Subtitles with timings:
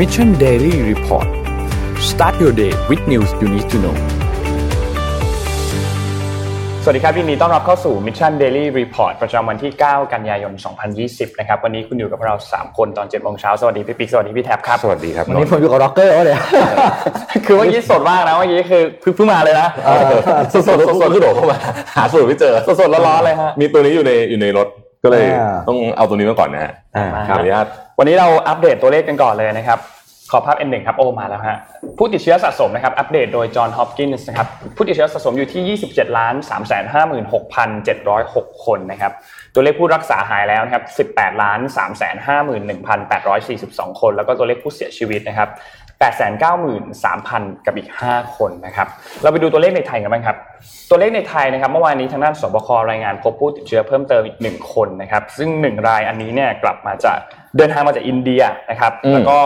[0.00, 1.28] Mission Daily Report
[2.10, 3.96] start your day with news you need to know
[6.82, 10.52] สวัสดีครับยินดีต้อนรับเข้าสู่ Mission Daily Report ประจำวันที่ 9 กันยายน
[10.96, 16.40] 2020 นะครับ วันนี้คุณอยู่กับเรา 3 คนตอน7โมงเช้า สวัสดีพี่ปิ๊ก สวัสดีพี่แท็บครับ สวัสดีครับ วันนี้ผมอยู่กับร็อกเกอร์เขาเนี่ย
[17.46, 18.82] คือเมื่อกี้สดมากนะเมื่อกี้คือ
[19.16, 19.68] เพิ่งมาเลยนะ
[20.52, 21.58] สดสดสดสดคือโดดเข้ามา
[21.96, 24.68] หาสูตรไม่เจอ สดๆร้อนๆเลยฮะ มีตัวนี้อยู่ในอยู่ในรถ
[25.04, 27.66] ก็เลยอ่าต้องเอาตัวนี้มาก่อนนะฮะอ่าขออนุญาต
[27.98, 29.78] วันนี้เราอัปเดตตัวเลขกันก่อนเลยนะครับ
[30.30, 31.58] ขอภาพ N1 ครับโอมาแล้วฮะ
[31.98, 37.42] ผู้ติดเชื้อสะสมนะครับอัปเดตโดยจอห์นฮอปกินส์นะครับผู้ติดเชื้อสะสมอยู่ที่ 27ล้าน3 5 6
[37.86, 39.12] 7 0 6 คนนะครับ
[39.54, 41.80] ตัวเลขผู้รักษาหายแล้วนะครับ18ล้าน3
[42.26, 45.48] 5 1 8 4 2 คน แล้วก็ตัวเลขผู้เสียชีวิตนะครับ
[46.00, 48.88] 893,000 กับอีก 5 คนนะครับ
[49.22, 50.36] เราไปดูตัวเลขในไทยกันบ้างครับ
[50.90, 57.18] ตัวเลขในไทยนะครับ เมื่อวานนี้ทางด้านสบครายงานพบผู้ติดเชื้อเพิ่มเติมอีก 1 คนนะครับ ซึ่ง 1 รายอันนี้เนี่ยกลับมาจาก
[57.56, 59.38] เดินทางมาจากอินเดียนะครับอืมแล้วก็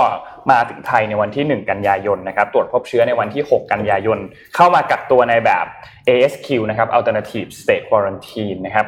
[0.51, 4.19] มาถึงไทยในวันที่ 1 กันยายนนะครับตรวจพบเชื้อในวันที่ 6 กันยายน
[4.55, 5.67] เข้ามากักตัวในแบบ
[6.09, 8.87] ASQ นะครับ Alternative State Quarantine นะครับ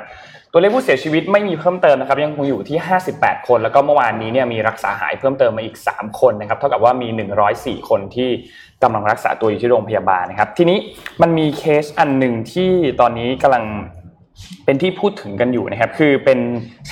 [0.53, 2.79] ตัวเลขผู้เสียชีวิตไม่มีเพิ่มเติมนะครับยังคงอยู่ที่
[3.13, 7.09] 58 คน แล้วก็เมื่อวานนี้เนี่ยมีรักษาหายเพิ่มเติมมาอีก 3 คนนะครับเท่ากับว่ามี
[7.49, 8.29] 104 คนที่
[8.83, 10.79] กำลังรักษาตัวอยู่ที่โรงพยาบาลนะครับทีนี้
[11.23, 12.71] มันมีเคสอันหนึ่งที่
[13.01, 13.65] ตอนนี้กำลัง
[14.65, 16.41] เป็นที่พูดถึงกันอยู่นะครับ คือเป็น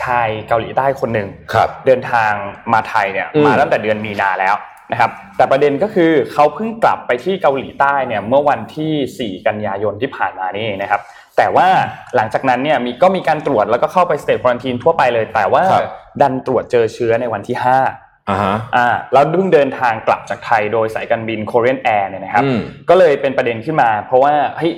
[0.02, 2.32] ชายเกาหลีใต้คนหนึ่งครับเดินทาง
[2.72, 4.54] มาไทยเนี่ยอืมมาตั้งแต่เดือนมีนาแล้ว
[4.92, 11.00] นะครับ แต่ประเด็นก็คือเขาเพิ่งกลับไปที่เกาหลีใต้เนี่ยเมื่อวันที่ 4 กันยายนที่ผ่านมานี่เองนะครับ
[11.36, 11.68] แต่ว่า
[12.16, 15.84] หลังจากนั้นเนี่ยมีก็มีการตรวจแล้วก็เข้าไปสเต e ควอนตีนทั่วไปเลย แต่ว่าครับ
[16.22, 24.72] ดันตรวจเจอเชื้อในวันที่5อ่าฮะอ่าแล้วเพิ่งเดินทางกลับจากไทยโดยสายการบิน Korean Air เนี่ยนะครับอืมก็เลยเป็นประเด็นขึ้นมา เพราะว่าเฮ้ย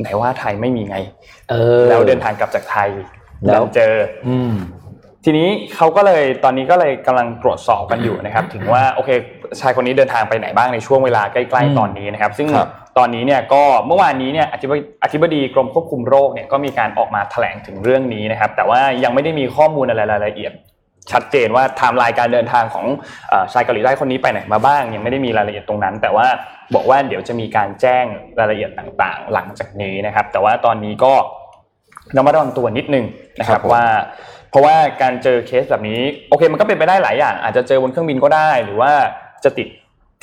[0.00, 1.35] ไหนว่าไทยไม่มีไงเออ
[1.88, 2.90] แล้วเดินทางกลับจากไทย
[3.44, 3.94] แล้แล้ววเจอ
[4.28, 4.54] อืม
[5.24, 9.10] ทีนี้เขาก็เลยตอนนี้ก็เลยกำลังตรวจสอบกันอยู่นะครับ ถึงว่าโอเค
[9.60, 20.52] ชายคนนี้เดินทางไปไหนบ้างในช่วงเวลาใกล้อืมๆตอนนี้นะครับ ซึ่งครับตอนนี้เนี่ยก็เมื่อวานนี้เนี่ยอธิบดีอธิบดีกรมควบคุมโรคเนี่ยก็มีการออกมาแถลงถึงเรื่องนี้นะครับ แต่ว่ายังไม่ได้มีข้อมูลอะไรรายละเอียด
[21.12, 22.86] ชัดเจนว่าไทม์ไลน์การเดินทางของ
[23.28, 26.26] เอ่อชายเกาหลีใต้คนนี้ไปไหนมาบ้าง ยังไม่ได้มีรายละเอียดตรงนั้น แต่ว่า
[26.74, 28.04] บอกว่าเดี๋ยวจะมีการแจ้ง
[28.38, 31.12] รายละเอียดต่างๆ หลังจากนี้นะครับ แต่ว่าตอนนี้ก็
[32.16, 33.04] ระมัดระวังตัวนิดนึง
[33.40, 33.86] นะคครัรับบผมว่า
[34.50, 38.92] เพราะว่าการเจอเคสแบบนี้โอเค มันก็เป็นไปได้หลายอย่าง อาจจะเจอบนเครื่องบินก็ได้ หรือว่า
[39.44, 39.68] จะติด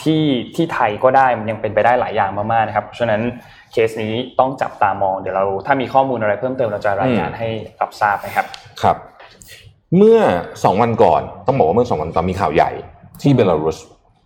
[0.04, 0.24] ที่
[0.56, 3.22] ที่ไทยก็ได้มันยังเป็นไปได้หลายอย่างมากๆนะครับเพราะฉะนั้น
[3.72, 7.48] เคสนี้ต้องจับตามองเดี๋ยวเราถ้ามีข้อมูลอะไรเพิ่มเติมเราจะรายงานให้
[7.82, 8.46] รับทราบนะครับ
[8.82, 8.98] ครับ
[9.98, 10.20] เมื่อ
[10.64, 12.72] สองวันก่อน ต้องบอกว่าเมื่อสองวันก่อนมีข่าวใหญ่
[13.22, 13.78] ที่เบลารุส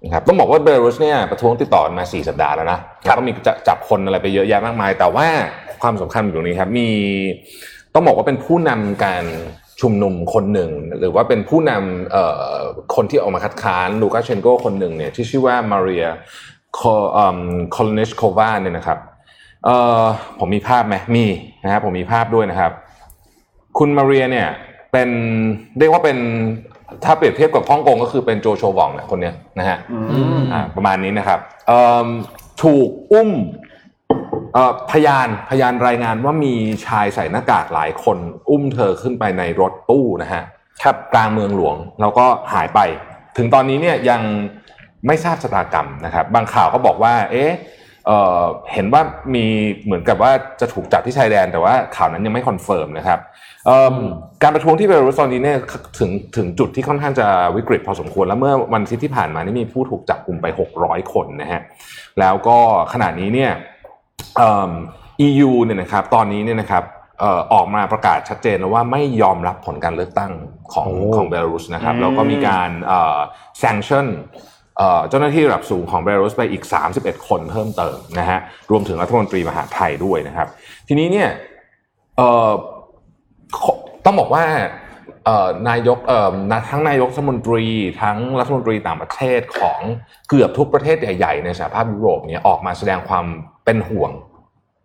[0.03, 5.27] นะครับต้องบอกว่าเบลารุสเนี่ยประท้วงติดต่อกันมาสี่สัปดาห์แล้วนะแล้วก็มีจะจับคนอะไรไปเยอะแยะมากมาย แต่ว่า
[5.81, 6.89] ความสำคัญอยู่ตรงนี้ครับมี
[7.93, 9.23] ต้องบอกว่าเป็นผู้นำการ
[9.81, 12.53] ชุมนุมคนหนึ่ง หรือว่าเป็นผู้นำเอ่อ
[12.95, 16.05] คนที่ออกมาคัดค้านลูกาเชนโกคนหนึ่งเนี่ยที่ชื่อว่ามาเรีย
[16.79, 18.99] คอลเนชโควาเนี่ยนะครับ
[19.65, 20.03] เอ่อ
[20.39, 21.25] ผมมีภาพไหมมี
[21.63, 22.71] นะครับผมมีภาพด้วยนะครับ
[23.77, 24.47] คุณมาเรียเนี่ย
[24.91, 25.09] เป็น
[25.77, 26.17] เรียกว่าเป็น
[27.05, 29.77] ถ้าเปรียบเทียบกับฮ่องกงก็คือเป็นโจโชวองเนี่ยคนเนี้ยนะฮะ
[30.37, 32.07] มอ่าประมาณนี้นะครับเอิ่ม
[32.63, 33.29] ถูกอุ้ม
[34.53, 36.53] เอ่อพยานพยานรายงานว่ามี
[36.85, 38.17] ชายใส่หน้ากากหลายคน
[38.49, 40.43] อุ้มเธอขึ้นไปในรถตู้นะฮะ
[40.83, 42.79] ครับกลางเมืองหลวงแล้วก็หายไป
[43.37, 44.21] ถึงตอนนี้เนี่ยยัง
[45.07, 47.51] ไม่ทราบชะตากรรมนะครับ บางข่าวก็บอกว่า เอ๊ะ
[48.05, 48.41] เอ่อ
[48.73, 49.01] เห็นว่า
[49.35, 49.45] มี
[49.85, 53.35] เหมือนกับว่าจะถูกจับที่ชายแดน แต่ว่าข่าวนั้นยังไม่ confirm นะครับเอิ่ม
[54.43, 55.57] การประท้วงที่เบลารุสตอนนี้เนี่ย
[55.99, 60.45] ถึงถึงจุดที่ค่อนข้างจะวิกฤตพอสมควร แล้วเมื่อวันอาทิตย์ที่ผ่านมานี่มีผู้ถูกจับกลุ่มไป
[60.79, 61.61] 600 คนนะฮะ
[62.19, 62.57] แล้วก็
[62.93, 63.51] ขณะนี้เนี่ย
[64.37, 64.71] เอิ่ม
[65.27, 66.83] EU เนี่ยนะครับตอนนี้เนี่ยนะครับ
[67.19, 70.31] เอ่อออกมาประกาศชัดเจนแล้วว่าไม่ยอมรับผลการเลือกตั้ง
[70.73, 73.19] ของโอ้ของเบลารุสนะครับอืมแล้วก็มีการเอ่อ
[73.63, 74.05] sanction
[74.77, 76.63] เอ่อเจ้าหน้าที่ระดับสูงของเบลารุสไปอีก
[76.95, 78.39] 31 คนเพิ่มเติมนะฮะ
[78.71, 80.47] รวมถึงรัฐมนตรีมหาดไทยด้วยนะครับ
[80.87, 81.29] ทีนี้เนี่ย
[82.17, 82.76] เอ่อขอ
[84.05, 84.43] ต้องบอกว่า
[85.69, 85.97] นายก
[86.69, 87.65] ทั้งนายกรัฐมนตรี
[88.01, 89.79] ทั้งรัฐมนตรีต่างประเทศของ
[90.29, 93.25] เกือบทุกประเทศใหญ่ๆในสหภาพยุโรปเนี่ยออกมาแสดงความ
[93.65, 94.11] เป็นห่วง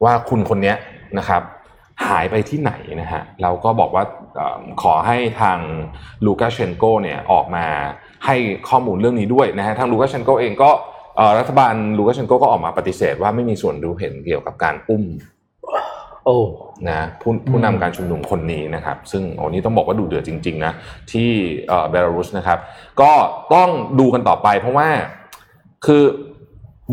[0.04, 0.74] ว่าคุณคนนี้
[1.18, 1.42] นะครับ
[2.08, 4.04] หายไปที่ไหนนะฮะแล้วก็บอกว่า
[4.38, 4.40] อ
[4.82, 5.58] ขอให้ทาง
[6.26, 7.66] ลูกาเชนโกเนี่ยออกมา
[8.26, 8.36] ให้
[8.68, 10.70] ข้อมูลเรื่องนี้ด้วยนะฮะทางลูกาเชนโกเองก็
[11.38, 15.04] รัฐบาลลูกาเชนโกก็ออกมาปฏิเสธว่าไม่มีส่วนรู้เห็นเกี่ยวกับการอุ้ม
[16.24, 16.36] โอ้
[16.88, 20.72] นะผู้ผู้นำการชุมนุมคนนี้นะครับ ซึ่งโอ้นี่ต้องบอกว่าดูเดือดจริง ๆ นะ
[21.12, 21.30] ที่
[21.68, 22.58] เอ่อเบลารุสนะครับ
[23.00, 23.12] ก็
[23.54, 23.68] ต้อง
[24.00, 24.88] ดูกันต่อไปเพราะว่า
[25.86, 26.02] คือ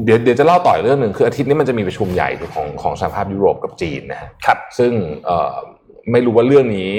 [0.06, 4.92] เดี๋ยวเดี๋ยวจะเล่าต่ออีกเรื่องหนึ่งคืออาทิตย์นี้มันจะมีประชุมใหญ่ของของสหภาพยุโรปกับจีนนะฮะครับ ซึ่ง
[5.26, 5.54] เอ่อ
[6.12, 6.92] ไม่รู้ว่าเรื่องนี้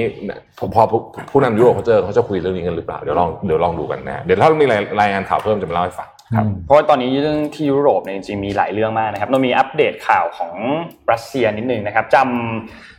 [0.59, 1.01] พอพอผู้
[1.31, 10.53] ผู้นำยุโรปเขาเจอเขาจะคุยเรื่องนี้กันหรือเปล่าเดี๋ยวลองเดี๋ยวลองดูกันนะเดี๋ยวถ้ามีรายรายงานข่าวเพิ่มจะมาเล่าให้ฟัง ครับเพราะว่าตอนนี้เรื่องที่ยุโรปเนี่ยจริงๆมีหลายเรื่องมากนะครับเรามีอัปเดตข่าวของ
[11.13, 12.27] รัสเซียนิดนึงนะครับจำ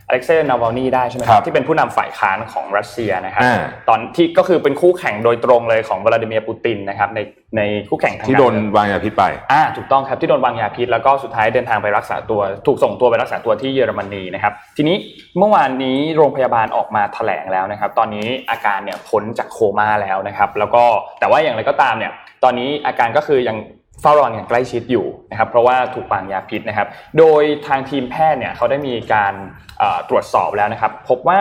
[0.08, 7.20] อเล็กเซย์นาวานีได้ใช่ไหมคครัรับบที่เป็นผู้นำฝ่ายค้านของรัสเซียนะครับอ่าตอนที่ก็คือเป็นคู่แข่งโดยตรงเลยของวลาดิเมียร์ปูตินนะครับใน
[7.56, 14.96] ในคู่แข่งทางที่การโดนเมืองวางยาพิษไปอ่าถูกต้องครับที่โดนวางยาพิษแล้วก็สุดท้ายเดินทางไปรักษาตัว ถูกส่งตัวไปรักษาตัวที่เยอรมนีนะครับทีนี้
[15.38, 20.82] เมื่อวานนี้โรงพยาบาลออกมาแถลงแล้วนะครับตอนนี้อาการเนี่ยพ้นจากโคม่าแล้วนะครับแล้วก็
[21.20, 22.12] แต่ว่าอย่างไรก็ตามเนี่ย
[22.44, 23.56] ตอนนี้อาการก็คือยัง
[24.00, 29.34] เฝ้ารออย่างใกล้ชิดอยู่นะครับ เพราะว่าถูกวางยาพิษนะครับ โดยทางทีมแพทย์เนี่ยเขาได้มีการ
[30.08, 31.40] ตรวจสอบแล้วนะครับ พบว่า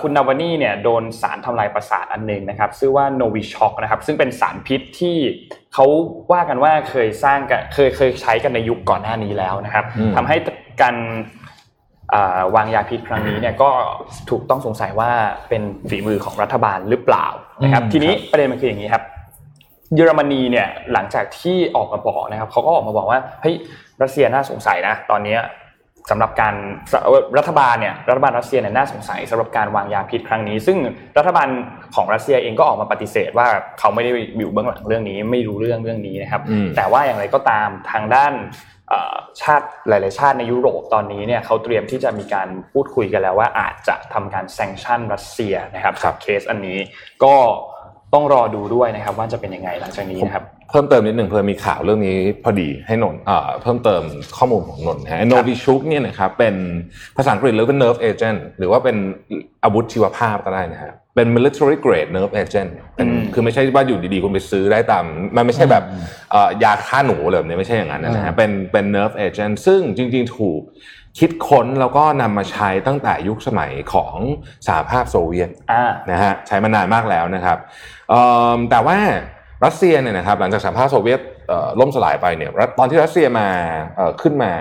[0.00, 5.16] คุณนาวานี่เนี่ยโดนสารทำลายประสาทอันหนึงนะครับชื่อว่าโนวิช็อกนะครับซึ่งเป็นสารพิษที่
[5.74, 5.86] เขา
[6.32, 9.84] ว่ากันว่าเคยสร้างกันเคยเคยใช้กันในยุคก่อนหน้านี้แล้วนะครับ
[10.16, 10.36] ทำให้
[10.82, 10.96] การ
[12.54, 13.70] วางยาพิษครั้งนี้เนี่ยก็
[14.30, 15.10] ถูกต้องสงสัยว่า
[15.48, 17.26] เป็นฝีมือของรัฐบาลหรือเปล่า
[17.64, 19.04] นะครับ ทีนี้ประเด็นมันคืออย่างนี้ครับ
[19.94, 23.56] เยอรมนีเนี่ยหลังจากที่ออกมาบอกนะครับเขาก็ออกมาบอกว่าเฮ้ย
[24.02, 25.40] รัสเซียน่าสงสัยนะตอนเนี้ย
[26.10, 26.54] สำหรับการ
[26.92, 26.94] ส
[27.38, 30.78] รัฐบาลเนี่ยรัฐบาลรัสเซียเนี่ยน่าสงสัยสำหรับการวางยาพิษครั้งนี้ ซึ่ง
[31.18, 31.48] รัฐบาล
[31.94, 33.48] ของรัสเซียเองก็ออกมาปฏิเสธว่า
[33.78, 38.32] เขาไม่ได้อยู่เบื้องหลังเรื่องนี้ ไม่รู้เรื่องเรื่องนี้นะครับอืมแต่ว่าอย่างไรก็ตามทางด้าน
[38.88, 46.78] เอ่อชาติหลาย ๆ ชาติในยุโรปตอนนี้เนี่ยเขาเตรียมที่จะมีการพูดคุยกันแล้วว่าอาจจะทำการแซงชั่นรัสเซียนะครับกับเคสอันนี้
[47.24, 47.34] ก็
[48.14, 54.02] ต้องรอดูด้วยนะครับ ว่าจะเป็นยังไงหลังจากนี้นะครับเพิ่มเติมนิดหนึ่งเพื่อมีข่าวเรื่องนี้พอดีให้นนท์เอ่อเพิ่มเติม
[54.36, 56.54] ข้อมูลของนนท์นะฮะโนวิชุกเนี่ยนะครับเป็น
[57.16, 58.96] ภาษาอังกฤษหรือเป็น nerve agent หรือว่าเป็น
[59.64, 65.04] อาวุธชีวภาพก็ได้นะฮะเป็น military grade nerve agent เป็นอืมคือไม่ใช่ว่าอยู่ดีๆคุณไปซื้อได้ตาม
[65.36, 65.84] มันไม่ใช่แบบ
[66.30, 70.60] เอ่อยาฆ่าหนูเลยแบบนี้ไม่ใช่อย่างนั้นนะฮะเป็นเป็น nerve agent ซึ่งจริง ๆ ถูก
[71.18, 74.14] คิดค้นแล้วก็นำมาใช้ตั้งแต่ยุคสมัยของ
[74.66, 77.97] สหภาพโซเวียตอ่านะฮะใช้มานานมากแล้วนะครับเอิ่ม
[78.70, 78.98] แต่ว่า
[79.64, 83.48] รัสเซียเนี่ยนะครับหลังจากสหภาพโซเวียตเอ่อล่มสลายไปเนี่ยรัฐตอนที่รัสเซียมา
[83.96, 84.52] เอ่อขึ้นมา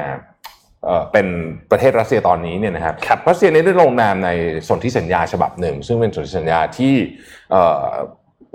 [0.86, 1.28] เอ่อเป็น
[1.72, 4.30] ประเทศรัสเซียตอนนี้เนี่ยนะครับครับรัสเซียเนี่ยได้ลงนามใน
[4.68, 6.94] สนธิสัญญาฉบับหนึ่ง ซึ่งเป็นสนธิสัญญาที่
[7.52, 7.88] เอ่อ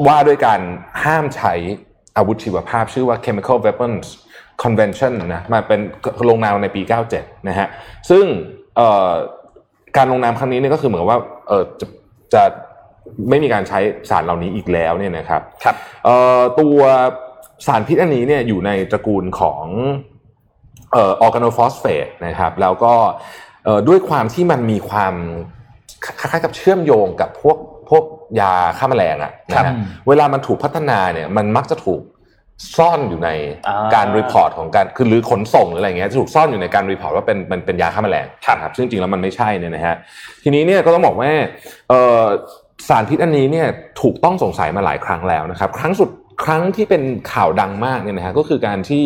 [0.06, 0.60] ว่าด้วยการ
[1.04, 1.54] ห้ามใช้
[2.16, 4.06] อาวุธชีวภาพ ชื่อว่า Chemical Weapons
[4.62, 5.80] Convention นะมาเป็น
[6.28, 6.82] ลงนามในปี
[7.14, 7.68] 97 นะฮะ
[8.10, 8.24] ซึ่ง
[8.76, 9.10] เอ่อ
[9.96, 11.86] การลงนามครั้งนี้เนี่ยก็คือเหมือนกับว่าเออจะ
[12.34, 12.42] จะ
[13.30, 13.78] ไม่มีการใช้
[14.10, 16.78] สารเหล่านี้อีกแล้วเนี่ยนะครับครับเอ่อตัว
[17.66, 19.64] สารพิษอันนี้เนี่ยอยู่ในตระกูลของ
[20.92, 22.94] เอ่อออร์แกโนฟอสเฟตนะครับแล้วก็
[23.64, 25.14] เอ่อด้วยความที่มันมีความ
[26.18, 27.58] คล้ายๆกับเชื่อมโยงกับพวก
[27.90, 28.04] พวก
[28.40, 29.76] ยาฆ่าแมลงอะนะครัฮะบ
[30.08, 32.00] เวลามันถูกพัฒนาเนี่ยมันมักจะถูก
[32.76, 33.30] ซ่อนอยู่ใน
[33.68, 39.96] อ่าการ report ของการคือหรือขนส่งหรืออะไรเงี้ยจะถูกซ่อนอยู่ในการ report ว่าเป็นเป็นเป็นยาฆ่าแมลงครับนะครับซึ่งจริงแล้วมันไม่ใช่เนี่ยนะฮะ
[40.42, 41.30] ทีนี้เนี่ยก็ต้องบอกว่า
[41.88, 42.24] เอ่อ
[42.88, 43.66] สารพิษอันนี้เนี่ย
[44.02, 46.10] ถูกต้องสงสัยมาหลายครั้งแล้วนะครับ ครั้งสุด
[46.44, 47.02] ครั้งที่เป็น
[47.32, 49.04] ข่าวดังมากเนี่ยนะฮะก็คือการที่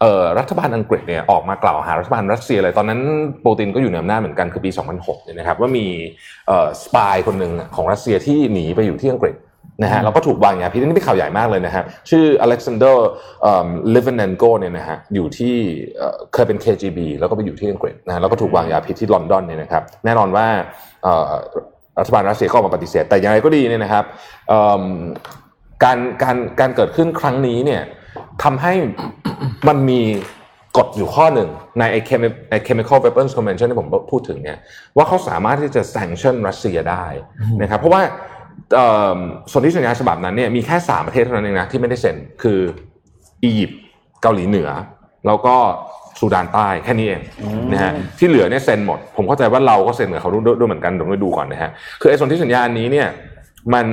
[0.00, 3.00] เอ่อรัฐบาลอังกฤษเนี่ยออกมากล่าวหารัฐบาลรัสเซียเลยตอนนั้น
[3.44, 5.86] ปูตินก็อยู่ในอำนาจเหมือนกันคือปี 2006เนี่ยนะครับว่ามี
[6.46, 9.36] เอ่อ spy คนหนึ่งของรัสเซียที่หนีไปอยู่ที่อังกฤษ
[9.82, 13.08] นะฮะแล้วก็ถูกวางยาพิษอันนี่เป็นข่าวใหญ่มากเลยนะฮะชื่ออเล็กซานเดอร์
[13.94, 15.54] ลิตวิเนนโกเนี่ยนะฮะอยู่ที่
[15.96, 20.46] เอ่อเคยเป็น KGB แล้วก็ไปอยู่ที่อังกฤษนะฮะแล้วก็ถูกวางยาพิษที่ลอนดอนเนี่ยนะครับแน่นอนว่า
[21.02, 21.30] เอ่อ
[22.00, 24.04] รัฐบาลรัสเซียก็ออกมาปฏิเสธ แต่อย่างไรก็ดีเนี่ยนะครับ
[25.84, 27.82] การการการเกิดขึ้นครั้งนี้เนี่ย
[28.42, 28.72] ทำให้
[29.68, 30.00] มันมี
[30.76, 34.58] กฎอยู่ข้อหนึ่งในไอ้ Chemi- ไอ้ chemical weapons convention ที่ผมพูดถึงเนี่ย
[34.96, 37.04] ว่าเขาสามารถที่จะ sanction รัสเซียได้
[37.62, 38.02] นะครับเพราะว่า
[38.74, 39.18] เอ่อ
[39.52, 42.60] สนธิสัญญาฉบับนั้นเนี่ยมีแค่สามประเทศเท่านั้นเองนะที่ไม่ได้เซ็นคือ
[43.44, 43.80] อียิปต์
[44.22, 44.70] เกาหลีเหนือ
[45.26, 45.56] แล้วก็
[46.20, 47.20] ซูดานใต้แค่นี้เอง
[47.72, 53.08] นะฮะที่เหลือเนี่ยเซ็นหมด ผมเข้าใจว่าเราก็เซ็นกับเขาด้วยด้วยเหมือนกันเดี๋ยวไปดูก่อนนะฮะคือไอ้สนธิสัญญาอันนี้เนี่ย
[53.74, 53.86] มัน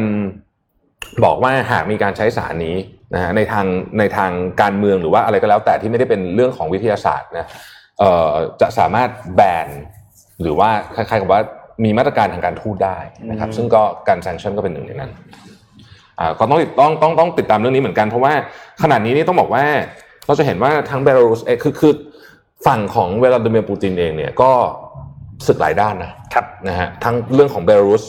[1.23, 2.75] บอกว่าหากมีการใช้สารนี้
[3.13, 3.65] นะฮะในทาง
[3.99, 4.31] ในทาง
[4.61, 7.45] การเมืองหรือว่าอะไรก็แล้วแต่ที่ไม่ได้เป็นเรื่องของวิทยาศาสตร์นะ
[7.99, 8.31] เอ่อ
[8.61, 9.67] จะสามารถแบน
[10.41, 11.41] หรือว่าคล้ายๆกับว่า
[11.83, 12.97] มีมาตรการทางการทูตได้
[13.29, 15.11] นะครับอืมซึ่งก็การแซงชั่นก็เป็นหนึ่งในนั้น
[16.19, 18.33] อ่าก็ต้องติดต้องต้องต้องติดตามเรื่องนี้เหมือนกันเพราะว่า
[18.83, 19.63] ขนาดนี้นี่ต้องบอกว่า
[20.25, 21.93] เราจะเห็นว่าทั้งเบลารุสเองคือคือ
[22.65, 24.51] ฝั่งของเวลาดิเมียร์ปูตินเองเนี่ยก็
[25.47, 28.03] ศึกหลายด้านนะครับนะฮะทั้งเรื่องของเบลารุส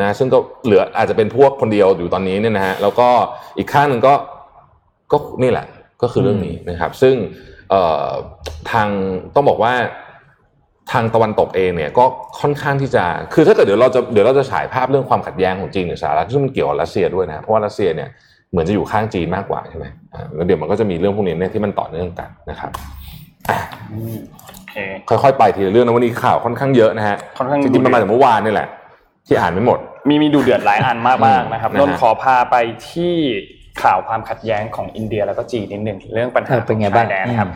[0.00, 3.08] นะซึ่งก็เหลืออาจจะเป็นพวกคนเดียวอยู่ตอนนี้เนี่ยนะฮะแล้วก็
[3.58, 4.14] อีกข้างหนึ่งก็
[5.12, 5.66] ก็นี่แหละ
[6.02, 7.14] ก็คือเรื่องนี้นะครับ ซึ่ง
[7.70, 8.08] เอ่อ
[8.70, 8.88] ทาง
[9.34, 9.72] ต้องบอกว่า
[10.92, 12.04] ทางตะวันตกเองเนี่ยก็
[12.40, 18.08] ค่อนข้างที่จะ คือถ้าเกิดเดี๋ยวเราจะเดี๋ยวเราจะฉายภาพเรื่องความขัดแย้งของจีนกับสหรัฐซึ่งมันเกี่ยวกับรัสเซียด้วยนะเพราะว่ารัสเซียเนี่ย
[18.50, 22.72] เหมือนจะอยู่ข้างจีนมากกว่าใช่ไหมอ่าแล้วเดี๋ยวมันก็จะมีเรื่องพวกนี้เนี่ยที่มันต่อเนื่องกันนะครับ
[23.50, 23.58] อะ
[24.70, 24.76] เค
[25.08, 28.68] ค่อยๆไปทีละเรื่องนะวันนี้ข่าวค่อนข้างเยอะนะฮะค่อนข้างจริงๆมันมาจากเมื่อวานนี่แหละ
[29.26, 32.56] ที่อ่านไม่หมด มีมีดูเดือดหลายอันมากๆนะครับนะฮะนนท์ขอพาไป
[32.90, 33.14] ที่
[33.82, 37.48] ข่าวความขัดแย้งของอินเดียแล้วก็จีนนิดหนึ่งเรื่องปัญหาเออเป็นไงบ้างชยแดนนะครับ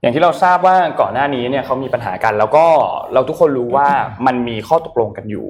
[0.00, 2.66] อย่างที่เราทราบว่าก่อนหน้านี้เนี่ยเขามีปัญหากัน แล้วก็
[3.12, 3.88] เราทุกคนรู้ว่า
[4.26, 5.46] มันมีข้อตกลงกันอยู่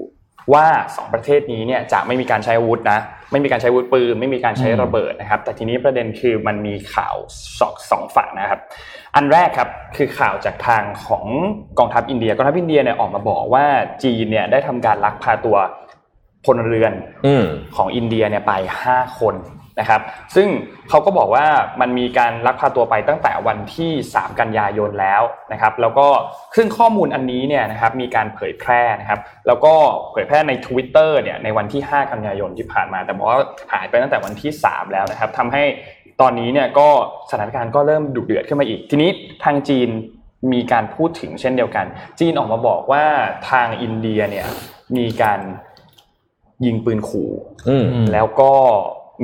[0.52, 2.98] ว่าสองประเทศนี้เนี่ยจะไม่มีการใช้อาวุธนะ
[3.32, 7.16] ไม่มีการใช้อาวุธปืน ไม่มีการใช้ระเบิดนะครับ แต่ทีนี้ประเด็นคือมันมีข่าว
[7.60, 8.60] สองสองฝั่งนะครับ
[9.14, 11.24] อันแรกครับคือข่าวจากทางของ
[11.78, 13.64] กองทัพอินเดียกองทัพอินเดียเนี่ยออกมาบอกว่า
[14.02, 15.56] จีนเนี่ยได้ทำการลักพาตัว
[16.44, 16.92] พลเรือน
[17.26, 17.44] อืม
[17.76, 18.52] ของอินเดียเนี่ยไป
[18.88, 19.34] 5 คน
[19.80, 20.00] นะครับ
[20.34, 20.48] ซึ่ง
[20.88, 21.46] เขาก็บอกว่า
[21.80, 26.06] มันมีการลักพาตัวไปตั้งแต่วันที่ 3 กันยายนแล้วนะครับ แล้วก็
[26.56, 29.74] ซึ่งข้อมูลอันนี้เนี่ยนะครับมีการเผยแพร่นะครับ แล้วก็
[30.12, 33.40] เผยแพร่ใน Twitter เนี่ยในวันที่ 5 กันยายนที่ผ่านมา แต่บอกว่า
[33.72, 35.64] หายไปตั้งแต่วันที่ 3 แล้วนะครับทำให้
[36.20, 36.88] ตอนนี้เนี่ยก็
[37.30, 39.10] สถานการณ์ก็เริ่มดุเดือดขึ้นมาอีก ทีนี้
[39.44, 39.88] ทางจีน
[40.52, 41.86] มีการพูดถึงเช่นเดียวกัน
[42.20, 43.04] จีนออกมาบอกว่า
[43.50, 44.46] ทางอินเดียเนี่ย
[44.96, 45.40] มีการ
[46.64, 47.30] ยิงปืนขู่
[47.68, 48.52] อืมแล้วก็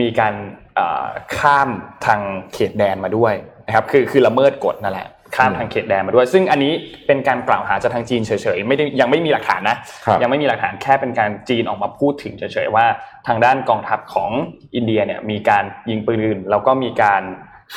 [0.01, 0.35] มีการ
[0.75, 1.07] เอ่อ
[1.39, 1.69] ข้าม
[2.07, 2.21] ทาง
[2.55, 3.35] เขตแดนมาด้วย
[3.67, 6.73] นะครับคือคือละเมิดกฎนั่นแหละข้ามทางเขตแดนมาด้วย ซึ่งอันนี้
[7.07, 12.87] เป็นการกล่าวหาจากทางจีนเฉยๆไม่ได้ยังไม่มีหลักฐานนะครับยังไม่มีหลักฐานแค่เป็นการจีนออกมาพูดถึงเฉยๆว่า
[13.27, 14.31] ทางด้านกองทัพของ
[14.75, 17.23] อินเดียเนี่ยมีการยิงปืนแล้วก็มีการ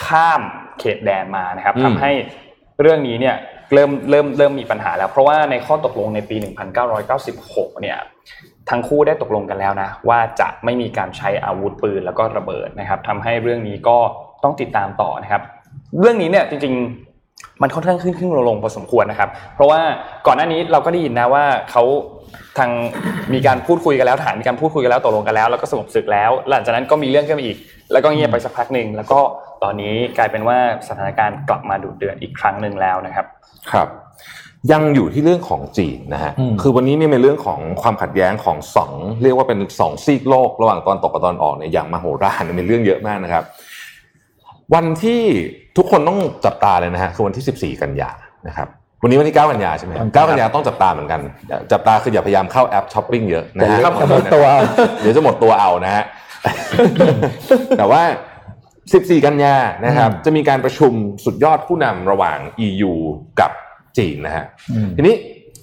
[0.06, 0.42] ข้าม
[0.80, 2.12] เขตแดนมานะครับอืมทำให้
[2.82, 3.36] เรื่องนี้เนี่ย
[3.74, 6.36] เริ่มเริ่มเริ่มมีปัญหาแล้ว เพราะว่าในข้อตกลงในปี
[6.90, 7.98] 1996 เนี่ย
[8.70, 13.98] ทั้งคู่ได้ตกลงกันแล้วนะ ว่าจะไม่มีการใช้อาวุธปืนแล้วก็ระเบิดนะครับทำให้เรื่องนี้ก็
[14.44, 15.42] ต้องติดตามต่อนะครับ
[16.00, 19.80] เรื่องนี้เนี่ยจริงๆมันค่อนข้างขึ้นขึ้นลงลงพอสมควรนะครับ เพราะว่า
[20.28, 21.84] ก่อนหน้านี้เราก็ได้ยินนะว่าเขา
[22.58, 22.72] ทาง
[23.34, 27.58] มีการพูดคุยกันแล้วฐานมีการพูดคุยกันแล้วตกลงกันแล้วแล้วก็สงบศึกแล้ว หลังจากนั้นก็มีเรื่องขึ้นมาอีก
[27.94, 29.20] แล้วก็เงียบไปสักพักหนึ่งแล้วก็
[29.64, 33.26] ตอนนี้กลายเป็นว่าสถานการณ์กลับมาดุเดือดอีกครั้งหนึ่งแล้วนะครับ
[33.72, 33.88] ครับ
[34.72, 38.92] ยังอยู่ที่เรื่องของจีนนะฮะอืมคือวันนี้เนี่ยในเรื่องของความขัดแย้งของสอง
[39.24, 43.44] เรียกว่าเป็นสองซีกโลก ระหว่างตอนตกกับตอนออกเนี่ยอย่างมโหฬารเนี่ยเป็นเรื่องเยอะมากนะครับ
[44.74, 45.22] วันที่
[45.78, 48.12] ทุกคนต้องจับตาเลยนะฮะคือวันที่ 14 กันยา
[48.48, 48.68] นะครับ
[49.02, 51.22] วันนี้วันที่ 9 กันยาใช่ไหมครับ9กันยาต้องจับตาเหมือนกัน
[51.72, 54.46] จับตาคืออย่าพยายามเข้าแอปช้อปปิ้งเยอะนะฮะจะหมดตัว
[55.02, 56.04] เดี๋ยวจะหมดตัวเอานะฮะ
[57.78, 58.02] แต่ว่า
[58.64, 59.56] 14 กันยา
[59.86, 60.94] นะครับ จะมีการประชุม
[61.26, 62.94] สุดยอดผู้นำระหว่าง EU
[63.40, 63.52] กับ
[63.98, 65.16] จีนนะฮะอืมทีนี้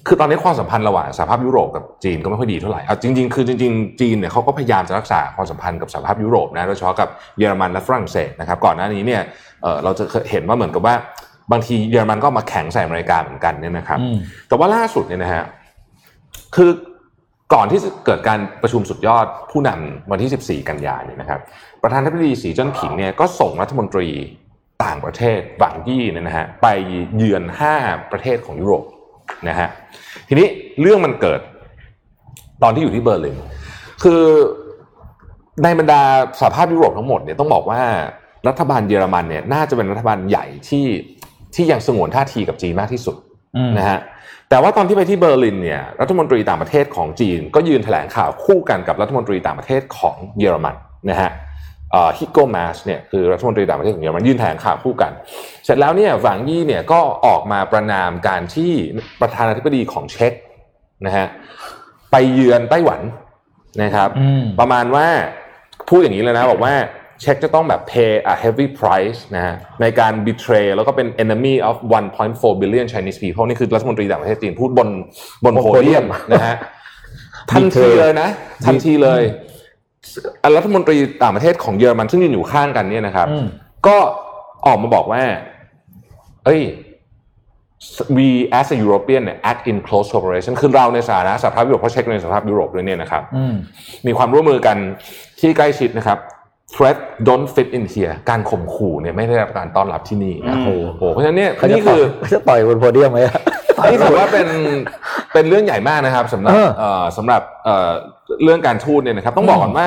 [0.08, 7.08] คือตอนนี้ความสัมพันธ์ระหว่างสหภาพยุโรปกับจีนก็ไม่ค่อยดีเท่าไหร่เอาจริงๆคือจริงๆ จีนเนี่ยเขาก็พยายามจะรักษาความสัมพันธ์กับสหภาพยุโรปนะโดยเฉพาะกับ
[7.38, 9.22] เยอรมันและฝรั่งเศสนะครับก่อนหน้านี้เนี่ย
[9.62, 10.94] เอ่อเราจะเคยเห็นว่าเหมือนกับว่า
[11.52, 14.16] บางทีเยอรมันก็มาแข่งใส่อเมริกาเหมือนกันเนี่ยนะครับอืม
[14.48, 15.44] แต่ว่าล่าสุดเนี่ยนะฮะ
[16.56, 16.70] คือ
[17.54, 21.40] ก่อนที่จะเกิดการประชุมสุดยอดผู้นำวันที่ 14 กันยายนเนี่ยนะครับ
[21.82, 24.08] ประธานาธิบดีสีจิ้นผิงเนี่ยก็ส่งรัฐมนตรี
[24.84, 26.66] ต่างประเทศหวังยี่เนี่ยนะฮะไป
[27.16, 27.42] เยือน
[27.76, 28.84] 5 ประเทศของยุโรป
[29.48, 29.68] นะฮะ
[30.28, 30.48] ทีนี้
[30.80, 31.40] เรื่องมันเกิด
[32.62, 33.36] ตอนที่อยู่ที่เบอร์ลิน
[34.02, 34.22] คือ
[35.62, 36.02] ในบรรดา
[36.40, 37.82] สหภาพยุโรปทั้งหมดเนี่ยต้องบอกว่า
[38.48, 40.86] รัฐบาลเยอรมันเนี่ยน่าจะเป็นรัฐบาลใหญ่ที่
[41.54, 43.16] ที่ยังสงวนท่าทีกับจีนมากที่สุด
[43.56, 43.98] อืมนะฮะ
[44.48, 50.74] แต่ว่าตอนที่ไปที่เบอร์ลินเนี่ยรัฐมนตรีต่างประเทศของจีน ก็ยืนแถลงข่าวคู่กันกับรัฐมนตรีต่างประเทศของเยอรมัน
[51.10, 51.30] นะฮะ
[52.18, 55.12] ไฮโกมาสเนี่ยคือรัฐมนตรีต่างประเทศของเยอรมันยืนแถลงข่าวคู่กัน
[55.64, 58.72] เสร็จแล้วเนี่ยหวังยี่เนี่ยก็ออกมาประณามการที่
[59.20, 60.32] ประธานาธิบดีของเช็ก
[61.06, 61.26] นะฮะ
[62.10, 63.00] ไปเยือนไต้หวัน
[63.82, 65.06] นะครับอืมประมาณว่า
[65.88, 66.74] พูดอย่างนี้เลยนะบอกว่า
[67.20, 71.76] เช็คจะต้องแบบ pay a heavy price นะฮะในการ betray แล้วก็เป็น enemy of
[72.18, 74.88] 1.4 billion Chinese people นี่คือรัฐมนตรีต่างประเทศจีนพูดบน
[75.44, 76.56] บนบนโพเดียมโพเดียมนะฮะ
[77.52, 78.28] ทันทีเลยนะ
[78.66, 79.49] ทันทีเลยอะ
[80.56, 83.46] รัฐมนตรีต่างประเทศของเยอรมันซึ่งยืนอยู่ข้างกันเนี่ยนะครับอืม
[83.86, 83.96] ก็
[84.66, 85.22] ออกมาบอกว่า
[86.44, 86.62] เอ้ย
[88.16, 88.28] we
[88.58, 93.54] as a European เนี่ย act in close cooperation คือเราในสถานะสหภาพยุโรปเพราะเช็คในสหภาพยุโรปด้วยเนี่ยนะครับอืม
[94.06, 94.76] มีความร่วมมือกัน
[95.40, 96.18] ที่ใกล้ชิดนะครับ
[96.74, 103.34] threat don't fit in here การข่มขู่เนี่ยไม่ได้รับการต้อนรับที่นี่นะอืมโอ้โหเพราะฉะนั้นเนี่ยเขาจะนี่ต่คือยอเขาจะต่อยบนโพเดียมไหมอะ
[103.90, 104.48] นี่ถือว่าเป็น
[105.32, 107.42] เป็นเรื่องใหญ่มากนะครับสำหรับเออเอ่อสำหรับ
[108.30, 109.86] เอ่อเรื่องการทูตเนี่ยนะครับต้องบอกก่อนว่า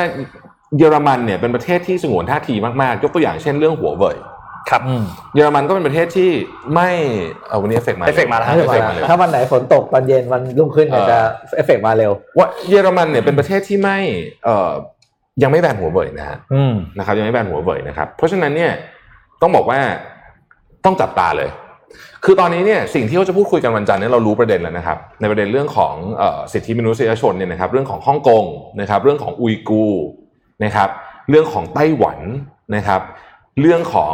[0.77, 4.17] เยอรมันเนี่ยเป็นประเทศที่สงวนท่าทีมากๆ ยกตัวอย่างเช่นเรื่องหัวเว่ย
[4.69, 5.03] ครับอืม
[5.35, 6.29] เยอรมันก็เป็นประเทศที่
[6.75, 6.89] ไม่
[7.47, 11.17] เอาวันนี้เอฟเฟกมาเอฟเฟกต์มาแล้วเอฟเฟกต์มาเลยถ้าวันไหนฝนตกตอนเย็นวันรุ่งขึ้นเนี่ยเออจะ
[11.55, 13.97] เอฟเฟกต์มาเร็วว่าเยอรมันเนี่ยเป็นประเทศที่ไม่
[14.43, 14.71] เอ่อ
[15.43, 18.71] ยังไม่แบนหัวเว่ยนะฮะอืมนะครับยังไม่แบนหัวเว่ยนะครับ เพราะฉะนั้นเนี่ย
[19.41, 19.79] ต้องบอกว่า
[20.85, 21.49] ต้องจับตาเลย
[22.25, 28.45] คือตอนนี้เนี่ยสิ่งที่เขาจะพูดคุยกันวันจันทร์เนี่ยเรารู้ประเด็นแล้วนะครับ ในประเด็นเรื่องของเออสิทธิมนุษยชนเนี่ยนะครับ เรื่องของฮ่องกง
[28.81, 30.05] นะครับ เรื่องของอุยกูร์
[30.63, 30.89] นะครับ
[31.29, 32.19] เรื่องของไต้หวัน
[32.75, 33.01] นะครับ
[33.61, 34.13] เรื่องของ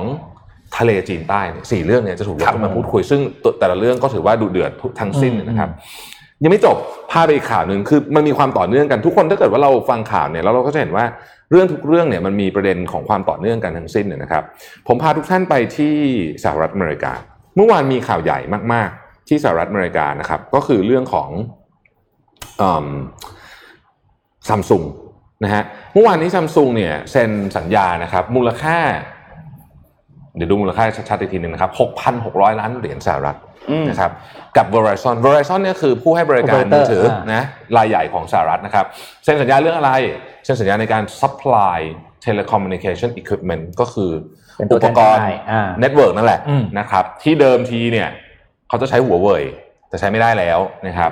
[0.77, 3.21] ทะเลจีนใต้เนี่ยสี่เรื่องเนี่ยจะถูกยกขึ้นมาพูดคุย ซึ่ง
[3.59, 5.69] แต่ละเรื่องก็ถือว่าดุเดือดทั้งสิ้นนะครับ
[6.43, 6.77] ยังไม่จบ
[7.11, 11.05] พาไปอีกข่าวหนึ่งคือมันมีความต่อเนื่องกันทุกคนถ้าเกิดว่าเราฟังข่าวเนี่ยแล้วเราก็จะเห็นว่า
[11.51, 14.43] เรื่องทุกเรื่องเนี่ยมันมีประเด็นของความต่อเนื่องกันทั้งสิ้นเนี่ยนะครับ
[14.87, 15.95] ผมพาทุกท่านไปที่
[16.43, 17.13] สหรัฐอเมริกา
[17.59, 18.39] เมื่อวานมีข่าวใหญ่
[18.73, 21.29] มาก ๆ ที่สหรัฐอเมริกานะครับ ก็คือเรื่องของ
[24.47, 24.83] ซัมซุง
[25.43, 25.63] นะฮะ
[25.93, 28.77] เมื่อวานนี้ซัมซุงเนี่ยเซ็นสัญญานะครับ มูลค่า
[30.35, 31.71] เดี๋ยวดูมูลค่าชัดๆอีกทีหนึ่งนะครับ
[32.15, 33.37] 6,600 ล้านเหรียญสหรัฐ
[33.89, 34.11] นะครับ
[34.57, 37.43] กับ Verizon Verizon เนี่ยคือผู้ให้บริการมือถือนะ
[37.77, 38.85] รายใหญ่ของสหรัฐนะครับ
[39.23, 39.91] เซ็นสัญญาเรื่องอะไร
[40.45, 41.79] เซ็นสัญญาในการ supply
[42.25, 44.11] telecommunication equipment ก็คือ
[44.73, 45.21] อุปกรณ์
[45.79, 46.39] network นั่นแหละ
[46.79, 48.09] นะครับ ที่เดิมทีเนี่ย
[48.67, 49.43] เขาจะใช้หัวเว่ย
[49.89, 51.11] แต่ใช้ไม่ได้แล้วนะครับ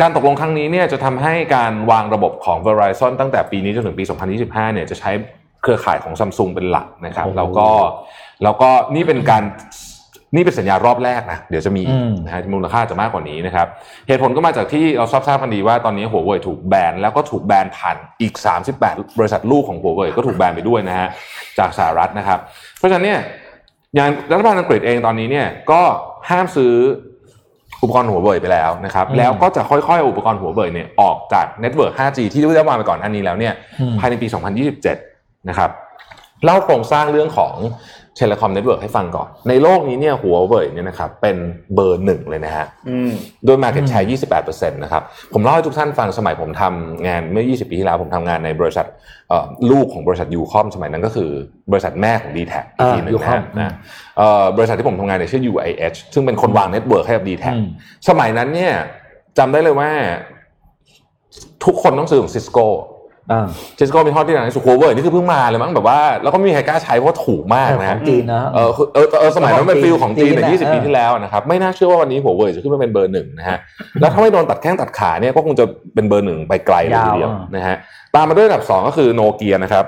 [0.00, 4.04] การตกลงครั้งนี้เนี่ยจะทำให้การวางระบบของ Verizon ตั้งแต่ปีนี้จนถึงปี
[4.38, 5.10] 2025 เนี่ยจะใช้
[5.62, 7.68] เครือข่ายของซัมซุงเป็นหลักนะครับ แล้วก็
[8.42, 9.42] แล้วก็นี่เป็นการ
[10.34, 11.82] นี่เป็นสัญญารอบแรกนะเดี๋ยวจะมี
[12.24, 13.66] นะฮะมูลค่าจะมากกว่านี้นะครับ
[14.08, 18.34] เหตุผลก็มาจากที่เราทราบทราบกันดีว่าตอนนี้หัวเว่ยถูกแบนแล้วก็ถูกแบนผ่านอีก
[18.76, 21.08] 38 บริษัทลูกของหัวเว่ยก็ถูกแบนไปด้วยนะฮะ
[21.58, 22.38] จากสหรัฐนะครับ
[22.78, 23.20] เพราะฉะนั้นเนี่ย
[23.94, 25.80] อย่างรัฐบาลอังกฤษเองตอนนี้เนี่ยก็
[26.30, 26.74] ห้ามซื้อ
[27.82, 33.54] อุปกรณ์หัวเว่ยไปแล้วนะครับแล้วก็จะค่อยๆอุปกรณ์หัวเว่ยเนี่ยออกจาก network 5G ที่ได้วางไปก่อนอันนี้แล้วเนี่ย
[33.98, 34.26] ภายในปี
[34.88, 35.70] 2027 นะครับ
[36.44, 37.54] เล่าโครงสร้างเรื่องของ
[38.16, 41.36] telecom network ให้ฟังก่อน ในโลกนี้เนี่ยหัวเว่ยเนี่ยนะครับเป็น
[41.74, 42.66] เบอร์หนึ่งเลยนะฮะ
[43.44, 44.08] โดย market share
[44.42, 45.02] 28%นะครับ
[45.32, 48.86] ผมเล่าให้ทุกท่านฟังสมัยผมทำงานเมื่อ 20 ปีที่แล้ว ผมทำงานในบริษัท
[49.70, 51.30] ลูกของบริษัทยูคอมสมัยนั้นก็คือ
[51.72, 53.14] บริษัทแม่ของ d t แทอีกทีหนึ่ง
[53.58, 53.72] นะ
[54.56, 57.46] บริษัทที่ผมทำงานเนี่ยชื่อ UIH ซึ่งเป็นคนวางเน็ตเวิร์กให้กับ d t แท
[58.08, 58.74] สมัยนั้นเนี่ย
[59.38, 59.90] จำได้เลยว่า
[61.64, 62.66] ทุกคนต้องซื้อของซิสโก้
[63.76, 73.58] เจสโก้เป็นทอดที่ไหนสุโคเวอร์นี่คือเพิ่งมาเลยมั้งแบบว่าแล้วก็ไม่มีใครกล้าใช้เพราะถูกมากนะของจีนนะเออเออเออสมัยนั้นเป็นฟิลของจีนในยี่สิบปีที่แล้วนะครับไม่น่าเชื่อว่าวันนี้หัวเว่ยจะขึ้นมาเป็นเบอร์หนึ่งนะฮะ
[74.00, 75.64] แล้วถ้าไม่โดนตัดแข้งตัดขาเนี่ยก็คงจะ
[75.94, 77.76] เป็นเบอร์หนึ่งไปไกลเลยทีเดียวนะฮะ
[78.14, 79.84] ตามมาด้วยอันดับสองก็คือโนเกียนะครับ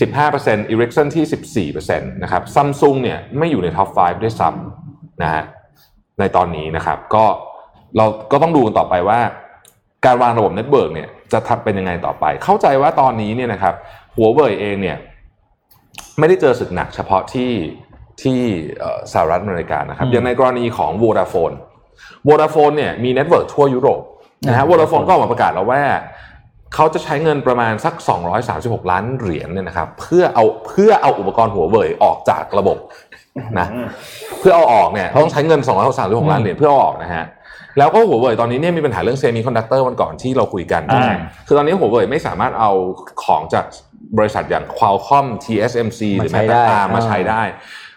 [0.00, 5.42] สิบห้าเปอร์เซ็นต์อีริคสันที่สิบสี่เปอร์เซ็นต์นะครับซัมซุงเนี่ยไม่อยู่ใน top 5 ด้วยซ้ำนะฮะ
[6.18, 7.24] ในตอนนี้นะครับก็
[7.96, 9.20] เราก็ต้องดูกันต่อไปว่า
[10.04, 13.74] การวางระบบ network เนี่ย จะทำเป็นยังไงต่อไป เข้าใจว่าตอนนี้เนี่ยนะครับ
[14.16, 14.96] หัวเว่ยเองเนี่ย
[16.18, 17.52] ไม่ได้เจอศึกหนักเฉพาะที่
[18.22, 18.40] ที่
[19.12, 21.56] สหรัฐอเมริกานะครับอย่างในกรณีของ Vodafone
[22.28, 24.02] Vodafone เนี่ยมี network ทั่วยุโรป
[24.48, 25.82] นะฮะ Vodafone ก็ออกมาประกาศแล้วว่า
[26.74, 27.94] เขาจะใช้เงินประมาณสัก
[28.42, 32.78] 236 ล้านเหรียญเนี่ยนะครับเพื่อเอาเพื่อเอาอุปกรณ์หัวเว่ยออกจากระบบ
[33.58, 33.66] นะ
[34.40, 35.60] เพื่อเอาออกเนี่ยต้องใช้เงิน
[35.94, 37.24] 236 ล้านเหรียญเพื่อเอาออกนะฮะ
[37.78, 40.82] แล้วก็หัวเว่ยตอนนี้เนี่ยมีปัญหาเรื่อง semiconductor วันก่อนที่เราคุยกัน
[41.46, 42.72] คือตอนนี้หัวเว่ยไม่สามารถเอา
[43.24, 43.64] ของจาก
[44.18, 47.42] บริษัทอย่าง Qualcomm TSMC หรือแม้แต่ ARM มาใช้ได้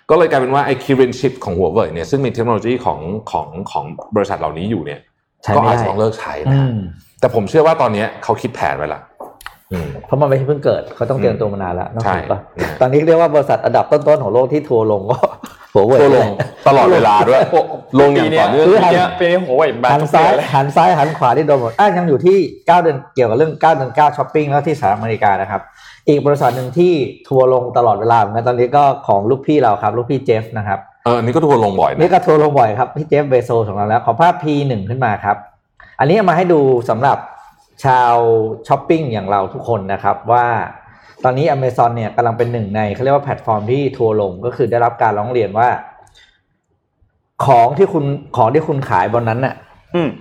[0.09, 2.99] ก็เลยกลายเป็นว่าไอ้คิรินชิปของหัวเว่ยเนี่ยซึ่งมีเทคโนโลยีของ
[3.31, 4.99] ของของบริษัทเหล่านี้อยู่เนี่ย
[5.55, 6.57] ก็อาจจะต้องเลิกใช้นะ
[7.19, 9.01] แต่ผมเชื่อว่าตอนนี้เขาคิดแผนไว้ละ
[10.05, 12.17] เพราะมันไม่ใช่เพิ่งเกิดเขาต้องเตรียมตัวมานานแล้วใช่
[12.81, 15.17] ตอนนี้เรียกว่าบริษัทอันดับต้นๆของโลกที่ทัวร์ลงก็
[15.73, 16.29] หัวเว่ยลง
[16.67, 17.39] ตลอดเวลาด้วย
[17.99, 25.61] ลงอย่างต่อเนื่องปีนี้ปีนี้หัวเว่ยหันซ้ายหันซ้ายหันขวาที่โดนหมดอะยังอยู่ที่เก้าเดือนเกี่ยวกับเรื่องเก้าเดือนเก้าช้อปปิ้งแล้วที่สหรัฐอเมริกานะครับ
[26.07, 26.93] อีกบริษัทหนึ่งที่
[27.27, 35.37] ทัวร์ลงตลอดเวลาเหมือนกันตอนนี้ก็ของลูกพี่เราครับลูกพี่เจฟนะครับเออนี่ก็ทัวร์ลงบ่อยนี่ก็ทัวร์ลงบ่อยครับพี่เจฟเบโซสของเราแล้วขอภาพ P1 ขึ้นมาครับ
[35.99, 37.17] อันนี้มาให้ดูสำหรับ
[37.85, 38.15] ชาว
[38.67, 40.45] ช้อปปิ้งอย่างเราทุกคนนะครับว่า
[41.23, 45.69] ตอนนี้ Amazon เนี่ยกำลังเป็นหนึ่งในเขาเรียกว่าแพลตฟอร์มที่ทัวร์ลงก็คือได้รับการร้องเรียนว่า
[47.45, 48.05] ของที่คุณ
[48.37, 49.55] ของที่คุณขายบนนั้นน่ะ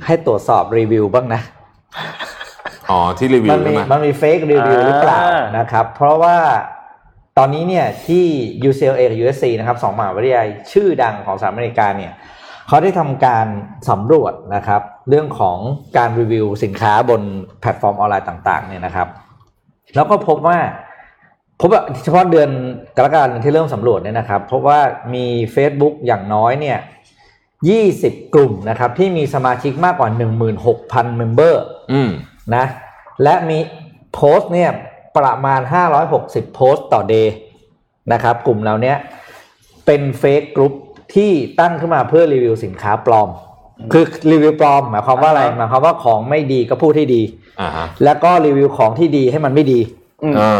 [0.07, 1.41] ให้ตรวจสอบรีวิวบ้างนะ
[2.91, 5.21] อ๋อที่รีวิวมันมีมันมี fake review หรือเปล่า
[5.59, 6.37] นะครับ เพราะว่า
[7.39, 8.25] ตอนนี้เนี่ยที่
[8.69, 12.13] UCLA กับ USC นะครับสองมหาวิทยาลัยชื่อดังของสหรัฐอเมริกาเนี่ย
[12.69, 13.47] เขาได้ทำการ
[13.91, 15.59] สำรวจนะครับ เรื่องของ
[15.97, 17.23] การรีวิวสินค้าบน
[17.61, 19.09] แพลตฟอร์มออนไลน์ต่าง ๆ เนี่ยนะครับ
[19.95, 20.59] แล้วก็พบว่า
[21.61, 22.51] พบว่าเฉพาะเดือน
[22.97, 24.81] กรกฎาคมที่เริ่มสำรวจเนี่ยนะครับพบว่า
[25.15, 26.79] มี Facebook อย่างน้อยเนี่ย
[27.77, 30.09] 20 กลุ่มนะครับที่มีสมาชิกมากกว่า
[30.59, 31.63] 16,000 member
[32.57, 32.67] นะ
[33.23, 33.59] และมี
[34.15, 34.71] โพสต์เนี่ย
[35.17, 35.61] ประมาณ
[36.07, 37.35] 560 โพสต์ต่อ day
[38.13, 38.95] นะครับ กลุ่มเหล่านี้
[39.87, 40.73] เป็น fake กลุ่ม
[41.15, 43.29] ที่ตั้งขึ้นมาเพื่อรีวิวสินค้าปลอม
[43.93, 47.23] คือรีวิวปลอมหมายความว่าอะไรหมายความว่าของไม่ดีก็พูดให้ดี
[48.05, 49.81] แล้วก็รีวิวของที่ดีให้มันไม่ดี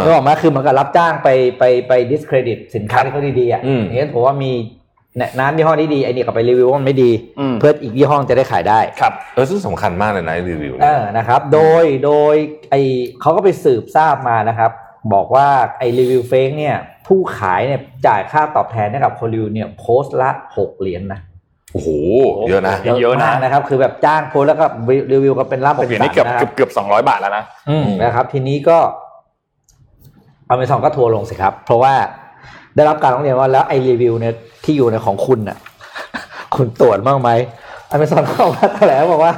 [0.03, 4.51] นึกออกไหมคือเหมือนกับรับจ้างไปไปไปดิสเครดิตสินค้าที่เขาดีๆอะอย่างนี้ผมว่ามี
[5.39, 7.11] น้ำยี่ห้อนี้ดีไอ้นี่ก็ไปรีวิวว่ามันไม่ดี
[7.59, 12.35] เพื่ออีกยี่ห้อจะได้ขายได้ครับเออซึ่งสำคัญมากเลยนะรีวิวเออนะครับ โดยโดย
[12.69, 12.75] ไอ
[13.21, 14.71] เขาก็ไปสืบทราบมานะครับ
[15.13, 15.47] บอกว่า
[15.79, 16.75] ไอ้รีวิวเฟกเนี่ย
[17.07, 21.19] ผู้ขายเนี่ยจ่ายค่าตอบแทนให้กับคนรีวิวเนี่ยโพสต์ละหกเหรียญนะ
[21.73, 21.89] โอ้โห
[22.49, 24.65] เยอะนะเยอะนะมากนะครับ คือแบบจ้างโพสต์แล้วก็
[25.13, 28.77] รีวิวกันเป็นล่ำผมเป็นเห็นสันี่นเกือบนะคเกืรัอบบเกือบสองร้อยบาทแล้วนะอืมนะครับ ทีนี้ก็
[30.51, 31.93] อเมซอนก็ทัวร์ลงสิครับ เพราะว่า
[32.75, 34.33] ได้รับการร้องเรียนว่าแล้วไอ้รีวิวเนี่ย
[34.63, 35.57] ที่อยู่ในของคุณน่ะ
[36.55, 37.29] คุณตรวจบ้างไหม
[37.89, 39.33] อเมซอนเขาว่าแถลงบอกว่า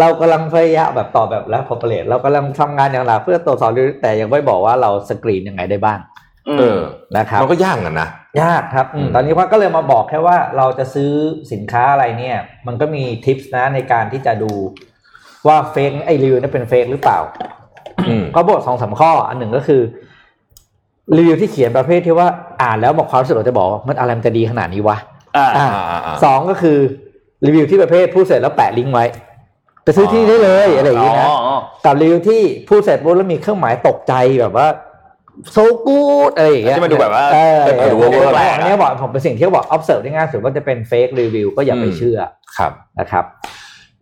[0.00, 5.98] เรากำลังพยายามแบบตอบแบบแล้วพอเปรตเรากำลังทำงานอย่างหนักเพื่อตรวจสอบรีวิวแต่ยังไม่บอกว่าเราสกรีนยังไงได้บ้าง
[6.58, 6.80] เออ
[7.16, 8.08] นะครับมันก็ยากเหมือนกันนะ
[8.42, 11.10] ยากครับอืมอืมตอนนี้ว่าก็เลยมาบอกแค่ว่าเราจะซื้อ
[11.52, 14.52] สินค้าอะไรเนี่ย มันก็มีทิปส์นะในการที่จะดู
[15.46, 17.18] ว่าเฟกไอ้รีวิวนั้นเป็นเฟกหรือเปล่า
[18.08, 19.82] อืมก็บอกสองสามข้อ อันหนึ่งก็คือ
[21.16, 22.28] รีวิวที่เขียนประเภทที่ว่า
[22.62, 24.96] อ่านแล้วบอกความรู้สึกเราจะบอกว่ามันอะไรมันจะดีขนาดนี้วะ
[25.36, 26.78] อ่าอ่าอ่าอ่าสองก็คือ
[27.46, 29.04] รีวิวที่ประเภทพูดเสร็จแล้วแปะลิงก์ไว้
[29.84, 34.68] ไปซื้อที่ได้เลยอะไรอย่างอ๋นี้นะอกับรีวิวที่พูดเสร็จปุ๊บแล้วมีเครื่องหมายตกใจแบบว่า
[35.52, 42.18] โซกูดอะไรอย่างเงี้ยที่มันดูแบบว่าเออเออดูว่าเออแปลกๆอันนี้บอกผมเป็นสิ่งที่เขาบอก observe ได้ง่ายสุดว่าจะเป็น fake review ก็อย่าไปเชื่อ
[42.56, 43.24] ครับนะครับ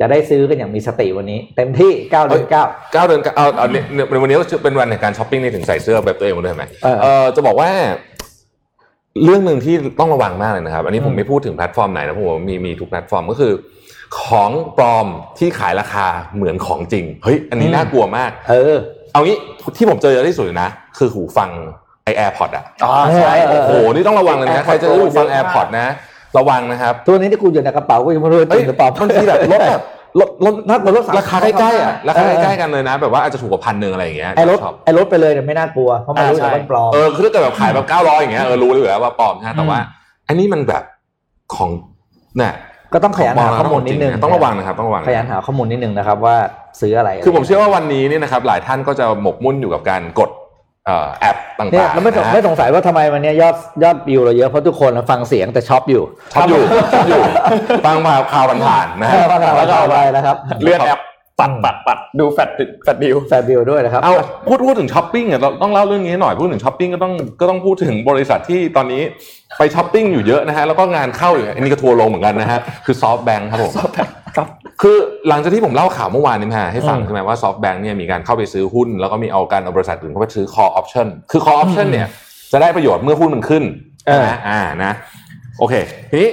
[0.01, 2.51] จะได้ซื้อกันอย่างมีสติวันนี้ เต็มที่9เดือน9
[2.93, 7.71] เก้าเดือนเก้าเอาเอาเนี่ยเนี่ยวันนี้ก็เป็นวันในการช้อปปิ้งนี่ถึงใส่เสื้อแบบตัวเองมาด้วยไหมเออเออจะบอกว่า
[9.25, 13.53] เรื่องหนึ่งที่ต้องระวังมากเลยนะครับ อันนี้ผมอืมไม่พูดถึงแพลตฟอร์มไหนนะผมว่ามีมีทุกแพลตฟอร์มก็คือ
[14.23, 15.07] ของปลอม
[15.39, 18.79] ที่ขายราคาเหมือนของจริงเฮ้ยอันนี้น่ากลัวมาก เออ
[19.13, 19.37] เอางี้
[19.77, 21.51] ที่ผมเจอเยอะที่สุดเลยนะ คือหูฟัง
[22.05, 25.87] ไอ AirPods อะอ๋อใช่เออโอ้โหนี่ต้องระวังเลยนะ AirPods ใครจะซื้อหูฟังเยแออะมาก AirPods นะ
[26.39, 29.83] ระวังนะครับตัวนี้ที่กูอยู่ในกระเป๋ากูยังไม่รู้ว่าจเอ้ยริงหรือเปล่าบางทีแบบลดแบบ
[30.21, 39.79] ลดลดถ้าลดสามราคาใกล้ๆอะราคาเออใกล้ๆกันเลยนะ แบบว่าอาจจะถูกกว่าพันหนึ่งอะไรอย่างเงี้ยไอ้รถช็อปไอ้รถไปเลยเนี่ยไม่น่ากลัวเพราะมันรู้อยู่ว่ามันปลอมเออคือถ้าเกิดแบบขายแบบเก้าร้อยอย่างเงี้ยเออรู้เลยอยู่แล้วว่าปลอมนะแต่ว่า
[40.29, 40.83] อันนี้มันแบบ
[41.55, 41.71] ของ
[42.39, 42.55] เนี่ย
[42.95, 46.37] ก็ต้องขยันหาข้อมูลนิดนึงต้องระวังนะครับต้องระวังขยันหาข้อมูลนิดนึงนะครับว่า
[46.81, 50.44] ซื้ออะไร คือผมเชื่อว่าวันนี้เนี่ยนะครับหลายท่านก็จะหมกมุ่นอยู่กับการกดเอ่อ
[51.21, 57.23] แอปต่างๆเนี่ยแล้วไม่สงนะฮะไม่สงสัยว่าทำไมวันเนี้ยยอดยอดวิวเราเยอะเพราะทุกคนฟังเสียงแต่ช็อปอยู่ชอบอยู่ชอบอยู่
[57.87, 61.01] ฟังมาข่าวผ่านๆนะฮะฟังข่าวแล้วก็เอาไปนะครับ เลื่อนแอป
[61.41, 62.51] ปัดปัดปัดดูแฟด
[62.85, 64.15] แฟดดิวแฟนวิวด้วยนะครับเอา
[64.49, 69.03] พูดพูดถึงช้อปปิ้งอะเราต้องเล่าเรื่องนี้ให้หน่อยพูดถึงช้อปปิ้งก็ต้องก็ต้องพูดถึงบริษัทที่ตอนนี้
[69.59, 73.73] ไปช้อปปิ้งอยู่เยอะนะฮะแล้วก็งานเข้าอยู่อันนี้ก็ทัวร์ลงเหมือนกันนะฮะคือ SoftBank ครับผม
[74.37, 74.47] ครับ
[74.83, 74.97] คือ
[75.29, 82.07] หลังจากที่ผมเล่าข่าวเมื่อวานนี้มาให้ฟังอืมใช่ไหมว่า SoftBank เนี่ยมีการเข้าไปซื้อหุ้น แล้วก็มีเอาการเอาบริษัทอื่นเข้าไปซื้อ call option คือ call option เนี่ย
[82.53, 83.65] จะได้ประโยชน์เมื่อหุ้นมันขึ้น
[84.07, 84.93] เออนะอ่านะ
[85.59, 85.75] โอเค
[86.11, 86.31] ทีนี้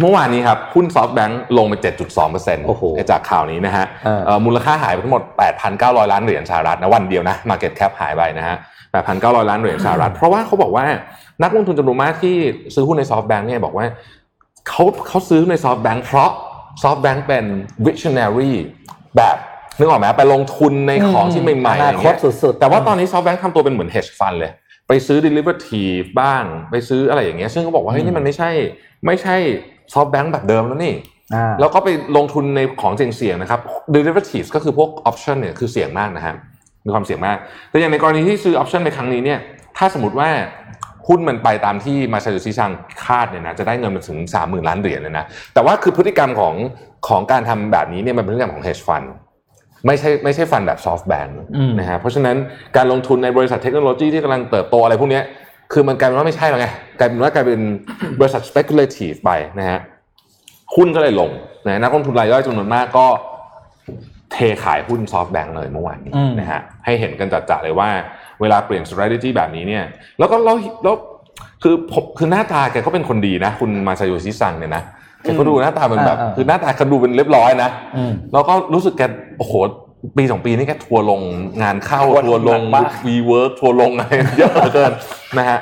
[0.00, 1.74] เมื่อวานนี้ครับหุ้น SoftBank ลงไป
[2.20, 5.22] 7.2%โอ้โหจากข่าวนี้นะฮะเออเอ่อมูลค่าหายไปทั้งหมด
[5.66, 8.56] 8,900 ล้านเหรียญสหรัฐนะวันเดียวนะ Market Cap หายไปนะฮะ
[9.02, 10.84] 8,900 ล้านเหรียญสหรัฐ เพราะว่าเขาบอกว่า
[11.42, 12.36] นักลงทุนจำนวนมากที่
[12.74, 13.86] ซื้อหุ้นใน SoftBank เนี่ยบอกว่า
[14.68, 16.30] เขาเขาซื้อใน SoftBank เพราะ
[16.82, 17.44] SoftBank เป็น
[17.86, 18.52] visionary
[19.16, 19.36] แบบ
[19.78, 24.52] นึกออกไหมไปลงทุนในของที่ใหม่ๆออะไรนาคเงี้ตยสุดๆแต่ว่าตอนนี้ซอฟต์แบงค์ทำตัวเป็นเหมือน hedge fund เลย
[24.88, 28.50] ไปซื้อ derivative บ้าง ไปซื้ออะไรอย่างเงี้ยซึ่งเขาบอกว่าเฮ้ยนี่มันไม่ใช่
[29.06, 29.36] ไม่ใช่
[29.94, 30.94] ซอฟต์แบงค์แบบเดิมแล้วนี่
[31.34, 33.60] อ่าแล้วก็ไปลงทุนในของเสี่ยงๆนะครับ
[33.94, 36.36] derivatives ก็คือพวก option เนี่ยคือเสี่ยงมากนะครับ
[36.84, 37.36] มีความเสี่ยงมาก
[37.70, 39.38] แต่อย่างในกรณีที่ซื้อ option ในครั้งนี้เนี่ย
[39.78, 40.30] ถ้าสมมติว่า
[41.08, 42.70] หุ้นมันไปตามที่มาซาโยชิซัง
[43.04, 46.54] คาดเนี่ยนะจะได้เงินมาถึง 30,000 ล้านเหรียญเลยนะ แต่ว่าคือพฤติกรรมของ
[47.08, 49.06] ของการทำแบบนี้เนี่ยมันเป็นพฤติกรรมของ hedge fund
[49.86, 52.36] ไม่ใช่ไม่ใช่ฟันแบบ soft bank อืมนะฮะเพราะฉะนั้น
[52.76, 55.24] การลงทุนในบริษัทเทคโนโลยีที่กำลังเติบโตอะไรพวกเนี้ย
[55.72, 57.60] คือมันกลายเป็นว่าไม่ใช่แล้วไงกลายเป็นว่ากลายเป็น
[58.20, 59.80] บริษัท speculative ไปนะฮะ
[60.74, 61.30] หุ้นก็เลยลง
[61.66, 63.06] นะนักลงทุนรายย่อยจำนวนมากก็
[64.32, 67.88] เทขายหุ้นซอฟต์แบงก์เลยเมื่อวานนี้อืมนะฮะให้เห็นกันจัดๆเลยว่า
[68.40, 69.84] เวลาเปลี่ยน strategy แบบนี้เนี่ย
[70.18, 70.94] แล้วก็แล้วแล้ว
[71.62, 74.82] คือผมคือหน้าตาแกก็เป็นคนดีนะ คุณมาซาโยชิซังเนี่ยนะ
[75.22, 79.02] แกก็ดูหน้าตาเป็นแบบอ่าๆคือหน้าตาเขาดูเป็นเรียบร้อยนะอืมแล้วก็รู้สึกแก
[79.38, 79.52] โอ้โห
[80.16, 81.20] ปีสองปีนี่แกทัวร์ลง
[81.62, 84.92] งานเข้าทัวร์ทัวร์ลงหนักมาก WeWork ทัวร์ลงอะไรเยอะเหลือเกิน
[85.38, 85.58] นะฮะ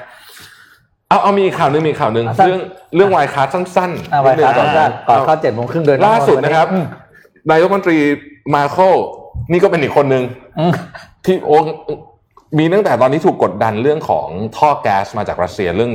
[1.09, 2.61] เอาเอามีอีกข่าวหนึงมีอีกข่าวหนึ่งอะสั้นเรื่อง
[2.97, 6.85] เรื่อง Wirecard สั้นๆอ่า Wirecard นิดนึงก่อนก่อนเข้าเจ็ดโมงครึ่งเดือนล่าสุดนะครับอืม
[7.51, 7.99] นายกรัฐมนตรี
[8.55, 8.97] แมร์เคิล
[9.53, 10.25] นี่ก็เป็นอีกคนหนึ่ง
[10.61, 10.73] อืม
[11.25, 11.57] ที่โอ้
[12.59, 14.27] มีตั้งแต่ตอนนี้ถูกกดดันเรื่องของ
[14.57, 15.93] ท่อแก๊สมาจากรัสเซียเรื่อง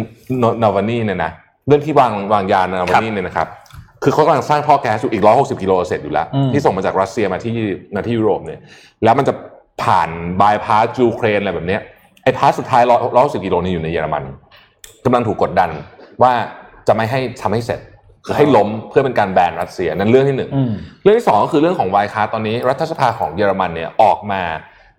[0.64, 1.32] นาวาลนีเนี่ยนะ
[1.68, 3.48] เรื่องที่วางวางยานาวาลนีเนี่ยนะครับ
[4.04, 7.56] คือเขากำลังสร้างท่อแก๊สอยู่อีก 160 กิโลเสร็จอยู่แล้วอืมที่ส่งมาจากรัสเซียมาที่
[7.96, 8.60] มาที่ยุโรปเนี่ย
[9.04, 9.34] แล้วมันจะ
[9.84, 10.10] ผ่าน
[10.42, 11.82] บายพาสยูเครนอะไรแบบเนี้ย
[12.24, 12.84] ไอ้พาสสุดท้าย
[13.14, 14.24] 160 กิโลนี่อยู่ในเยอรมัน
[15.06, 15.70] กำลังถูกกดดัน
[16.22, 16.32] ว่า
[16.88, 17.80] จะไม่ให้ทำให้เสร็จ
[18.26, 20.72] คือให้ล้มเพื่อเป็นการแบนรัสเซียนั่นเรื่องที่หนึ่งอืม
[21.04, 24.42] เรื่องที่สองก็คือเรื่องของวายคาตอนนี้ รัฐสภาของเยอรมันเนี่ยออกมา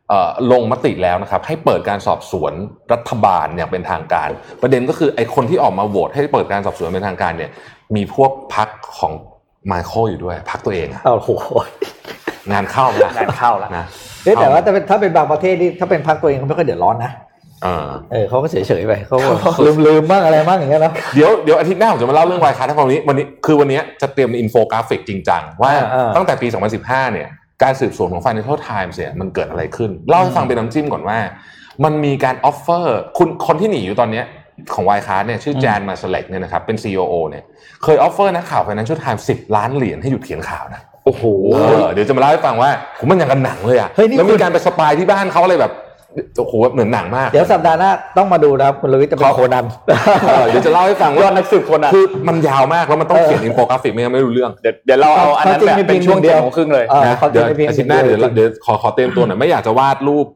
[0.08, 2.52] เอ่อลงมติแล้วนะครับให้เปิดการสอบสวน
[2.92, 4.28] รัฐบาลอย่างเป็นทางการ
[4.62, 7.50] ประเด็นก็คือไอ้คนที่ออกมาโหวตให้เปิดการสอบสวนเป็นทางการเนี่ย
[7.96, 9.12] มีพวกพักของ
[9.66, 11.30] ไมเคิลอยู่ด้วย พักตัวเองอะโอ้โห
[12.52, 13.84] งานเข้าไหมล่ะงานเข้าแล้วนะ
[14.24, 17.12] เอ้ยแต่ว่าถ้าเป็นถ้าเป็นบางประเทศนี่ถ้าเป็นพักตัวเองเขาไม่ค่อยเดือดร้อนนะ
[17.64, 19.16] เออเออเขาก็เฉยๆไปเขา
[19.66, 26.48] ลืมลืมๆบ้างอะไรบ้างอย่างเงี้ยเนาะเดี๋ยวเดี๋ยวอาทิตย์หน้าผมจะมาเล่าเรื่อง Wirecard ทั้งวันนี้วันนี้คือวันนี้จะเตรียมอินโฟกราฟิกจริงจังว่าอ่าอ่าตั้งแต่ปี
[26.80, 27.28] 2015 เนี่ย
[27.62, 31.18] การสืบสวนของ Financial Times เนี่ยมันเกิดอะไรขึ้น เล่าให้ฟังเป็นน้ำจิ้มก่อนว่า
[31.84, 34.24] มันมีการ offer คุณคนที่หนีอยู่ตอนเนี้ย
[34.74, 37.44] ของ Wirecard เนี่ยชื่อแจนมาร์ซาเล็กเนี่ยนะครับเป็น COO เนี่ย
[37.82, 45.72] เคย offer นักข่าว Financial Times 10 ล้านเหรียญให้หยุดเขียนข่าวนะโอ้โหเออเดี๋ยวจะมาเล่าให้ฟังว่าผมมันอย่างกับหนังเลยอะเฮ้ยนี่แล้วคุมีการไป spy ที่บ้านเขาอะไรแบบ
[46.38, 49.64] โอ้โหเหมือนหนังมาก เดี๋ยวสัปดาห์หน้าต้องมาดูนะครับคุณลวิทย์จะเป็นโคนัน
[50.28, 60.26] เออเดี๋ยวจะเล่าให้ฟังยว่าอดนักสืบคนอะคือมันยาวมากแล้วมันต้องเออเขียนอินโฟกราฟิกไม่งั้นไม่รู้เรื่องเดี๋ยวเดี๋ยวเราเอาอันนั้นเขาจริงแบบมีเป็นช่วงเพียงเดีเจ็ยดวโมงครึ่งเลยเออนะเขาเดี๋ยวจะไม่เพียงอาทิตย์หน้าเดีเดี๋ยยววเดี๋ยวขอขอเตรียมตัวหน่อยไม่อยากจะวาดรูป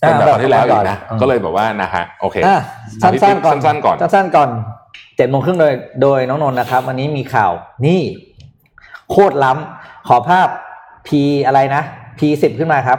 [0.00, 2.58] เป็นแบบอ่าคราวที่แล้วอีกนะแบบก่อนก็เลยแบบว่านะฮะโอเคอะ
[3.02, 4.50] สั้นๆก่อนสั้นๆก่อนสั้นๆก่อน
[5.16, 7.52] เจ็ดโมงครึ่งโดยโดยน้องนนท์นะครับ วันนี้มีข่าว
[7.86, 8.00] นี่
[9.10, 10.48] โคตรล้ำขอภาพ
[11.06, 11.08] P
[11.46, 11.82] อะไรนะ
[12.18, 12.98] P สิบขึ้นมาครับ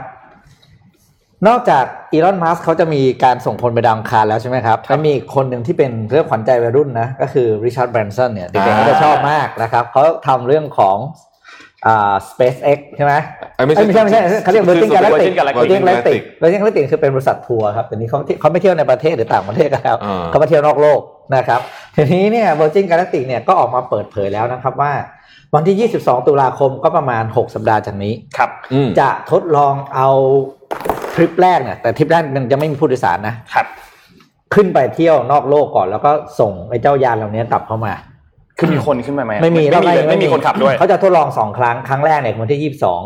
[1.48, 10.96] นอกจากอีลอนมัสเขาจะมีการส่งคนไปดาวอังคารแล้วใช่ไหมครับแล้วมีอีกคนหนึ่งที่เป็นเรื่องขวัญใจวัยรุ่นนะ ก็คือริชาร์ดแบรนสันเนี่ยเด็กๆก็จะชอบมากนะครับเขาทำเรื่องของ
[11.86, 13.14] อ่า SpaceX ใช่ไหม
[13.56, 21.00] เอ้ยไม่เอ้ยไม่ใช่ไม่ใช่เขาเรียก Virgin Galactic Virgin Galactic Virgin Galactic Virgin Galactic คือเป็นบริษัททัวร์ครับแต่นี้เขาที่เขาไม่เที่ยวในประเทศหรือต่างประเทศกันแล้วอ่าเขามาเที่ยวนอกโลก
[21.36, 21.60] นะครับ
[21.96, 24.92] ทีนี้เนี่ย Virgin Galactic เนี่ยก็ออกมาเปิดเผยแล้วนะครับว่า
[25.54, 30.08] วันที่ 22 ตุลาคมก็ประมาณ 6 สัปดาห์จากนี้ครับอืมจะทดลองเอา
[31.14, 33.66] ทริปแรกเนี่ยแต่ทริปแรกมันจะไม่มีผู้โดยสารนะครับ
[34.54, 37.92] ขึ้นไปเที่ยวนอกโลกก่อนแล้วก็ส่งไอ้เจ้ายานเหล่านี้กลับเข้ามา
[38.58, 43.00] คือมีคนขึ้นมาไหมไม่มีไม่มีเลยไม่มีคนขับด้วยเขาจะทดลองสองครั้งครั้งแรกเนี่ยวันที่ยี่สิบสอง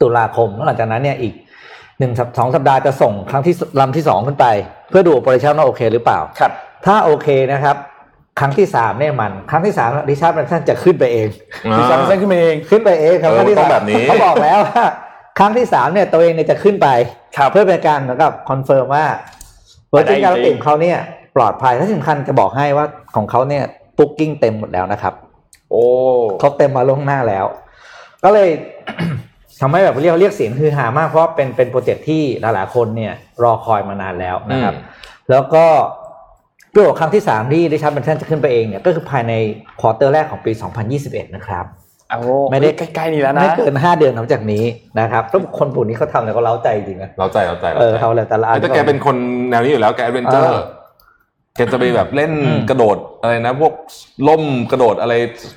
[0.00, 1.34] ตุลาคมแล้วหลังจากนั้นเนี่ยอีก
[1.98, 4.46] หนึ่งสองสัปดาห์จะส่งครั้งที่ลำที่สองขึ้นไป
[4.90, 6.52] เพื่อดูโอเปอเรชั่นว่าโอเคหรือเปล่าครับ
[6.86, 7.76] ถ้าโอเคนะครับ
[8.40, 11.28] ครั้งที่สามเนี่ยมัน ครั้งที่สามริชาร์ดแบรนสันจะขึ้นไปเอง
[11.76, 14.84] ริชาร์ดแบรนสันขึ้นมาเองขึ้นไปเองครับเออครั้งที่สามต้องแบบนี้เขาบอกแล้วว่า
[15.38, 16.88] ครั้งที่สามเนี่ยตัวเองเนี่ยจะขึ้นไป
[17.36, 19.04] ครับเพื่อเป็นการเหมือนกับคอนเฟิร์มว่า
[19.90, 20.98] Virgin Galactic ของเขาเนี่ย
[21.36, 23.64] ปลอดภัยและสำคัญจะบอกให้ว่าของเขาเนี่ย
[23.98, 25.14] booking เต็มหมดแล้วนะครับ
[25.70, 25.84] โอ้
[26.40, 27.44] เขาเต็มมาล่วงหน้าแล้ว
[28.24, 28.48] ก็เลย
[29.60, 34.82] ทำให้แบบเรียกเรียกเสียงฮือฮามากเพราะว่าเป็นเป็นโปรเจกต์ที่หลายๆคนเนี่ย รอคอยมานานแล้วนะครับอืม
[35.30, 35.64] แล้วก็
[36.70, 39.32] เพื่อครั้งที่สามที่ริชาร์ดแบรนสันจะขึ้นไปเองเนี่ยก็คือภายใน
[39.80, 40.52] quarter แรกของปี
[40.94, 41.64] 2021 นะครับ
[42.10, 44.64] เอาไม่ได้ใกล้ๆนี่แล้วนะไม่เกินห้าเดือนหลังจากนี้
[45.00, 49.16] นะครับแล้วคนพวกนี้เขาทำอะไรก็เร้าใจจริงนะเร้าใจเร้าใจเออเขาอะไรแต่ละอันแต่แกเป็นคน
[49.50, 50.60] แนวนี้อยู่แล้วแก adventure เออ
[51.56, 53.72] แกจะไปแบบเล่นอืมกระโดดอะไรนะ พวก
[54.28, 55.14] ร่มกระโดดอะไร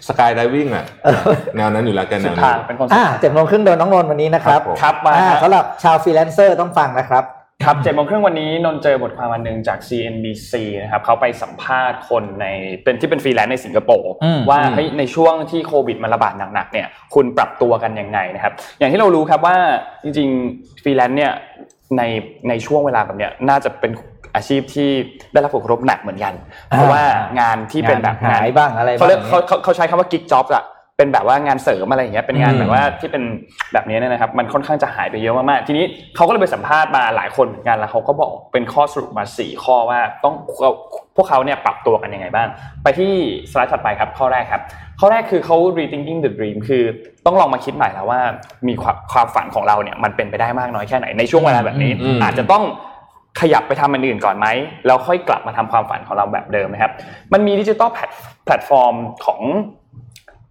[0.08, 1.18] skydiving อะเออ
[1.58, 7.26] แนวนั้นอยู่แล้วแกแนสุดทางเป็นคนสุดอ่าทางเจ็ดโมงครึ่งโดยน้องนนท์วันนี้นะครับครับผมครับมาอ่าฮะสำหรับชาวฟรีแลนเซอร์ต้องฟังนะครับ
[7.66, 12.46] ครับเจ็ดโมงครึ่งวันนี้นนท์เจอบทความวันหนึ่งจาก CNBC นะครับเขาไปสัมภาษณ์คนใน
[12.84, 19.58] เป็นที่เป็นฟรีแลนซ์ในสิงคโปร์อืมว่าอืมเฮ้ยในช่วงที่โควิดมันระบาดหนักๆเนี่ยคุณปรับตัวกันยังไงนะครับ อย่างที่เรารู้ครับว่า
[20.04, 21.34] จริงๆฟรีแลนซ์เนี่ย
[21.98, 22.04] ใน
[22.50, 23.92] ในช่วงเวลาแบบเนี้ยน่าจะเป็น
[24.36, 24.90] อาชีพที่
[25.34, 26.34] ได้รับผลกระทบหนักเหมือนกัน
[26.70, 27.04] เพราะว่า
[27.40, 30.66] งานที่เป็นแบบงานหายบ้างอะไรบ้างเขาเรียกเขาเขาเขาใช้คำว่า gig job อะ
[30.98, 33.24] เป็นแบบว่างานเสริมอะไรอย่างเงี้ยเป็นงานอืมแบบว่าที่เป็น
[33.74, 40.36] แบบนี้เนี่ยนะครับมันค่อนข้างจะหายไปเยอะมากๆทีนี้เขาก็เลยไปสัมภาษณ์มาหลายคนเหมือนกันแล้วเขาก็บอกเป็นข้อสรุปมาสี่ข้อว่าต้อง
[41.16, 42.48] พวกเขาเนี่ยปรับตัวกันยังไงบ้าง
[42.84, 43.14] ไปที่
[43.52, 44.62] สไลด์ถัดไปครับข้อแรกครับ
[45.00, 46.84] ข้อแรกคือเขา rethinking the dream คือ
[47.26, 48.22] ต้องลองมาคิดใหม่แล้วว่า
[48.68, 52.64] มีความความฝันของเราเนี่ยมันเป็นไปได้มากน้อยแค่ไหนในช่วงเวลาแบบนี้อืมอาจจะต้อง
[53.40, 54.48] ขยับไปทำอันอื่นก่อนไหม
[54.86, 56.92] แล้วค่อยกลับมาทำความฝันของเราแบบเดิมนะครับ
[57.34, 57.90] มันมีดิจิตอล
[58.46, 59.42] แพลตฟอร์มของ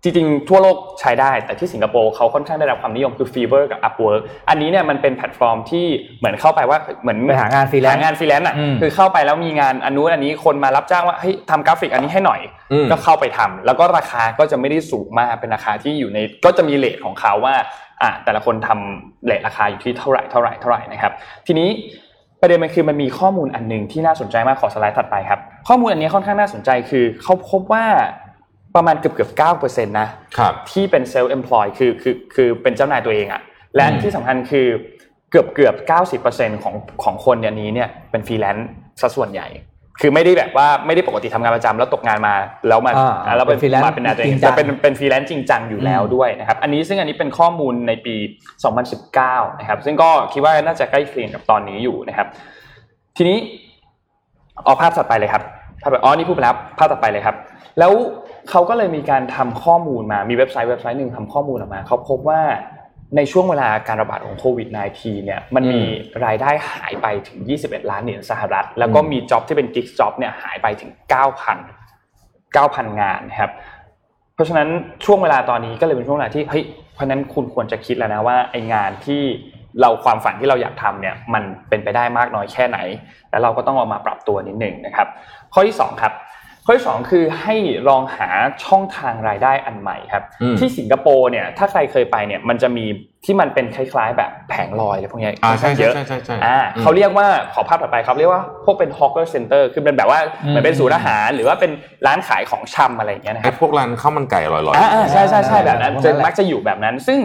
[0.03, 5.87] จริงๆ ทั่วโลกใช้ได้ แต่ที่สิงคโปร์เขาค่อนข้างได้รับความนิยมคือ Fiverr กับ Upwork อันนี้เนี่ยมันเป็นแพลตฟอร์มที่
[6.19, 12.41] เหมือนเข้าไปว่าเหมือนไปหางานฟรีแลนซ์หางานฟรีแลนซ์อะอืมคือเข้าไปแล้วมีงานอันนู้นอันนี้คนมารับจ้างว่าเฮ้ยทำกราฟิกอันนี้ให้หน่อย
[12.73, 17.55] อืมก็เข้าไปทำแล้วก็ราคาก็จะไม่ได้สูงมากเป็นราคาที่อยู่ในก็จะมี rate ของเขาว่า
[18.03, 21.13] อะแต่ละคนทำ rate ราคาอยู่ที่เท่าไหร่เท่าไหร่เท่าไหร่นะครับ
[21.47, 21.69] ทีนี้
[22.41, 27.85] ประเด็นมันคือมันมีข้อมูลอันหนึ่งที่น่าสนใจมากขอสไลด์ถัดไปครับ ข้อมูลอันนี้ค่อนข้างน่าสนใจคือเขาพบว่า
[28.77, 33.43] ประมาณเกือบเกือบเก้าเปอร์เซ็นต์นะครับที่เป็นเซลล์ employ คือคือคือเป็นเจ้านายตัวเองอะ
[33.77, 34.67] และอืมที่สำคัญคือ
[35.31, 38.69] เกือบเกือบเก้าสิบเปอร์เซ็นของของคนเดี๋ยวนี้เนี่ยเป็นฟรีแลนซ์
[39.01, 39.47] ซะส่วนใหญ่
[40.01, 42.35] คือไม่ได้แบบว่าไม่ได้ปกติทำงานประจำแล้วตกงานมา
[42.69, 42.93] แล้วมา
[43.27, 48.15] อ่าแล้วเป็น freelance มาเป็นนายตัวเองจริงจังจะเป็นเป็นฟรีแลนซ์จริงจังอยู่แล้วอืมด้วยนะครับอันนี้ซึ่งอันนี้เป็นข้อมูลในปี
[48.87, 52.27] 2019 นะครับ ซึ่งก็คิดว่าน่าจะใกล้เคียงกับตอนนี้อยู่นะครับ
[53.17, 53.37] ทีนี้
[54.65, 55.43] เอาภาพถัดไปเลยครับ
[55.83, 57.37] ภาพแบบอ๋อนี่พูดไปแล้วภาพถัดไปเลยครับ
[57.79, 57.93] แล้ว
[58.51, 62.41] เขาก็เลยมีการทำข้อมูลมามีเว็บไซต์เว็บไซต์หนึ่งทำข้อมูลออกมาเขาพบว่า
[63.17, 65.81] ในช่วงเวลาการระบาดของโควิด -19 เนี่ยมันมี
[66.25, 73.53] รายได้หายไปถึง 21 ล้านเหรียญสหรัฐ แล้วก็มีจ็อบที่เป็นกิ๊กจ็อบเนี่ยหายไปถึง 9,000 9,000 งานนะครับ
[74.35, 74.69] เพราะฉะนั้น
[75.05, 79.23] ช่วงเวลาตอนนี้ก็เลยเป็นช่วงเวลาที่เฮ้ยเพราะนั้นคุณควรจะคิดแล้วนะว่าไองานที่
[79.81, 82.79] เราความฝันที่เราอยากทำเนี่ยมันเป็นไปได้มากน้อยแค่ไหน
[83.31, 85.09] แล้วเราก็ต้องเอามาปรับตัวนิดหนึ่งนะครับ
[85.53, 86.13] ข้อที่2ครับ
[86.69, 87.55] ข้อที่สองคือให้
[87.89, 88.29] ลองหา
[88.65, 90.25] ช่องทางรายได้อันใหม่ครับ
[90.59, 92.85] ที่สิงคโปร์เนี่ยถ้าใครเคยไปเนี่ยมันจะมี
[93.25, 101.71] ที่มันเป็นคล้าย ๆ แบบแผงลอยอะไรพวกนี้อ่าใช่เยอะใช่ใช่ใช่อ่าเขาเรียกว่าขอภาพต่อไปครับเรียกว่าพวกเป็น hawker center คือเป็นแบบว่าเหมือนเป็นศูนย์อาหาร หรือว่าเป็น
[102.07, 107.19] ร้านขายของชำอะไรอย่างเงี้ยนะครับพวกร้านข้าวมันไก่อร่อยๆอ่าใช่ใช่ใช่แบบนั้นจะมักจะอยู่แบบนั้น ซึ่ง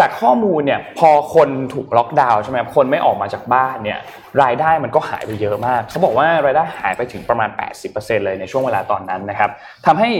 [0.00, 3.98] จากข้อมูลเนี่ยพอคนถูกล็อกดาวน์ใช่ไหมคนไม่ออกมาจากบ้านเนี่ย
[4.42, 7.50] รายได้มันก็หายไปเยอะมาก เขาบอกว่ารายได้หายไปถึงประมาณ
[7.86, 9.50] 80%เลยในช่วงเวลาตอนนั้นนะครับ
[9.86, 10.10] ทำให้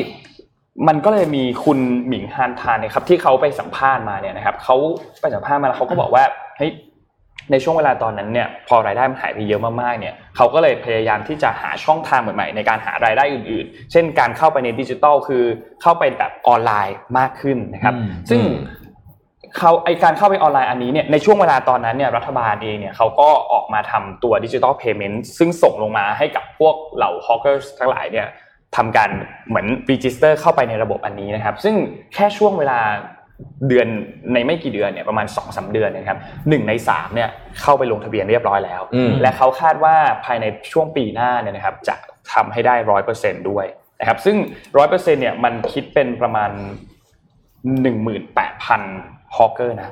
[0.88, 4.76] มันก็เลยมีคุณหมิงฮานทานเนี่ยครับที่เขาไปสัมภาษณ์มาเนี่ยนะครับเขา
[5.20, 6.24] ไปสัมภาษณ์มาแล้วเขาก็บอกว่า
[6.58, 6.72] เฮ้ย
[7.50, 15.44] ในช่วงเวลาตอนนั้นเนี่ยพอรายได้มันหายไปเยอะมากๆเนี่ยเขาก็เลยพยายามที่จะหาช่องทางใหม่ๆในการหารายได้อื่นๆ เช่นการเข้าไปในดิจิทัลคือ
[15.82, 17.94] เข้าไปแบบออนไลน์มากขึ้นนะครับ
[18.30, 18.40] ซึ่ง
[19.58, 28.26] เขาไอการเข้าไปออนไลน์อันนี้เนี่ยในช่วงเวลาตอนนั้นเนี่ยรัฐบาลเองเนี่ยเขาก็ออกมาทำตัว digital payment ซึ่งส่งลงมาให้กับพวกเหล่า hawker ทั้งหลายเนี่ย
[28.76, 29.10] ทำการ
[29.48, 31.74] เหมือน register เข้าไปในระบบอันนี้นะครับ ซึ่ง
[32.14, 32.80] แค่ช่วงเวลา
[33.68, 33.86] เดือน
[34.32, 37.28] ในไม่กี่เดือนเนี่ยประมาณสองสามเดือนนะครับหนึ่งในสามเนี่ย
[37.60, 38.82] เข้าไปลงทะเบียนเรียบร้อยแล้ว
[39.22, 41.94] และเขาคาดว่าภายในช่วงปีหน้าเนี่ยนะครับจะ
[42.32, 43.66] ทำให้ได้ร้อยเปอร์เซ็นด้วย
[44.00, 44.36] นะครับซึ่ง
[44.78, 46.50] ร้อยเปอร์เซ็นเนี่ยมันคิดเป็นประมาณ
[47.82, 48.82] หนึ่งหมื่นแปดพัน
[49.36, 49.90] hawker นะ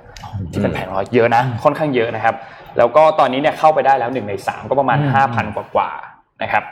[0.53, 2.35] ที่เป็นแผงลอยเยอะนะ ค่อนข้างเยอะนะครับ
[2.79, 6.65] แล้วก็ตอนนี้เนี่ยเข้าไปได้แล้วหนึ่งในสามก็ประมาณห้าพันกว่าๆนะครับ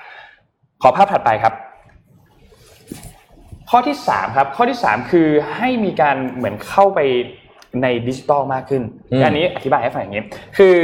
[0.82, 1.54] ขอภาพถัดไปครับ
[3.70, 7.00] ข้อที่สามครับข้อที่สามคือให้มีการเหมือนเข้าไป
[7.82, 8.82] ในดิจิตอลมากขึ้น
[9.24, 10.24] อันนี้อธิบายให้ฟังอย่างนี้
[10.56, 10.76] คือ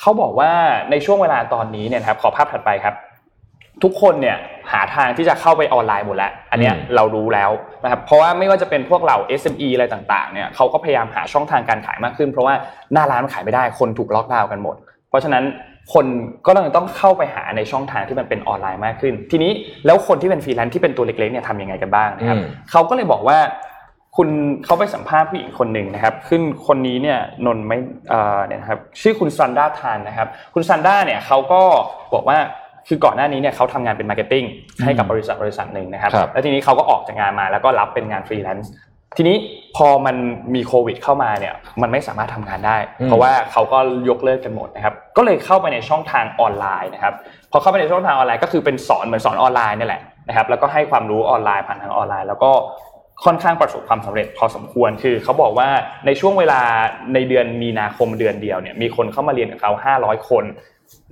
[0.00, 0.52] เขาบอกว่า
[0.90, 2.94] ในช่วงเวลาตอนนี้เนี่ยครับ ขอภาพถัดไปครับ
[3.82, 4.36] ทุกคนเนี่ย
[4.72, 7.50] หาทางที่จะเข้าไปออนไลน์หมดแล้ว อันนี้เรารู้แล้ว
[7.84, 12.54] นะครับเพราะว่าไม่ว่าจะเป็นพวกเรา SME อะไรต่างๆเนี่ยเขาก็พยายามหาช่องทางการขายมากขึ้น เพราะว่า
[12.92, 14.76] หน้าร้านมันขายไม่ได้คนถูกล็อกดาวน์กันหมด
[15.08, 15.44] เพราะฉะนั้น
[15.94, 16.06] คน
[16.46, 19.50] ก็ต้องต้องเข้าไปหาในช่องทางที่มันเป็นออนไลน์มากขึ้น ทีนี้
[19.86, 22.38] แล้วคนที่เป็นฟรีแลนซ์ที่เป็นตัวเล็กๆเนี่ยทำยังไงกันบ้างนะครับ
[22.70, 23.38] เขาก็เลยบอกว่า
[24.16, 24.28] คุณ
[24.64, 27.78] เขาไปสัมภาษณ์ผู้หญิงคนหนึ่งนะครับ ขึ้นคนนี้เนี่ยนนไม่
[28.10, 31.62] เอ่อเนี่ยครับชื่อคุณซันด้าทานนะครับ คุณซันด้าเนี่ยเขาก็
[32.14, 32.38] บอกว่า
[32.88, 34.44] คือก่อนหน้านี้เนี่ยเขาทำงานเป็น marketing
[34.84, 38.72] ให้กับบริษัทบริษัทหนึ่งนะครับ แล้วทีนี้เขาก็ออกจากงานมาแล้วก็รับเป็นงานฟรีแลนซ์
[39.16, 39.36] ทีนี้
[39.76, 40.16] พอมัน
[40.54, 47.14] มีโควิดเข้ามาเนี่ยมันไม่สามารถทำงานได้ เพราะว่าเขาก็ยกเลิกกันหมดนะครับก็เลยเข้าไปในช่องทางออนไลน์นะครับ
[47.52, 52.52] พอเข้าไปในช่องทางออนไลน์ก็คือเป็นสอนเหมือนสอนออนไลน์นี่แหละนะครับแล้วก็ให้ความรู้ออนไลน์ผ่านทางออนไลน์ แล้วก็
[53.24, 55.68] ค่อนข้างประสบความสำเร็จพอสมควรคือเขาบอกว่า
[56.06, 56.60] ในช่วงเวลา
[57.14, 60.44] ในเดือนมีนาคมเดือนเดียวเนี่ยมีคนเข้ามาเรียนกับเขา500 คน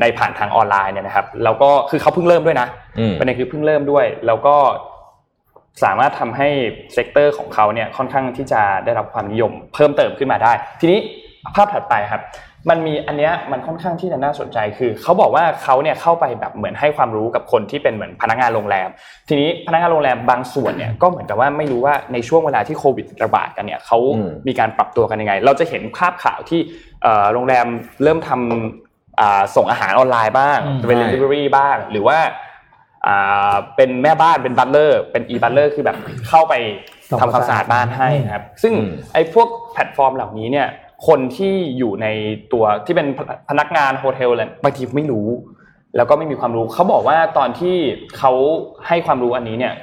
[0.01, 2.69] ในผ่านทางออนไลน์เนี่ยนะครับ แล้วก็คือเขาเพิ่งเริ่มด้วยนะ
[3.19, 4.57] ประเด็นคือเพิ่งเริ่มด้วย แล้วก็
[5.85, 6.49] สามารถทำให้
[6.95, 10.99] sector ของเขาเนี่ยค่อนข้างที่จะได้รับความนิยม เพิ่มเติมขึ้นมาได้ ทีนี้
[11.55, 12.23] ภาพถัดไปครับ
[12.71, 18.89] มันมีอันเนี้ยมันค่อนข้างที่จะน่าสนใจคือเขาบอกว่าเขาเนี่ยเข้าไปแบบเหมือนให้ความรู้กับคนที่เป็นเหมือนพนักงานโรงแรม
[19.29, 23.99] ทีนี้พนักงานโรงแรมบางส่วนเนี่ยก็เหมือนกับว่าไม่รู้ว่าในช่วงเวลาที่โควิดระบาดกันเนี่ยเขา
[24.47, 26.61] มีการปรับตัวกันยังไง เราจะเห็นภาพข่าวที่
[27.33, 27.67] โรงแรม
[28.03, 28.92] เริ่มทำ
[29.57, 32.19] ส่งอาหารออนไลน์บ้างเป็น delivery บ้าง หรือว่า
[33.77, 35.97] เป็นแม่บ้านเป็น butler เป็น e-butler คือแบบ
[36.29, 36.55] เข้าไป
[37.21, 38.73] ทำความสะอาดบ้านให้นะครับ ซึ่ง
[39.13, 40.69] ไอ้พวกแพลตฟอร์มเหล่านี้เนี่ย
[41.07, 42.07] คนที่อยู่ใน
[42.53, 43.07] ตัวที่เป็น
[43.49, 45.29] พนักงาน hotel อะไรบางทีไม่รู้
[45.97, 47.77] แล้วก็ไม่มีความรู้เขาบอกว่าตอนที่
[48.19, 48.33] เขา
[48.87, 49.75] ให้ความรู้อันนี้เนี่ย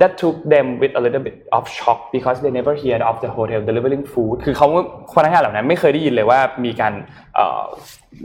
[0.00, 3.30] that took them with a little bit of shock because they never heard of the
[3.36, 4.68] hotel delivering food คือเขา
[5.14, 6.92] พนักงานเหล่านั้นไม่เคยได้ยินเลยว่ามีการ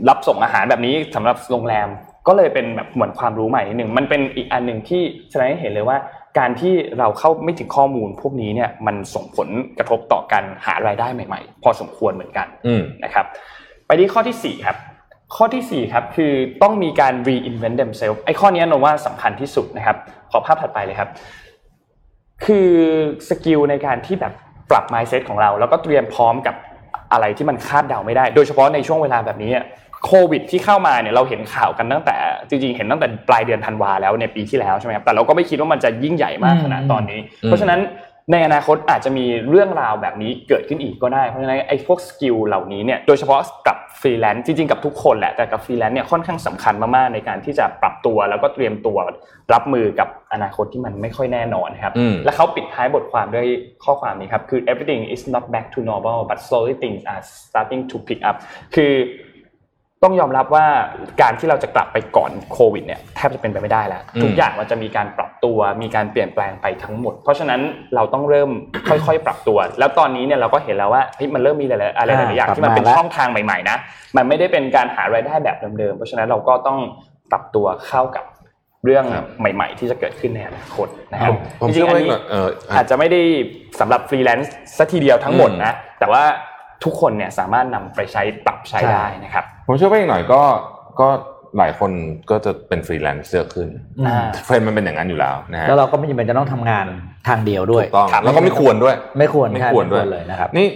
[0.08, 1.88] รับส่งอาหารแบบนี้สำหรับโรงแรม
[2.28, 5.96] ก็เลยเป็นแบบเหมือนความรู้ใหม่นิดหนึ่งมันเป็นอีกอันหนึ่งที่แสดงให้เห็นเลยว่า
[6.38, 12.46] การที่เราเข้าไม่ถึงข้อมูลพวกนี้เนี่ยมันส่งผลกระทบต่อการหารายได้ใหม่ ๆ พอสมควรเหมือนกัน
[13.04, 13.26] นะครับ
[13.86, 14.76] ไปที่ข้อที่4ครับ
[15.36, 19.96] ข้อที่4ครับคือต้องมีการ reinvent themselves ไอ้ข้อนี้ผมว่าสำคัญที่สุดนะครับ
[20.30, 21.08] ขอภาพถัดไปเลยครับ
[22.46, 22.68] คือ
[23.28, 24.32] skill ในการที่แบบ
[24.70, 26.54] ปรับ mindset ของเรา แล้วก็เตรียมพร้อมกับ
[27.12, 29.50] อะไรที่มันคาดเดาไม่ได้ โดยเฉพาะในช่วงเวลาแบบนี้
[30.06, 32.16] โควิดที่เข้ามาเนี่ยเราเห็นข่าวกันตั้งแต่
[32.48, 37.80] จริงๆ เห็นตั้งแต่ปลายเดือนธันวาแล้วในปีที่แล้วใช่ไหมครับแต่เราก็ไม่คิดว่ามันจะยิ่งใหญ่มากขนาดตอนนี้ เพราะฉะนั้น
[38.32, 48.98] ในอนาคตอาจจะมีเรื่องราวแบบนี้เกิดขึ้นอีกก็ได้เพราะฉะนั้นไอ้พวก skill เหล่านี้เนี่ยโดยเฉพาะกับ ฟรีแลนซ์จริงๆกับทุกคนแหละแต่กับฟรีแลนซ์เนี่ยค่อนข้างสำคัญมากๆในการที่จะปรับตัวแล้วก็เตรียมตัว
[49.54, 51.92] รับมือกับอนาคตที่มันไม่ค่อยแน่นอนครับ
[52.24, 53.46] และเขาปิดท้ายบทความด้วย
[53.84, 58.36] ข้อความนี้ครับคือ everything is not back to normal but slowly things are starting to pick up
[58.74, 58.92] คือ
[60.04, 60.66] ต้องยอมรับว่า
[61.22, 67.60] การที่เราจะกลับไปก่อนโควิดเนี่ยแทบจะเป็นไปไม่ได้แล้วอืมทุกอย่างมันจะมีการปรับตัว มีการเปลี่ยนแปลงไปทั้งหมด เพราะฉะนั้น
[67.94, 68.50] เราต้องเริ่ม
[68.88, 73.76] ค่อยๆ ปรับตัว แล้วตอนนี้เนี่ยเราก็เห็นแล้วว่าเฮ้ยมันเริ่มมีหลายๆอะไรหลายๆอย่างอ่าที่มันเป็นกลับมาแล้วช่องทางใหม่ๆนะ
[74.16, 76.78] มันไม่ได้เป็นการหารายได้แบบเดิมๆเพราะฉะนั้นเราก็ต้อง
[77.30, 78.24] ปรับตัวเข้ากับ
[78.84, 83.20] เรื่องครับใหม่ ๆ ที่จะเกิดขึ้นในอนาคตนะครับผมจเชื่ริองๆอัว่านนี้เอออะอาจจะไม่ได้
[83.80, 86.24] สำหรับฟรีแลนซ์ซะทีเดียวทั้งหมดอืมนะแต่ว่า
[86.84, 90.42] ทุกคนเนี่ยสามารถนำไปใช้ปรับใช้ได้นะครับ ผมเชื่อว่าอีกหน่อยก็
[91.00, 91.08] ก็
[91.58, 91.90] หลายคน
[92.30, 93.68] ก็จะเป็นฟรีแลนซ์เยอะขึ้น
[94.06, 96.86] อ่าเทรนด์มันเป็นอย่างนั้นอยู่แล้วนะฮะแล้วเราก็ไม่จำเป็นจะต้องทำงาน
[97.28, 100.66] ทางเดียวด้วยถูกต้องครับแล้วก็ไม่ควรด้วย ไม่ควรไม่ใช่ควรด้วยเลยนะครับนี่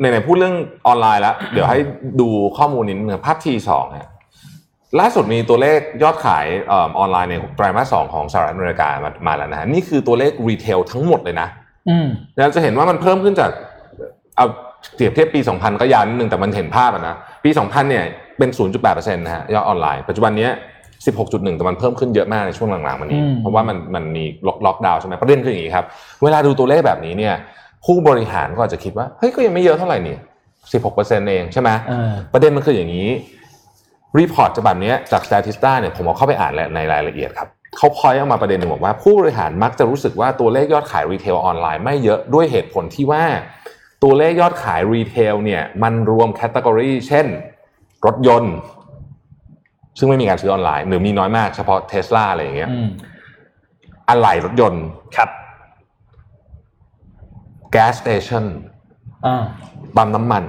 [0.00, 1.78] ในไหนๆพูดเรื่องออนไลน์แล้วเดี๋ยวให้
[2.20, 2.28] ดู
[2.58, 4.10] ข้อมูลนิดนึงภาพที่สองฮะ
[5.00, 11.48] ล่าสุดมีตัวเลขยอดขายเออออนไลน์ในไตรมาสสองของสหรัฐอเมริกามามาแล้วนะฮะนี่คือตัวเลข retail ทั้งหมดเลยนะ
[11.88, 13.50] อืมเราจะเห็นว่ามันเพิ่มขึ้นจาก
[14.36, 14.46] เอา
[14.94, 18.04] เปรียบเทียบปี 2000 ก็ยาวนิดนึงแต่มันเห็นภาพอะนะ ปี 2000 เนี่ย
[18.38, 18.50] เป็น
[18.82, 20.52] 0.8%นะฮะยอดออนไลน์ ปัจจุบันเนี้ย
[21.06, 25.84] 16.1 แต่มันเพิ่มขึ้นเยอะมากในช่วงหลังๆมานี้อืมเพราะว่ามันมันมีล็อกล็อกดาวน์ใช่ไหมประเด็นคืออย่างนี้ครับ
[26.22, 27.34] เวลาดูตัวเลขแบบนี้เนี่ย
[27.84, 30.16] ผู้บริหารก็อาจจะคิดว่าเฮ้ยก็ยังไม่เยอะเท่าไหร่นี่
[30.72, 33.08] 16%เองใช่ไหมเออประเด็นมันคืออย่างนี้
[34.18, 43.22] report ฉบับเนี้ยจาก Statista เนี่ยผมเอาเข้าไปอ่านแล้วในรายละเอียดครับเขา point ออกมาประเด็นหนึ่งบอกว่าผู้บริหารมักจะรู้สึกว่าตัวเลขยอดขาย retail ออนไลน์ไม่เยอะด้วยเหตุผลที่ว่า
[44.04, 47.26] ตัวเลขยอดขาย retail เนี่ยมันรวม category เช่น
[48.06, 48.56] รถยนต์
[49.98, 52.88] ซึ่งไม่มีการซื้อออนไลน์ หรือมีน้อยมากเฉพาะเทสลาอะไรอย่างเงี้ยอืม
[54.08, 54.84] อะไหล่รถยนต์
[55.16, 55.30] ครับ
[57.72, 58.44] gas station
[59.26, 59.42] อ่า
[59.96, 60.44] ปั๊มน้ำมัน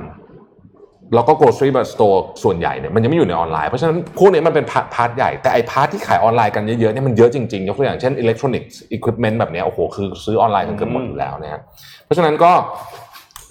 [1.14, 9.80] แล้วก็ grocery store ส่วนใหญ่เนี่ยมันยังไม่อยู่ในออนไลน์ เพราะฉะนั้นพวกนี้มันเป็น part part ใหญ่ แต่ไอ้ part ที่ขายออนไลน์กันเยอะๆเนี่ยมันเยอะจริงๆ ยกตัวอย่างเช่น electronics equipment แบบเนี้ยโอ้โห
[9.96, 11.62] คือซื้อออนไลน์กันเกือบหมดอยู่แล้วนะครับ
[12.06, 12.52] เพราะฉะนั้นก็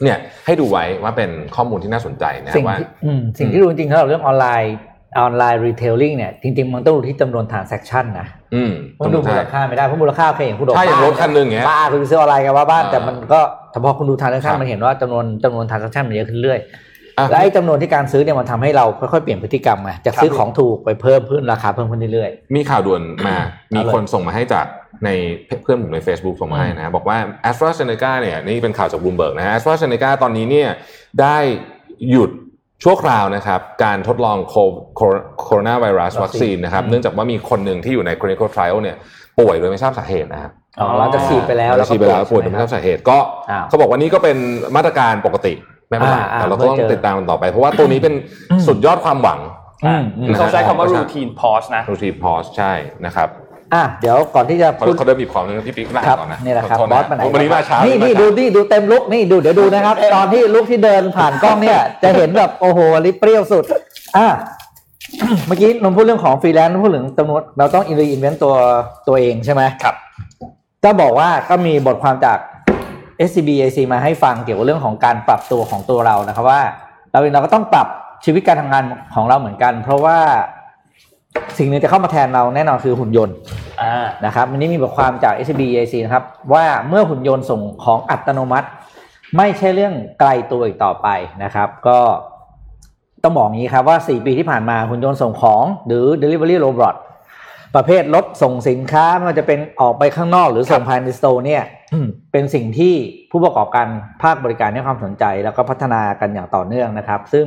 [0.03, 4.77] เนี่ยให้ดูไว้ว่าเป็นข้อมูลที่น่าสนใจนะสิ่งว่าที่อืมสิ่งที่รู้จริงๆสำหรับเรื่องออนไลน์
[5.21, 13.41] ออนไลน์รีเทลลิ่งเนี่ยจริงๆ มันต้องดูที่จำนวน transaction นะอืมมันดูมูลค่าไม่ได้เพราะมูลค่าเคยเห็นคุณโดใช่อย่างรถคันหนึ่งอย่างเงี้ยบ้าคุณไปซื้อออนไลน์กันว่าบ้านอ่าแต่มันก็
[13.73, 16.59] เฉพาะคุณดูครั transaction บมันเห็นว่าจำนวนจำนวน transaction มันเยอะขึ้นเรื่อย
[17.19, 23.37] อะและไอ้จำนวนที่การซื้อเนี่ยมันทำให้เราค่อยๆเปลี่ยนพฤติกรรมไงจากซื้อของถูกไปเพิ่มขึ้นราคาเพิ่มขึ้นเรื่อยมีข่าวด่วนมา
[23.75, 24.67] มีเอาเลยคนส่งมาให้จาก
[25.05, 25.09] ใน
[25.63, 27.19] เพื่อนผมใน Facebook ส่งมาให้นะบอกว่า
[27.51, 29.59] a s t r a z e ซ e c a เนี่ยนี่เป็นข่าวจาก Bloomberg นะ a
[29.61, 30.69] s t r a z e ซ e c a ตอนนี้เนี่ย
[31.21, 31.37] ได้
[32.11, 32.31] หยุด
[32.85, 38.97] ชั่วคราวนะครับการทดลองโคโรนาไวรัสวัคซีนนะครับเนื่องจากว่ามีคนหนึ่งที่อยู่ใน clinical trial เนี่ย
[39.39, 43.19] ป่วยโดยไม่ทราบสาเหตุนะครับๆอ๋อเราจะฉีดไปแล้วแล้วก็ฉีดไปแล้วป่วยโดยใช่ไม่ไหมทราบสาเหตุก็
[43.51, 44.37] อ้าวเขาบอกว่านี่ก็เป็น
[44.77, 45.55] มาตรการปกติ
[45.89, 48.15] ไม่เป็นไรอ่าอ่าแต่เราก็ต้องเมื่อเจอติดตามมันต่อไป เพราะว่าตัวนี้เป็น
[48.67, 49.41] สุดยอดความหวัง
[49.87, 52.73] อืมอืมนะฮะเขาใช้คำว่า routine pause นะรูทีพอสใช่
[53.07, 53.29] นะครับ
[53.75, 63.65] อะเดี๋ยวก่อนที่จะเขาพูดเขาเดินบีบคอนึงพี่ปิ๊กมาครับก่อนนะนี่แหละครับขโทษบอสมาไหนวันนี้มาเช้านี่นี่นี่ดูนี่ดูเต็มลุกนี่ดูเดี๋ยวดูนะครับ ตอนที่ลุกที่เดินผ่านกล้องเนี่ย จะเห็นแบบโอ้โหลิปเปรี้ยวสุด
[64.17, 64.27] อะ
[65.47, 68.55] เมื่อกี้นนท์พูดเรื่องของฟรีแลนซ์พูดถึงจำนวนเราต้องอินรีอินเวนต์ตัว
[69.09, 69.95] ตัวเองใช่ไหมครับ
[70.85, 72.39] ก็บอกว่าก็มีบทความจาก
[73.29, 76.63] SCB AC มาให้ฟังเกี่ยวกับเรื่องของการปรับตัวของตัวเรานะครับว่า
[77.13, 77.87] เราเองเราก็ต้องปรับ
[78.25, 80.19] ชีวิตการทำงานของเราเหมือนกัน เพราะว่า
[81.59, 83.37] สิ่งหนึ่งจะเข้ามาแทนเราแน่นอนคือหุ่นยนต์
[83.83, 83.95] อ่า
[84.27, 88.69] นะครับวันนี้มีบทความจาก SCB AC นะครับ ว่าเมื่อหุ่นยนต์ส่งของอัตโนมัติ
[89.37, 91.09] ไม่ใช่เรื่องไกลตัวอีกต่อไป
[91.43, 91.99] นะครับ ก็
[93.23, 96.97] ต้องบอกงี้ครับว่า 4 ปีที่ผ่านมาหุ่นยนต์ส่งของหรือ Delivery Robot
[97.77, 101.63] ประเภทรถส่งสินค้าไม่ว่าจะเป็นออกไปข้างนอก หรือส่งภายในสโตร์เนี่ย
[102.33, 102.95] เป็นสิ่งที่
[103.31, 103.87] ผู้ประกอบการ
[104.23, 107.47] ภาคบริการให้ความสนใจ แล้วก็พัฒนากันอย่างต่อเนื่องนะครับ ซึ่ง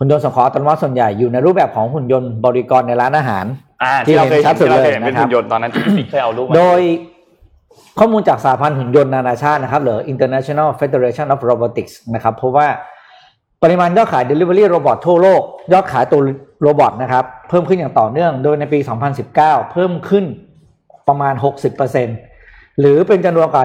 [0.00, 3.44] หุ่นยนต์ส่งของอัตโนมัติส่วนใหญ่อยู่ในรูปแบบของหุ่นยนต์บริกรในร้านอาหาร
[3.82, 6.80] อ่าที่ที่เราเคยเห็นชัเห็ดนสุดที่เราเคยเลยเห็นเป็นนะครับหุ่นยนต์ตอนนั้นที่พี่ปิ๊กเคยเอารูปมาโดย
[7.98, 12.66] ข้อมูลจากสหพันธ์หุ่นยนต์นานาชาตินะครับหรือ International Federation of Robotics นะครับเพราะว่า
[13.62, 15.42] ปริมาณยอดขาย Delivery Robot ทั่วโลก
[15.72, 16.20] ยอดขายตัว
[16.62, 18.78] โรบอทนะครับเพิ่มขึ้นอย่างต่อเนื่องโดยในปี
[19.26, 20.24] 2019 เพิ่มขึ้น
[21.08, 21.34] ประมาณ
[22.06, 23.62] 60%หรือเป็นจำนวนกว่า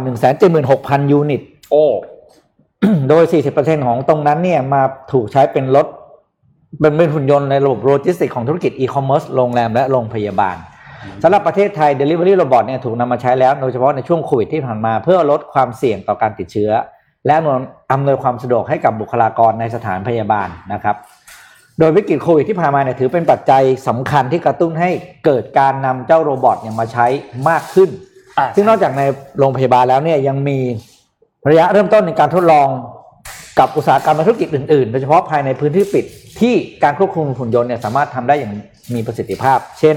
[0.56, 1.86] 176,000 unit โอ้
[3.10, 3.24] โดย
[3.56, 4.82] 40%ของตรงนั้นเนี่ยมา
[5.12, 5.88] ถูกใช้เป็นรถ
[6.80, 10.58] เป็นเป็นหุ่นยนต์ในระบบโลจิสติกของธุรกิจอีคอมเมิร์ซโรงแรมและโรงพยาบาล
[11.24, 16.72] สำหรับประเทศไทย Delivery Robot เนี่ยถูกนำมาใช้แล้ว โดยเฉพาะในช่วงโควิดที่ผ่านมาเพื่อลดความเสี่ยงต่อการติดเชื้อ
[17.26, 17.60] และอำนวย
[17.92, 20.96] อำนวยความสะดวกให้กับบุคลากรในสถานพยาบาลนะครับ
[21.80, 24.90] โดยวิกฤตโควิดที่ผ่านมาเนี่ยถือเป็นปัจจัยสำคัญที่กระตุ้นให้
[25.26, 27.06] เกิดการนำเจ้าโรบอทเนี่ยมาใช้
[27.50, 27.90] มากขึ้น
[28.38, 29.02] อ่าซึ่งนอกจากใน
[29.40, 30.60] โรงพยาบาลแล้วเนี่ยยังมี
[31.50, 32.68] ระยะเริ่มต้นในการทดลอง
[33.60, 36.06] กับอุตสาหกรรมและธุรกิจอื่นๆ โดยเฉพาะภายในพื้นที่ปิด
[36.40, 36.54] ที่
[36.84, 38.54] การควบคุมหุ่นยนต์เนี่ยสามารถทำได้อย่าง
[38.94, 39.96] มีประสิทธิภาพ เช่น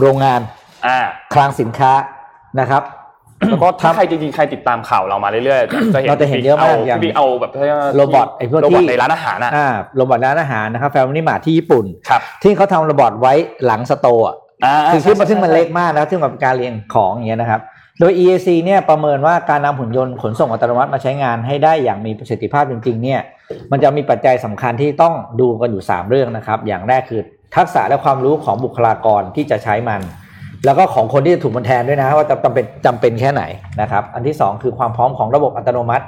[0.00, 0.40] โรงงาน
[0.86, 0.98] อ่า
[1.34, 1.92] คลังสินค้า
[2.60, 2.82] นะครับ
[3.48, 7.50] แล้วก็ถ้าใครจริงๆใครติดตามข่าวเรามาเรื่อยๆจะเห็นเราจะเห็นเยอะมากอย่างพี่บิ๊กเอาแบบ
[7.96, 13.32] robot ไอ้พวก robot ที่ในร้านอาหารอะอ่า robot ร้านอาหารนะครับแฟมิลี่มาร์ทที่ญี่ปุ่นครับที่เขาทำ robot ไว้
[13.64, 17.60] หลัง store อะอ่าคือซึ่งมันใช่ซึ่งมันใช่เล็กมากแล้วซึ่งกับการเรียงของอย่างเงี้ยนะครับ
[18.00, 23.20] โดย EIC เนี่ยประเมินว่าการนำหุ่นยนต์ขนส่งอัตโนมัติมาใช้งานให้ได้อย่างมีประสิทธิภาพจริงๆเนี่ย
[23.70, 27.20] มันจะมีปัจจัยสำคัญที่ต้องดูกันอยู่ 3 เรื่องนะครับ อย่างแรกคือ
[27.56, 30.00] ทักษะและความรู้ของบุคลากรที่จะใช้มัน
[30.64, 33.42] แล้วก็ของคนที่จะถูกมันแทนด้วยนะว่าจำเป็นจำเป็นแค่ไหน
[33.80, 36.04] นะครับ อันที่ 2 คือความพร้อมของระบบอัตโนมัติ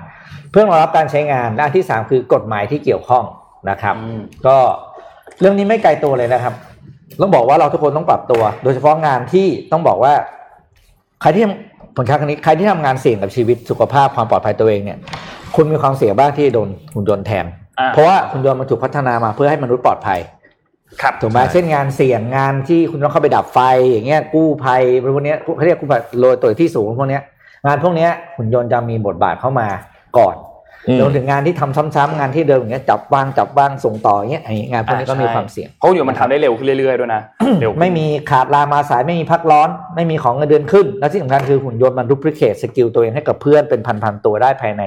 [0.51, 3.25] เพื่อรองรับการใช้งานและอันที่ 3 คือกฎหมายที่เกี่ยวข้อง
[3.71, 4.57] นะครับอืมก็
[5.41, 6.55] เรื่องนี้ไม่ไกลตัวเลยนะครับ
[7.21, 10.15] ต้องบอกว่าเราทุกคนต้องปรับตัว โดยเฉพาะงานที่ต้องบอกว่า
[11.21, 11.45] ใครที่
[11.97, 14.99] ผลค้าครั้งนี้ใครที่ทำงานเสี่ยงกับชีวิตสุขภาพความปลอดภัยตัวเองเนี่ย
[15.57, 17.47] คุณมีความเสี่ยงบ้างที่โดนหุ่นยนต์แทน
[17.79, 20.21] อ่าเพราะว่าหุ่นยนต์มันถูกพัฒนามาเพื่อให้มนุษย์ปลอดภัย
[21.03, 23.59] ครับถูกไหมใช่เช่นงานเสี่ยงงานที่คุณต้องเข้าไปดับไฟ
[23.91, 24.83] อย่างเงี้ยกู้ภัย
[25.15, 27.23] พวกเนี้ยเขาเรียกกู้ภัยโรยตัวที่สูงพวกเนี้ย
[27.67, 29.69] งานพวกเนี้ยหุ่นยนต์จะมีบทบาทเข้ามา
[30.19, 30.52] ก่อนอืม
[31.01, 37.23] รวมถึงงานที่ทำซ้ำๆงานที่เดิมอย่างเงี้ยจับวางจับวางส่งต่ออย่างเงี้ยไอ้งานพวกนี้ก็มีความเสี่ยงเพราะเดี๋ยวมันทำได้เร็วขึ้นเรื่อยๆด้วยนะ
[37.61, 44.83] เร็วขึ้นไม่มีขาดลามาสายไม่มีพักร้อน ไม่มีขอเงินเดือนขึ้น และที่สำคัญคือหุ่นยนต์มัน duplicate skill ตัวเองให้กับเพื่อนเป็นพันๆตัวได้ภายใน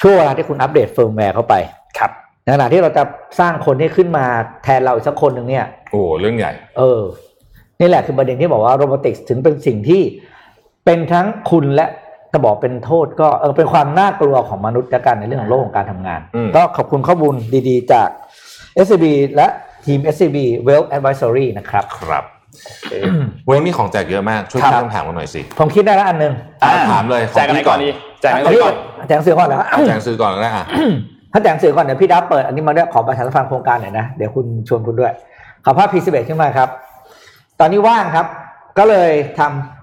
[0.00, 1.54] ช่วงเวลาที่คุณอัปเดตเฟิร์มแวร์เข้าไป
[1.98, 2.10] ครับ
[2.42, 3.02] ในขณะที่เราจะ
[3.40, 4.24] สร้างคนที่ขึ้นมา
[4.64, 7.02] แทนเราอีกสักคนหนึ่งเนี่ยโอ้เรื่องใหญ่ เออ
[7.80, 10.02] นี่แหละคือประเด็นที่บอกว่าโรบอติกส์ถึงเป็นสิ่งที่
[10.84, 11.86] เป็นทั้งคุณและ
[12.32, 17.34] จะบอกเป็นโทษก็เออเป็นความน่ากลัวของมนุษย์ละกันในเรื่องของโลกของการทำงาน อืม ก็ขอบคุณข้อมูล
[17.68, 18.08] ดีๆ จาก
[18.84, 19.04] SCB
[19.36, 19.46] และ
[19.86, 22.24] ทีม SCB Wealth Advisory นะครับ ครับ
[23.46, 28.74] วันนี้มีของแจกเยอะมากช่วยครับพี่คำถามกันหน่อยสิผมคิดได้แล้วอันหนึ่งอะถามเลยขแจองกกันไหนพี่ก่ก่ออนนดีแจกกันไหนอันนี้ก่อน
[29.08, 30.66] แจกสื่อก่อนนะแจงซื้อก่อนก็ได้อะ
[31.32, 35.12] ถ้าแจกสื่อก่อนเดี๋ยวพี่ดับเปิดอันนี้มาด้วยขอประชาสัมพันธ์โครงการหน่อยนะ เดี๋ยวคุณชวนคุณด้วย
[35.64, 36.68] ขอภาพ P11 ขึ้นมาครับ
[37.60, 38.26] ตอนนี้ว่างครับ
[38.78, 39.77] ก็เลยทำ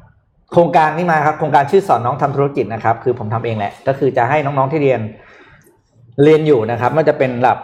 [0.58, 5.02] โครงการนี้มาครับโครงการชื่อสอนน้องทำธุรกิจนะครับ คือผมทำเองแหละ ก็คือจะให้น้องๆที่เรียน
[6.24, 7.58] เรียนอยู่นะครับไม่ว่าจะเป็นระดับ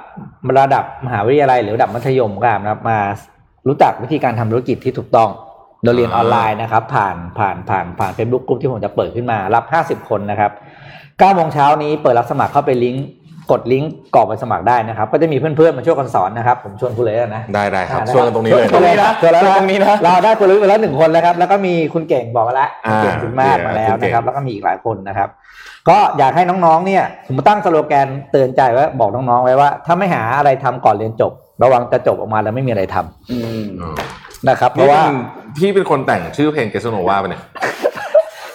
[0.60, 3.00] ระดับมหาวิทยาลัยหรือระดับมัธยมก็ตามนะครับ มา
[3.68, 5.30] รู้จักวิธีการทำธุรกิจที่ถูกต้อง
[5.84, 9.64] โดยเรียนออนไลน์นะครับ ผ่านผ่านผ่านผ่านเฟซบุ๊กกลุ่มที่ผมจะเปิดขึ้นมารับ
[10.02, 10.52] 50 คนนะครับ
[10.94, 13.06] 9โมงเช้านี้เปิดรับสมัครเข้าไปลิงก์
[13.52, 25.30] กดลิงก์กรอกไปสมัครได้นะครับ ก็จะมีเพื่อนๆมาช่วยกันสอนนะครับ ผมชวนคุณเลยแล้วนะได้ได้ครับอ่าช่วยกันตรงนี้เลย ชวนเลยนะชวนแล้วตรงนี้นะเราได้คุณลุยไปแล้วหนึ่งคนแล้วครับ แล้วก็มีคุณเก่งบอกมาแล้วคุณเก่งอ่าคุณมากมาแล้วคุณเก่ง นะครับ แล้วก็มีอีกหลายคนนะครับ
[25.90, 31.32] ก็อยากให้น้องๆ เนี่ยผมตั้งสโลแกนเตือนใจไว้บอกน้องๆ ไว้ว่า ถ้าไม่หาอะไรทำก่อนเรียนจบ
[31.64, 33.96] ระวังจะจบออกมาแล้วไม่มีอะไรทำอืมอืม
[34.50, 35.14] นะครับ เพนี่ราะเป็ว่าน
[35.58, 37.42] พี่เป็นคนแต่งชื่อเพลงเกสโนวาปะเนี่ย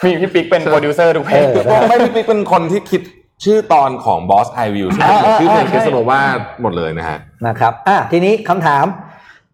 [0.05, 3.01] มีพี่ปิ๊กเป็นโปรดิวเซอร์ทุกเพลง เออ ไม่พี่ปิ๊กเป็นคนที่คิด
[3.45, 6.21] ชื่อตอนของ Boss I View ใช่ไหมอ่าอ่าชื่อเพลงใช่เกสโนวา
[6.63, 8.85] หมดเลยนะฮะนะครับอะทีนี้คำถาม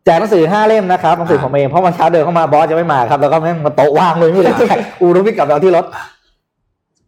[0.04, 5.86] แจกหนังสือห้าเล่มนะครับหนังสือผมเองเพราะวันเช้าเดินเข้ามาบอสจะไม่มาครับ แล้วก็แม่งมาโต๊ะว่างเลยไม่รู้จะแจกอูรุพิกกลับเราที่รถ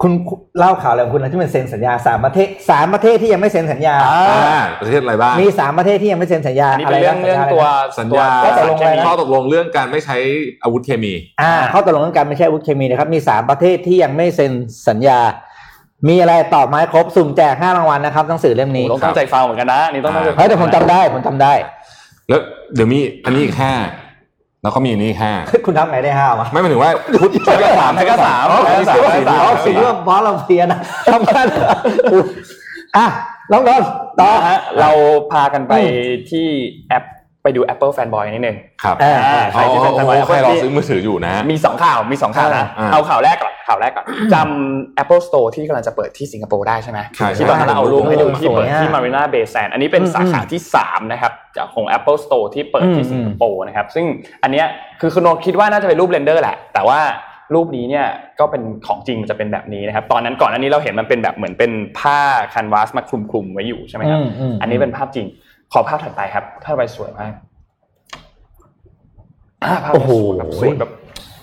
[0.02, 0.12] คุณ
[0.58, 7.64] เล่าข่าวอะไรของคุณนะที่มันเซ็นสัญญาสามประเทศสามประเทศที่ยังไม่เซ็นสัญญาอ่าประเทศอะไรบ้างมีสามประเทศที่ยังไม่เซ็นสัญญาอันนี้เป็นเรื่องะไะเรื่องตัว
[7.98, 10.16] สัญญาตัวข้อตกลงสารเคมีข้อตกลงเรื่องการไม่ใช้
[10.62, 11.12] อาวุธเคมี
[11.42, 14.52] อ่าข้อตกลงเรื่องการไม่ใช่อาวุธเคมีนะครับมีสามประเทศที่ยังไม่เซ็น
[14.88, 15.18] สัญญา
[16.08, 21.52] มีอะไรตอบมาให้ครบสุ่มแจกห้ารางวัลนะครับหนังสือเล่มนี้โอ้ต้องตั้งใจฟังเหมือนกันนะอันนี่ต้องตั้งใจเฮ้ยแต่ผมจำได้ผมจำได้
[22.28, 22.40] แล้ว
[22.74, 23.72] เดี๋ยวมีอันนี้อีกห้า
[24.62, 25.32] แล้วก็มีอันนี้อีกห้า
[25.66, 26.90] คุณทำไงได้ห้าวะไม่หมายถึงว่า
[27.20, 30.78] พุทธไทยก็สามไทยก็สามอ๋อไทยก็สามไทยก็สามอ๋อสีเรื่องบอสเราเพลียนะ
[31.12, 31.46] ทำกัน
[32.12, 32.24] อุ๊ย
[32.96, 33.06] อะ
[33.52, 33.88] น้องนนท์
[34.20, 34.90] ต่อนะฮะเรา
[35.32, 35.72] พากันไป
[36.30, 36.48] ที่
[36.88, 37.04] แอป
[37.44, 49.72] ไปดู Apple Fanboy นิดนึงครับเอออ่าอ๋อใครที่เป็นโอ้ Fanboy โหใคร Apple รอที่ซื้อมือถืออยู่นะ มีสองข่าวมีสองข่าวนะอ่าเอาข่าวแรกก่อนข่าวแรกก่อนจำ Apple Store ที่กำลังจะเปิดที่สิงคโปร์ได้ใช่ไหมใช่ที่ตอนนั้นเราเอารูปให้ดูที่เปิดสวยอะที่ Marina Bay Sands
[49.72, 54.06] อันนี้เป็นสาขาที่ 3 นะครับจากของ Apple Store ที่เปิดที่อืมสิงคโปร์นะครับ ซึ่ง
[54.42, 54.66] อันเนี้ย
[55.00, 57.00] คือคุณโนตคิดว่าน่าจะเป็นรูปเรนเดอร์แหละ แต่ว่า
[57.54, 58.06] รูปนี้เนี่ย
[58.40, 62.18] ก็เป็นของจริงมันจะเป็นแบบนี้นะครับ ตอนนั้นก่อนอันนี้เราเห็นมันเป็นแบบเหมือนเป็นผ้า
[62.54, 65.26] คันวาสมาคลุมๆไว้อยู่ใช่ไหมครับอืมอืมอันนี้เป็นภาพจริง
[65.76, 67.32] ขอภาพถัดไปครับภาพถัดไปสวยมาก
[69.64, 70.90] อ่าภาพโอ้โหแบบสวยแบบ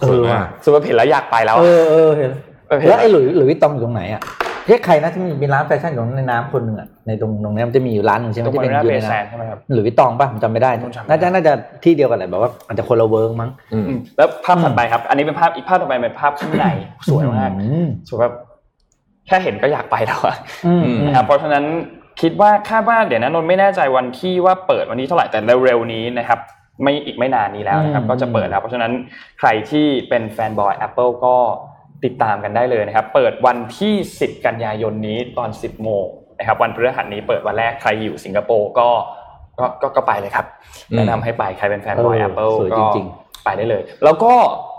[0.02, 2.32] เออว่ะสวยแบบเห็นแล้วอยากไปแล้ว เออะอเออเห็น
[2.68, 4.22] เออเห็นแล้วไอ้หลุยหลุยวิตตองอยู่ตรงไหนอะ
[4.68, 11.54] เรียกใครนะที่มีร้านแฟชั่นอยู่ในน้ำคนหนึ่งอะในตรงตรงนี้มันจะมีอยู่ร้านหนึ่งใช่ไหมตรงที่มาเป็นรินาอยู่เบในแซน้นใช่ไหมครับำหลุยวิตตองป่ะผมจำไม่ได้ผมจำไม่ได้น่าจะน่าจะ
[11.84, 16.66] ที่เดียวกันแหละแบบว่าอาจจะคนละ work มั้งอืมอืมแล้วภาพถัดไปครับ อันนี้เป็นภาพอีกภาพต่อไปเป็นภาพข้างใน
[17.10, 18.34] สวยมากอืมสวยแบบ
[19.28, 21.64] แค่เห็นก็อยากไปแล้วอะอืมนะครับเพราะฉะนั้น
[22.22, 26.40] คิดว่าคาดว่าเดี๋ยวนะนนท์ไม่แน่ใจวันที่ว่าเปิดวันนี้เท่าไหร่แต่เร็วๆนี้นะครับ
[26.84, 28.92] ไม่อีกไม่นานนี้แล้วนะครับอืมก็จะเปิดแล้ว เพราะฉะนั้น
[29.40, 31.36] ใครที่เป็น fanboy Apple ก็
[32.04, 36.06] ติดตามกันได้เลยนะครับ เปิดวันที่ 10 กันยายนนี้ตอน 10 โมง
[36.40, 38.90] นะครับ วันพฤหัสนี้เปิดวันแรกใครอยู่สิงคโปร์ก็
[39.60, 40.46] ก็ก็ก็ไปเลยครับ
[40.92, 43.08] อืมแนะนำให้ไปใครเป็นแฟนบอย Apple สวยก็จริง
[43.44, 44.34] ไปได้เลย แล้วก็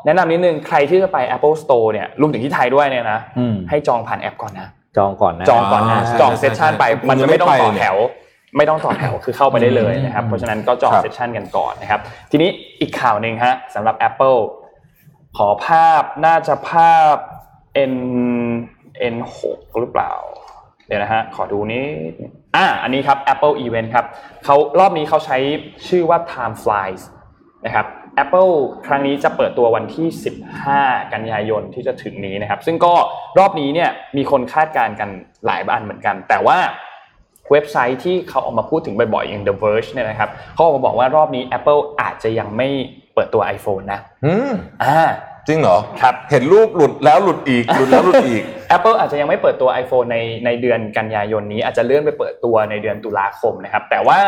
[0.07, 7.97] แนะนำนิดนึงใครที่จะไป Apple Store เนี่ยรวมถึงที่ไทยด้วยเนี่ยนะอืมให้จองผ่านแอปก่อนนะ จองก่อนนะจองก่อนนะใช่จองเซสชันไปใช่มันจะไม่ต้องต่อไม่ไปแถว
[8.57, 14.38] ไม่ต้องต่อแถวคือเข้าไปได้เลยนะครับอืมเพราะฉะนั้นก็จองครับเซสชันกันก่อนนะครับ ทีนี้อีกข่าวหนึ่งฮะสำหรับ Apple
[15.36, 17.14] ขอภาพน่าจะภาพ
[17.93, 17.95] N
[19.14, 19.40] N6
[19.80, 20.12] หรือเปล่า
[20.86, 21.84] เดี๋ยวนะฮะขอดูนี้
[22.57, 24.07] อ่าอันนี้ครับ Apple Event ครับ
[24.45, 25.38] เขารอบนี้เขาใช้
[25.88, 27.03] ชื่อว่า Time Flies
[27.66, 27.86] นะครับ
[28.23, 28.53] Apple
[28.87, 30.09] ครั้งนี้จะเปิดตัววันที่
[30.61, 32.95] 15 กันยายนที่จะถึงนี้นะครับ ซึ่งก็
[33.39, 35.09] รอบนี้เนี่ยมีคนคาดการณ์กัน
[35.47, 36.59] หลายบ้านเหมือนกัน แต่ว่า
[37.51, 42.69] เว็บไซต์ที่เขาออกมาพูดถึงบ่อยๆอย่าง The Verge เนี่ยนะครับเขาออกมาบอกว่ารอบนี้ Apple อาจจะยังไม่
[43.15, 44.53] เปิดตัว iPhone นะอืม
[44.85, 45.01] อ่า
[45.47, 48.43] จริงเหรอครับเห็นรูปหลุดแล้วหลุดอีกหลุดแล้วหลุดอีก
[48.77, 54.21] Apple อาจจะยังไม่เปิดตัว iPhone ในในเดือนกันยายนนี้อาจจะเลื่อนไปเปิดตัวในเดือนตุลาคมนะครับแต่ว่า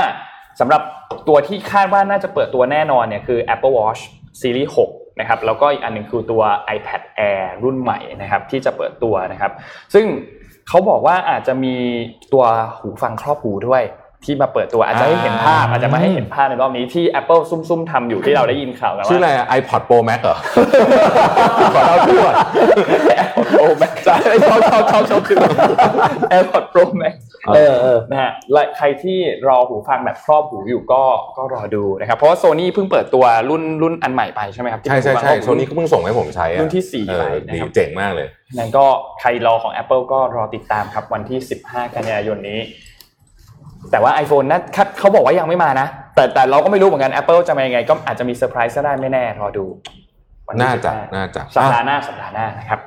[0.61, 0.83] สำหรับ
[1.29, 4.01] ตัวที่คาดว่าน่าจะเปิดตัวแน่นอนเนี่ยคือ Apple Watch
[4.41, 6.43] Series 6นะครับแล้วก็อีกอันหนึ่งคือตัว
[6.77, 9.53] iPad Air รุ่นใหม่นะครับที่จะเปิดตัวนะครับ
[9.95, 10.07] ซึ่ง
[10.69, 11.75] เขาบอกว่าอาจจะมี
[12.33, 12.45] ตัว
[12.79, 13.83] หูฟังครอบหูด้วย
[14.25, 20.37] ที่มาเปิดตัวอาจจะให้เห็นภาพอาจจะมาให้เห็นภาพในรอบนี้ที่ Apple ซุ่มๆทำอยู่ที่เราได้ยินข่าวกันว่าชื่ออะไรอะ iPod Pro Max เหรอ
[21.75, 22.33] ขอเราด้วย
[23.19, 24.17] AirPods Pro Max ใช่
[24.49, 25.39] ชอบชอบชอบชอบคือ
[26.33, 27.15] AirPods Pro Max
[27.55, 29.19] เออเออนะฮะและใครที่
[29.49, 31.03] รอหูฟังแบบครอบหูอยู่ก็
[31.37, 38.27] ก็รอดูนะครับเพราะว่าโซนี่เพิ่งเปิดตัวรุ่นรุ่นอันใหม่ไปใช่ไหมครับที่ใช่ใช่เป็นหูฟังใช่ครอบหูโซนี่ก็เพิ่งส่งให้ผมใช้อะรุ่นที่สี่เออไปนะครับดีเจ๋งมากเลย
[38.59, 38.87] นั้นก็
[39.21, 42.61] ใครรอของ Apple ก็รอติดตามครับวันที่ 15 กันยายนนี้
[43.91, 49.65] แต่ว่า iPhone นะเขาเขาบอกว่ายังไม่มานะ แต่แต่เราก็ไม่รู้เหมือนกัน Apple จะมายังไง ก็อาจจะมีเซอร์ไพรส์ก็ได้ไม่แน่รอดู
[50.47, 52.81] วัที่น่าจะ15น่าจะสัปดาห์หน้าสัปดาห์หน้านะครับ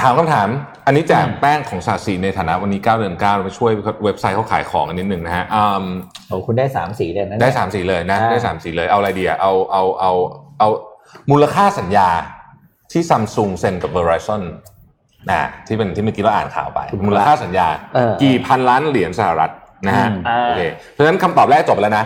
[0.00, 0.48] ถามคำถาม
[0.86, 3.72] อันนี้แจกแป้งของศาสีในฐานะวันนี้ 9 เดือน9เราไปช่วย
[4.04, 5.84] เว็บไซต์เขาขายของกันนิดหนึ่งนะฮะอืม
[6.28, 10.12] โอ้คุณได้สามสีเลยนะได้เนี่ยสามสีเลยนะอ่าได้สามสีเลย เอาอะไรดีอะเอาเอาเอา
[10.58, 10.68] เอา
[11.30, 12.08] มูลค่าสัญญา
[12.92, 14.42] ที่ซัมซุงเซ็นกับ Verizon
[15.30, 19.50] นะที่เป็นที่เมื่อกี้เราอ่านข่าวไป มูลค่าสัญญาเออกี่พันล้านเหรียญสหรัฐ
[19.86, 20.62] นะฮะอืมโอเค
[20.92, 22.04] เพราะฉะนั้นคำตอบแรกจบแล้วนะ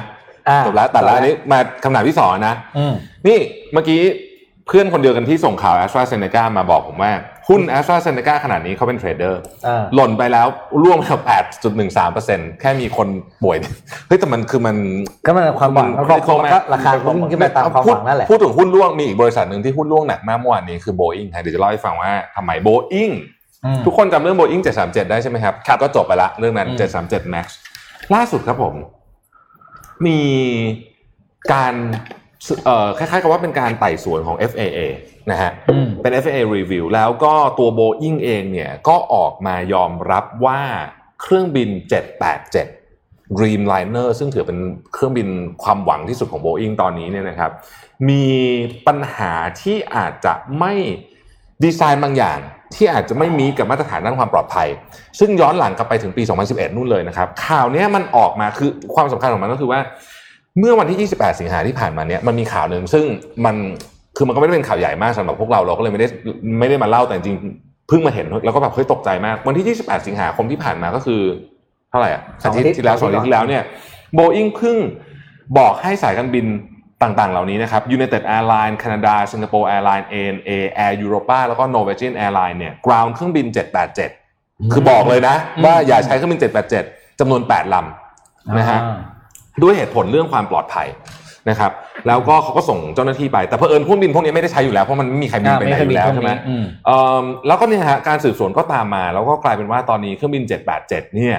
[0.48, 2.94] อ่าจบแล้วแต่ละอันนี้มาคำถามที่สองนะอืม
[3.26, 3.38] นี่
[3.72, 4.02] เมื่อกี้
[4.68, 7.12] เพื่อนคนเดียวกันที่ส่งข่าว a s t r a z เซ e c a มาบอกผมว่า
[7.48, 10.46] หุ้น a s t r a z เซ e c a ขนาดนี้เขาเป็นเทรดเดอร์อ่าหล่นไปแล้ว
[10.82, 11.20] ร่วงไปแล้ว
[11.90, 13.08] 8.13%แค่มีคน
[13.42, 13.56] ป่วย
[14.06, 14.76] เฮ้ยแต่มันคือมัน
[15.26, 23.12] ก็มันความหวังมันก็ critical มากก็ราคาก็วิ่งขึ้นไปตามความหวังนั่นแหละพูดถึงหุ้นร่วงมีอีกบริษัทหนึ่งที่หุ้นร่วงหนักมากเมื่อวานนี้คือ Boeing ฮะเดี๋ยวจะเล่าให้ฟังว่าทำไม Boeing
[23.64, 26.78] อืมทุกคนจำเรื่อง Boeing 737ได้ใช่ไหมครับก็จบไปละเรื่องนั้นอืม
[27.24, 27.46] 737 Max
[28.14, 28.74] ล่าสุดครับผม
[30.06, 30.20] มี
[31.52, 31.74] การ
[32.64, 34.78] เอ่อคล้ายๆกับว่าเป็นการไต่สวนของ FAA
[35.30, 40.60] นะฮะอืมเป็น FAA review แล้วก็ตัว Boeing เองเนี่ยก็ออกมายอมรับว่า
[41.20, 41.68] เครื่องบิน
[42.52, 44.60] 787 Dreamliner ซึ่งถือเป็น
[44.92, 45.28] เครื่องบิน
[45.62, 47.50] ความหวังที่สุดของ Boeing ตอนนี้เนี่ยนะครับ
[48.08, 48.26] มี
[48.86, 50.74] ปัญหาที่อาจจะไม่
[51.64, 52.38] ดีไซน์บางอย่าง
[52.74, 54.68] ที่อาจจะไม่มีกับมาตรฐานด้านความปลอดภัย
[55.18, 59.80] ซึ่งย้อนหลังกลับไปถึงปี 2011 นู่นเลยนะครับ ข่าวนี้มันออกมาคือความสำคัญของมันก็คือว่า
[60.58, 63.04] เมื่อวันที่ 28 สิงหาที่ผ่านมาเนี่ยมันมีข่าวหนึ่งซึ่ง
[63.44, 63.56] มัน
[64.16, 66.08] คือมันก็ไม่ได้เป็นข่าวใหญ่มากสำหรับพวกเราเราก็เลยไม่ได้
[66.60, 67.36] ไม่ได้มาเล่าแต่จริง
[67.88, 71.20] เพิ่งมาเห็นแล้วก็แบบเฮ้ยตกใจมาก วันที่ 28 สิงหาคมที่ผ่านมาก็คือ
[71.90, 73.62] เท่าไหร่อะอาทิตย์ที่แล้วสองอาทิตย์ที่แล้วเนี่ย
[74.14, 74.76] โบอิงเพิ่ง
[75.58, 76.46] บอกให้สายการบิน
[77.02, 83.10] ต่างๆ เหล่านี้นะครับ United Airlines Canada Singapore Airlines ANA Air Europa แล้วก็ Norwegian Airlines เนี่ย ground
[83.14, 83.46] เครื่องบิน
[84.08, 86.40] 787 คือบอกเลยนะ ว่าอย่าใช้เครื่องบิน
[86.80, 88.98] 787จำนวน 8ลำนะฮะอ่า
[89.62, 90.88] ด้วยเหตุผลเรื่องความปลอดภัย
[91.50, 91.72] นะครับ
[92.06, 101.36] แล้วก็เขาก็ส่งเจ้าหน้าที่ไป แต่เพอเอิญเครื่องบินพวกนี้ไม่ได้ใช้อยู่แล้ว เพราะมันไม่มีใครบินไปไหนอยู่แล้วใช่ไหมอืมเอิ่มแล้วก็เนี่ยฮะการสืบสวนก็ตามมา แล้วก็กลายเป็นว่าตอนนี้เครื่องบิน 787 เนี่ย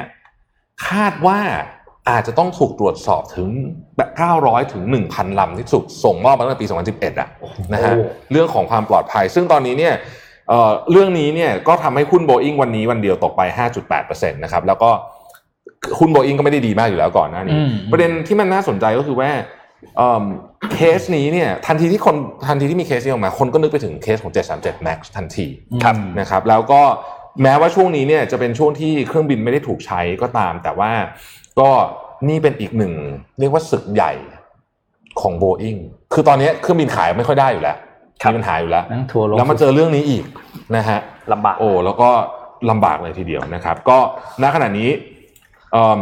[0.88, 1.40] คาดว่า
[2.10, 3.50] อาจจะต้องถูกตรวจสอบถึง
[3.98, 4.10] แบบ
[4.42, 7.30] 900 ถึง 1,000 ลำที่สุดส่งมอบมาตั้งแต่ปี 2011อะ
[7.74, 9.94] นะฮะโอ้เรื่องของความปลอดภัย ซึ่งตอนนี้เนี่ย
[10.50, 13.42] เอ่อเรื่องนี้เนี่ยก็ทำให้หุ้นโบอิงวันนี้วันเดียวตกไป
[13.90, 14.90] 5.8%นะครับแล้วก็
[16.00, 19.30] หุ้นโบอิงก็ไม่ได้ดีมากอยู่แล้วก่อนหน้านี้อืมประเด็นที่มันน่าสนใจก็คือว่า
[19.98, 20.24] เอิ่ม
[20.74, 22.16] เคสนี้เนี่ยทันทีที่คน
[22.48, 25.48] ทันทีที่มีเคสนี้ออกมา คนก็นึกไปถึงเคสของ 737 MAX ทันที
[25.84, 26.82] ครับนะครับแล้วก็
[27.44, 30.92] แม้ว่าช่วงนี้เนี่ยจะเป็นช่วงที่เครื่องบินไม่ได้ถูกใช้ก็ตาม แต่ว่า
[31.62, 31.70] ก็
[32.30, 32.94] นี่เป็นอีกหนึ่ง
[33.40, 34.12] เรียกว่าศึกใหญ่
[35.22, 35.80] ของ Boeing
[36.14, 37.78] คือตอนนี้เครื่องบินขายไม่ค่อยได้อยู่แล้ว
[38.24, 40.24] มีปัญหาอยู่แล้วนั่งทัวร์ลงแล้วมาเจอเรื่องนี้อีก
[40.76, 41.00] นะฮะ
[41.32, 42.10] ลำบากโอ้แล้วก็
[42.70, 43.98] ลำบากเลยทีเดียวนะครับ ก็
[44.42, 44.90] ณขณะนี้
[45.72, 46.02] เอิ่ม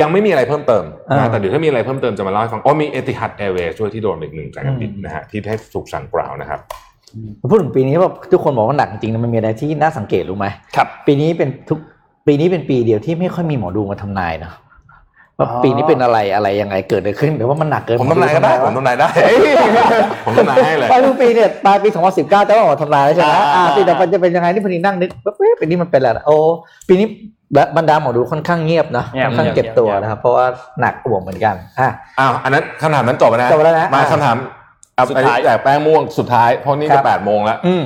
[0.00, 0.84] ยังไม่มีอะไรเพิ่มเติม
[1.16, 6.60] นะอ่าแต่เดี๋ยวถ้ามีอะไรเพิ่มเติมจะมาเล่าให้ฟังอ๋อมีเอติฮัดแอร์เวย์ช่วยที่โดนอีกหนึ่งสายการบินอืมนะฮะที่ได้ถูกสั่งกล่าวนะครับ
[7.50, 10.46] พูดถึงปีนี้แบบทุกคนบอกว่าหนักจริงๆนะมันมีอะไรที่น่าสังเกตรู้ไหม
[10.76, 11.78] ครับ ปีนี้เป็นทุก
[12.26, 14.52] ปีนี้เป็นปีเดียวที่ไม่ค่อยมีหมอดูมาทำนายนะ
[15.40, 19.08] ว่าปีนี้เป็นอะไรอะไรยังไงเกิดอะไรขึ้นหรือว่ามันหนักเกินผมทำนายก็ได้ผมทำนายได้
[20.24, 21.88] ผมทำนายให้เลยปลายปีเนี่ยปลายปี
[22.18, 26.36] 2019จะต้องออกทำนายแล้วใช่ไหมอ่าอ่าปีต่อไปจะเป็นยังไงนี่พอดีนั่งนึกว่าเอ๊ะปีนี้มันเป็นอะไรนะโอ้
[26.88, 27.06] ปีนี้
[27.76, 30.44] บรรดาหมอดูค่อนข้างเงียบนะเงียบค่อนข้างเก็บตัวนะครับเพราะว่า
[30.80, 34.36] หนักอ่วงเหมือนกันอะอ้าวอันนั้นคำถามนั้นจบแล้วนะจบแล้วนะมาอะคำถาม
[34.96, 37.82] อะสุดอันท้ายนี้แต่แป้งม่วงสุดท้ายเพราะนี่ครัจะบแปดโมงแล้วอืม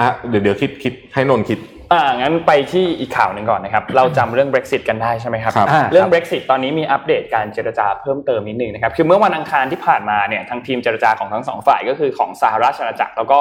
[0.00, 1.58] อะเดี๋ยวเดี๋ยวคิดคิดให้นนท์คิด
[1.92, 13.38] อ่างั้นไปที่อีกข่าวหนึ่งก่อนนะครับ เราจำเรื่อง Brexit กันได้ใช่ไหมครับครับอ่าเรื่องครับ Brexit ตอนนี้มีอัปเดตการเจรจาเพิ่มเติมนิดนึงนะครับ คือเมื่อวันอังคารที่ผ่านมาเนี่ยทางทีมเจรจาของทั้งสองฝ่ายก็คือของสหราชอาณาจักรแล้วก็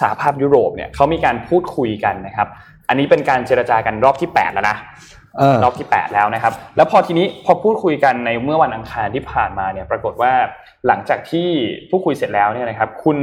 [0.00, 2.48] สหภาพยุโรปเนี่ยเขามีการพูดคุยกันนะครับ
[2.88, 4.76] อันนี้เป็นการเจรจากันรอบที่ 8 แล้วนะ
[5.38, 10.32] เออรอบที่ 8 แล้วนะครับ แล้วพอทีนี้พอพูดคุยกันในเมื่อวันอังคารที่ผ่านมาเนี่ยปรากฏว่า
[10.86, 11.48] หลังจากที่
[11.90, 13.18] พูดคุยเสร็จแล้วเนี่ยนะครับ คุณ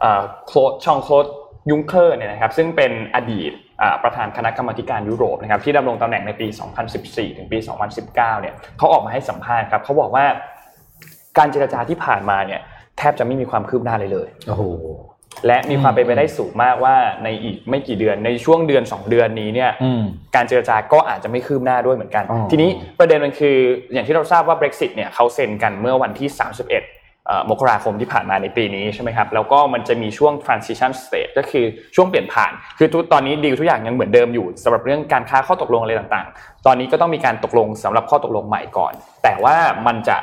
[0.00, 1.26] เอ่อโคลดชองโคลด
[1.70, 3.69] ยุงเคอร์เนี่ยนะครับ ซึ่งเป็นอดีตอ่า
[4.02, 6.46] ประธานคณะกรรมาธิการยุโรปนะครับที่ดำรงตำแหน่งในปี
[6.92, 7.58] 2014 ถึงปี
[8.00, 10.24] 2019 เนี่ยเขาออกมาให้สัมภาษณ์ครับเขาบอกว่า
[11.38, 12.60] การเจรจาที่ผ่านมาเนี่ย
[12.98, 14.64] แทบจะไม่มีความคืบหน้าเลยเลยโอ้โห
[15.46, 20.02] และมีความเป็นไปได้สูงมากว่าในอีกไม่กี่เดือนในช่วงเดือน 2 เดือนนี้เนี่ยอืม
[20.36, 23.56] การเจรจาก็อาจจะไม่คืบหน้าด้วยเหมือนกันอ๋อทีนี้ประเด็นมันคือ
[23.92, 26.84] อย่างที่เราทราบว่า Brexit เนี่ยเขาเซ็นกันเมื่อวันที่ 31เอ่อ
[27.50, 31.64] มกราคมที่ผ่านมาในปีนี้ใช่ไหมครับแล้วก็มันจะมีช่วง transition state ก็คือ
[31.96, 39.56] ช่วงเปลี่ยนผ่าน คือทุกตอนนี้ดีลทุกอย่างยังเหมือนเดิมอยู่สำหรับเรื่องการค้าข้อตกลงอะไรต่างๆ ตอนนี้ก็ต้องมีการตกลงสำหรับข้อตกลงใหม่ก่อน แต่ว่า
[39.86, 40.16] มันจะ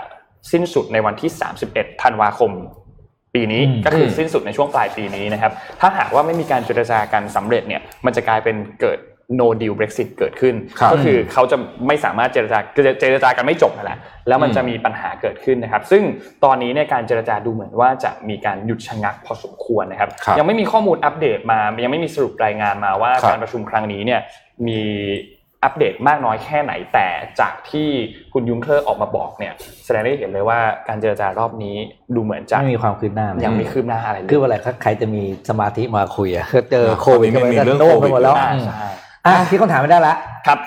[0.51, 1.29] สิ้นสุดในวันที่
[1.67, 2.51] 31 ธันวาคม
[3.35, 5.51] ปีนี้อืมก็คือสิ้นสุดในช่วงปลายปีนี้นะครับ
[5.81, 8.99] ถ้าหากว่าไม่มีการเจรจากันสำเร็จเนี่ยมันจะกลายเป็นเกิด
[9.39, 11.57] no deal Brexit เกิดขึ้นครับก็คือเขาจะ
[11.87, 16.03] ไม่สามารถเจรจาคือเจรจากันไม่จบนั่นแหละแล้วมันจะมีปัญหาเกิดขึ้นนะครับ ซึ่ง
[16.43, 24.19] ตอนนี้เนี่ยการเจรจาดูเหมือนว่าจะมีการหยุดชะงักพอสมควรนะครับครับยังไม่มีข้อมูลอัปเดตมา ยังไม่มีสรุปรายงานมาว่าครับการประชุมครั้งนี้เนี่ย
[24.67, 24.81] มี
[25.63, 27.07] อัปเดตมากน้อยแค่ไหนแต่
[27.39, 27.87] จากที่
[28.33, 29.53] คุณยุงเคอร์ออกมาบอกเนี่ย
[29.85, 31.75] แสดงได้เห็นเลยว่าการเจรจารอบนี้
[32.15, 38.35] ดูเหมือนจะไม่มีความคืบหน้าเลยยังไม่คืบหน้าอะไรเลยคือว่าอะไรครับใครจะมีสมาธิมาคุยอะก็เจอโควิดมีก็ไปมีกันเรื่องโน่โควิไปดหมดแล้ว
[39.25, 40.15] อ่าอืมใช่อะที่คนถามไม่ได้ละ
[40.47, 40.59] ครับ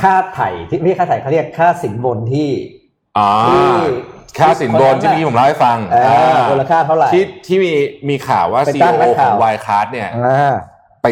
[0.00, 2.48] ค่าไถ่ที่ไม่ใช่ค่าไถ่เขาเรียกค่าสินบนที่
[3.18, 3.62] อ่าที่
[4.38, 5.98] ค่าสินบนที่เมื่อกี้ผมเล่าให้ฟังเอ
[6.34, 7.72] อมูลค่าเท่าไหร่ที่ที่มี
[8.08, 10.54] มีข่าวว่าไปซีจ้างนัอกขข่าอวงวายคาร์ดเนี่ยอ่า
[11.02, 11.06] ไป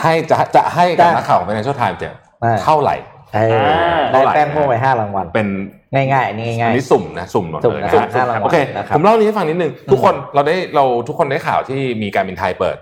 [0.00, 2.96] ให้จะจะให้กับจ้างนักข่าวของ Financial Times เนี่ยอ่าเท่าไหร่
[3.34, 5.48] เอออ่าได้แป้งพวกไปห้ารางวัลเป็น
[5.94, 12.76] ง่ายๆอันนี้ง่าอัยนนี้สุ่มนะสุ่มหมดสุ่มเลยนะนะสุ่มฮะห้ารางวัลโอเคนะครับผมเล่านี้ให้ฟังนิดนึงทุกคนเราได้เราทุกคนได้ข่าวที่มีการบินไทยเปิด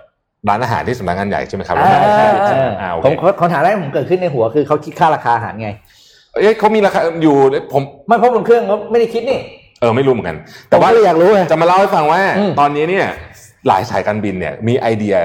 [0.49, 5.69] ร้านอาหารที่สำนักงานใหญ่ใช่ไหมครับอ่าใช่อ่าใช่อ่าอ่าโอผมเคคำถามแรกผมเกิดขึ้นในหัวคือเขาคิดค่าราคาอาหารไง
[6.33, 7.35] เอ้ยเขามีราคาอยู่
[7.73, 9.39] ผมไม่เพราะบนเครื่องเขาไม่ได้คิดนี่
[9.81, 10.37] เออไม่รู้เหมือนกัน
[10.69, 13.07] แต่แต่ว่าว่าเลยอยากรู้ไงจะมาเล่าให้ฟังว่าอืมตอนนี้เนี่ย
[13.67, 15.15] หลายสายการบินเนี่ยมีไอเดีย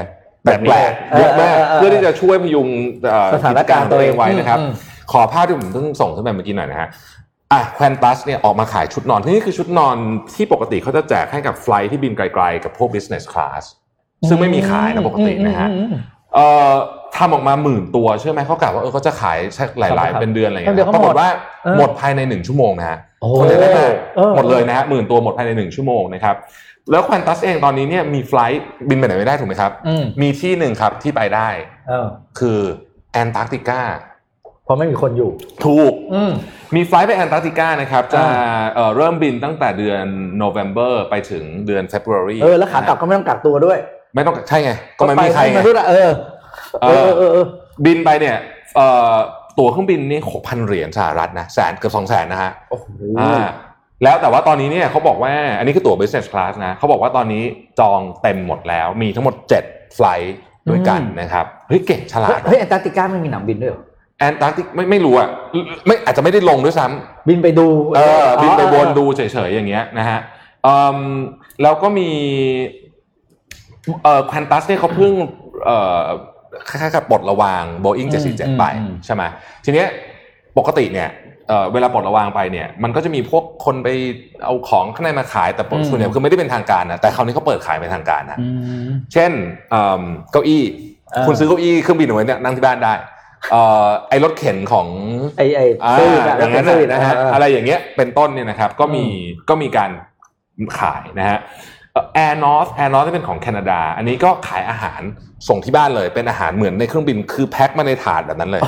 [0.45, 2.69] แปแบบนี้ลกๆเยอะมากเออเออเออเพื่อที่จะช่วยพยุง
[3.09, 4.71] เอ่อสถานการณ์ตัวเองไว้นะครับอืม
[5.13, 6.89] ขอภาพที่ผมเพิ่งส่งขึ้นไปเมื่อกี้หน่อยนะฮะ
[7.53, 9.97] อะแควนตัสเนี่ยออกมาขายชุดนอนที่นี่คือชุดนอน
[10.37, 13.63] ที่ปกติเขาจะแจกให้กับ flight ที่บินไกลๆ กับพวก business class
[14.29, 16.01] ซึ่งไม่มีขายนะปกตินะฮะอืมอืมอืม
[16.35, 16.73] เอ่อ
[17.17, 21.29] ทำออกมาหมื่นตัวเชื่อไหมเขากะว่าเออเขาจะขายสักหลายครัๆบเป็นเดือนอะไรอย่างเงี้เดี๋ยยวเขาปรากฏว่า
[21.65, 26.37] เออหมดภายในหนึ่งชั่วโมงนะฮะโอ้โหคนเดียวได้มากเออหมดเลยนะฮะหมื่นตัวหมดภายในหนึ่งชั่วโมงนะครับ
[26.91, 31.49] แล้วแควนตัสเองตอนนี้เนี่ยมี flight บินไปไหนไม่ได้ถูกไหมครับอืมมีที่หนึ่งครับที่ไปได้
[31.89, 32.07] เออ
[32.39, 32.61] คือ
[33.13, 33.81] แอนตาร์กติกา
[34.65, 35.31] เพราะไม่มีคนอยู่
[35.65, 36.33] ถูกอืม
[36.77, 40.05] มี flight ไปแอนตาร์กติกานะครับ จะอ่าเอ่อเริ่มบินตั้งแต่เดือน
[40.43, 43.79] November ไปถึงเดือน February เออแล้วขากลับก็ไม่ต้องกักตัวด้วย
[44.15, 46.11] ไม่ต้องใช่ไง ก็ไม่มีใครไปไงไม่รู้ละเออ
[46.83, 47.47] เออเออเออเออ
[47.85, 48.37] บินไปเนี่ย
[48.77, 49.15] เอ่อ
[49.59, 52.87] ตั๋วเครื่องบินนี่หกพันเหรียญสหรัฐนะแสนเกือบสองแสนนะฮะโอ้โห
[53.21, 53.47] อ่า
[54.03, 57.43] แล้วแต่ว่าตอนนี้เนี่ยเขาบอกว่าอันนี้คือตั๋ว business class นะเขาบอกว่าตอนนี้
[57.81, 59.35] จองเต็มหมดแล้ว มีทั้งหมด
[59.67, 60.37] 7 flight
[60.71, 63.83] ด้วยกันนะครับเฮ้ยเก่งฉลาดเฮ้ยแอนตาร์กติกาไม่มีหนังบินด้วยเหรอ
[64.19, 65.29] แอนตาร์กติกไม่ไม่รู้อะ
[65.87, 70.19] ไม่อาจจะไม่ได้ลงด้วยซ้ำบินไปดูเออบินไปอ๋อวนดูเฉยๆอย่างเงี้ยนะฮะ
[70.67, 70.99] อืม
[71.63, 72.09] แล้วก็มี
[74.05, 75.13] เอ่อควันตัสเนี่ยเขาเพิ่ง
[75.65, 76.03] เอ่อ
[76.69, 78.65] คล้ายๆกับปลดระวาง Boeing 747ไป
[79.05, 79.23] ใช่ไหม
[79.65, 79.89] ทีเนี้ย
[80.59, 81.09] ปกติเนี่ย
[81.49, 83.89] เอ่อเวลาปลดระวางไปเนี่ยมันก็จะมีพวกคนไป
[84.45, 88.47] เอาของข้างในมาขายแต่ส่วนใหญ่คือไม่ได้เป็นทางการนะแต่คราวนี้เขาเปิดขายเป็นทางการนะอื
[88.87, 89.31] มเช่น
[89.71, 90.65] เอิ่มเก้าอี้
[91.13, 92.95] เออคุณซื้อเก้าอี้เครื่องบินเอาไว้เนี่ยนั่งที่บ้านได้
[93.51, 94.87] เอ่อไอรถเข็นของ
[95.37, 99.05] ไอไออ่า service อะอย่างนั้น service นะฮะเอออะไรอย่างเงี้ยเป็นต้นเนี่ยนะครับก็มี
[99.49, 99.91] ก็มีการ
[100.79, 101.39] ขายนะฮะ
[102.15, 105.01] Air North Air North ที่เป็นของแคนาดา อันนี้ก็ขายอาหาร
[105.49, 108.63] ส่งที่บ้านเลย เป็นอาหารเหมือนในเครื่องบินคือแพ็คมาในถาดแบบนั้นเลย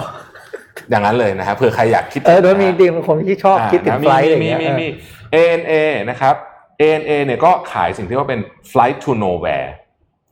[0.90, 4.86] อย่างนั้นเลยนะฮะเผื่อใครอยากคิดเออโดยมีจริงคนที่ชอบคิดถึงอ่าไฟล์อะไรอย่างมีเงี้ยมีมีมี
[5.34, 5.74] ANA
[6.10, 6.34] นะครับ
[6.80, 9.68] ANA เนี่ยก็ขายสิ่งที่ว่าเป็น flight to nowhere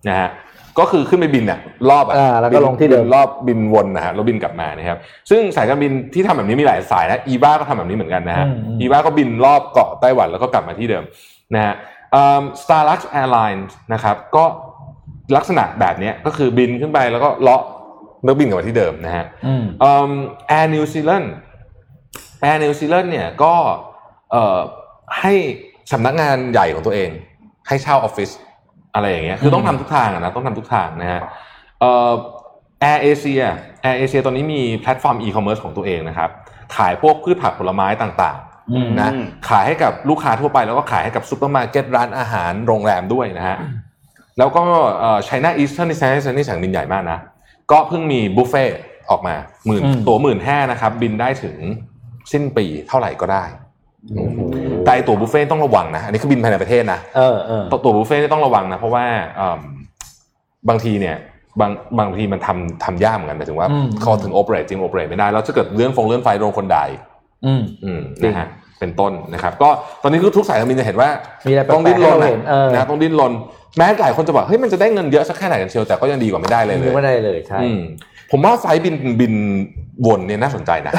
[0.09, 0.31] นะฮะ
[0.79, 4.99] ก็คือขึ้นไปบินเนี่ยรอบอะอ่าแล้วก็บินลงที่เดิมบินรอบบินวนนะฮะแล้วบินกลับมานะครับ
[5.31, 11.05] ซึ่งสายการบินที่ทำแบบนี้มีหลายสายนะอีบ้าก็ทำแบบนี้เหมือนกันนะฮะอืมอืมอีบ้าก็บินรอบเกาะไต้หวันแล้วก็กลับมาที่เดิม
[11.55, 11.75] นะฮะ
[12.13, 14.45] เอิ่ม Starlux Airlines นะครับก็
[15.37, 17.63] ลักษณะแบบเนี้ยก็คือบินขึ้นไปแล้วก็เลาะ
[18.25, 20.11] แล้วบินกลับมาที่เดิมนะฮะอืมเอิ่ม
[20.59, 21.27] Air New Zealand
[22.49, 23.55] Air New Zealand เนี่ยก็
[24.33, 24.59] เอ่อ
[25.21, 25.33] ให้
[25.93, 27.11] สำนักงานใหญ่ของตัวเอง
[27.69, 28.31] ให้เช่าออฟฟิศ
[28.95, 31.21] อะไรอย่างเงี้ยคือต้องทำทุกทางอะนะต้องทำทุกทางนะฮะ
[31.81, 32.13] เอ่อ
[32.91, 33.49] Air Asia
[33.85, 36.31] Air Asia ตอนนี้มีแพลตฟอร์มอีคอมเมิร์ซของตัวเองนะครับ
[36.77, 38.48] ขายพวกพืชผักผลไม้ต่างอืมๆ
[39.01, 39.11] นะ
[39.49, 43.57] ขายให้กับลูกค้าทั่วไปแล้วก็ขายให้กับซูเปอร์มาร์เก็ตร้านอาหารโรงแรมด้วยนะฮะ
[44.39, 44.63] แล้วก็
[44.99, 47.19] เอ่อ China Eastern Airlines นี่สายการบินใหญ่มากนะ
[47.71, 48.79] ก็เพิ่งมีบุฟเฟ่ต์
[49.11, 49.35] ออกมา
[49.67, 51.57] หมื่นอืมตัวหมื่นห้านะครับ บินได้ถึง
[52.33, 53.45] สิ้นปีเท่าไหร่ก็ได้
[54.85, 59.05] แต่ไอ้ตัวบุฟเฟ่ต์ต้องระวังนะ อันนี้คือบินภายในประเทศนะเออเออตัวตัวบุฟเฟ่ต์นี่ต้องระวังนะ เพราะว่า
[59.37, 59.61] เอิ่ม
[60.69, 61.17] บางทีเนี่ย
[61.61, 66.85] บางบางทีมันทำทำยากเหมือนกันหมายถึงว่าอืมเขาถึงโอเปเรตจริงโอเปเรตไม่ได้ แล้วจะเกิดเลื่อนฟงเลื่อนไฟโดนคนด่า
[67.45, 68.49] อีกอืมอืมนะฮะ
[68.81, 69.69] เป็นต้นนะครับ ก็
[70.03, 71.09] ตอนนี้คือทุกสายการบินจะเห็นว่า
[71.47, 73.33] มีอะไรแปลกๆต้องดิ้นรนให้เรานะเห็นเออนะต้องดิ้นรน
[73.77, 77.81] แม้หลายคนจะบอกเฮ้ยมันจะได้เงินเยอะสักแค่ไหนกันเชียวแต่ก็ยังดีกว่าไม่ได้เลยเลยังไม่ยได้เลยใช่อืม
[78.31, 79.35] ผมว่า flight บินบิน
[80.07, 80.93] วนเนี่ยน่าสนใจนะ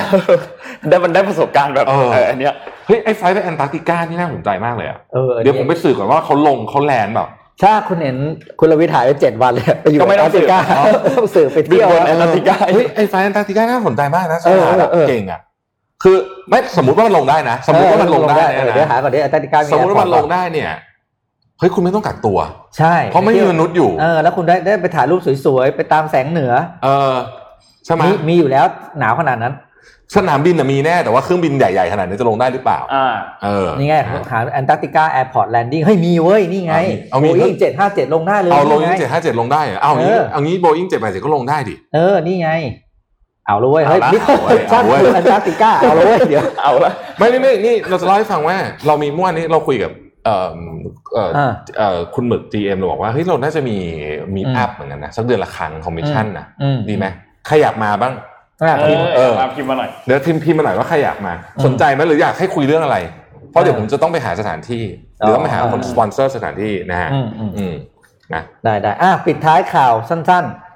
[0.89, 2.53] ได้มันได้ประสบการณ์แบบเออเอออันเนี้ย
[2.87, 7.29] เฮ้ยไอ้ flight ไปแอนตาร์กติกานี่น่าสนใจมากเลยอะเออเดี๋ยวผมไปสืบก่อนว่าเขาลงเขา land แบบ
[7.63, 8.15] ถ้าคุณเห็น
[8.59, 10.79] คุณรวิทย์หายไปเจ็ดวันเลยไปอยู่ก็ไม่ต้องสืบแนตาร์กติกา
[11.17, 15.39] ต้องสืบไปเที่ยวบินบนแอนตาร์กติกาเฮ้ยไอ้ flight แอนตาร์กติกาน่าสนใจมากนะสเออถานเออเออเก่งอะ
[16.03, 16.15] คือ
[16.49, 20.71] ไม่สมมุติว่ามันลงได้นะ สมมุติว่ามันลงได้เออนะเดี๋ยวหาก่อนเดี๋ยวแอนตาร์กติกาสมมติว่ามันลงได้เนี่ย
[21.59, 22.37] เฮ้ยคุณไม่ต้องกักตัว
[22.77, 27.15] ใช่ เพราะไม่มีมนุษย์อยู่เออแล้วคุณได้ได้ไปถ่ายรูปสวยๆ ไปตามแสงเหนือ เออ
[27.85, 28.65] ใช่ไหมมีมีอยู่แล้ว
[28.99, 29.53] หนาวขนาดนั้น
[30.15, 33.07] สนามบินน่ะมีแน่แต่ว่าเครื่องบินใหญ่ๆขนาดนี้จะลงได้หรือเปล่าอ่า
[33.43, 33.95] เออนี่ไง
[34.31, 36.75] หา Antarctica airport landing เฮ้ยมีเว้ยนี่ไง
[37.11, 42.49] เอามีโบอิงเจ็ดห้าเจ็ดลงได้เลยเอาโบอินี่งไงเจ็ดห้าเจ็ดลงได้เหรอเอางี้เออเอางี้โบอิงเจ็ดแปดเจ็ดก็ลงได้ดิเออนี่ไง
[43.49, 49.91] เอาเลยเว้ยเฮ้ยเอาละนี่เอาเว้ยสร้างเอาเว้ยคือแอนตาร์กติกาเอาเลยเว้ยเดี๋ยวเอาละไม่ไม่ไม่นี่เราจะเล่าให้ฟังว่า เรามีเมื่อวานนี้เราคุยกับ
[50.25, 50.49] เอ่อ
[51.13, 53.77] เอ่ออ่าเอ่อคุณหมึก GM เราบอกว่าเฮ้ยเราน่าจะมี
[54.35, 57.05] มีอืมแอปเหมือนกันนะสักเดือนละครั้งคอมมิชชั่นนะอืมดีไหม
[57.47, 58.13] ใครอยากมาบ้าง
[58.61, 62.97] อะเอพิมอพ์เออมาพิมพ์มาหน่อยเดี๋ยวทีมพิมพ์มาหน่อยว่าใครอยากมาอืมสนใจไหมหรืออยากให้คุยเรื่องอะไร
[63.51, 64.83] เพราะเดี๋ยวผมจะต้องไปหาสถานที่
[65.19, 67.73] หรือต้องไปหาคนอ๋อสปอนเซอร์สถานที่นะฮะอืมอืมอืม
[68.33, 70.68] นะได้ได้อะปิดท้ายข่าวสั้น ๆ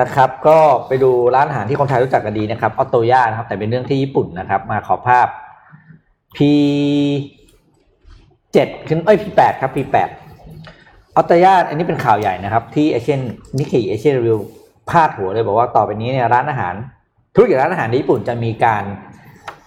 [0.00, 5.26] นะครับ ก็ไปดูร้านอาหารที่คนไทยรู้จักกันดีนะครับออโตย่านะครับ แต่เป็นเรื่องที่ญี่ปุ่นนะครับ มาขอภาพ
[6.36, 6.38] P
[8.52, 10.08] เจ็ดขึ้นเอ้ย P แปดครับ P แปด
[11.16, 13.20] ออโตย่าอันนี้เป็นข่าวใหญ่นะครับ ที่เอเชียน
[13.58, 14.38] นิกเกิเอเชียรีวิว
[14.90, 16.74] พาดหัวเลยบอกว่าต่อไปนี้เนี่ยร้านอาหาร
[17.34, 18.84] ธุรกิจร้านอาหารในญี่ปุ่นจะมีการ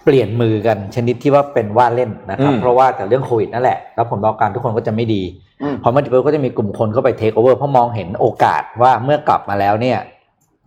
[0.04, 5.22] เปลี่ยนมือกันชนิดที่ว่าเป็นว่าเล่นนะครับ เพราะว่าแต่เรื่องโควิดนั่นแหละแล้วผลประกอบการทุกคนก็จะไม่ดี
[5.62, 9.98] อืมพอมันจะก็จะมีกลุ่มคนเข้าไป take over เพราะมองเห็นโอกาสว่าเมื่อกลับมาแล้วเนี่ย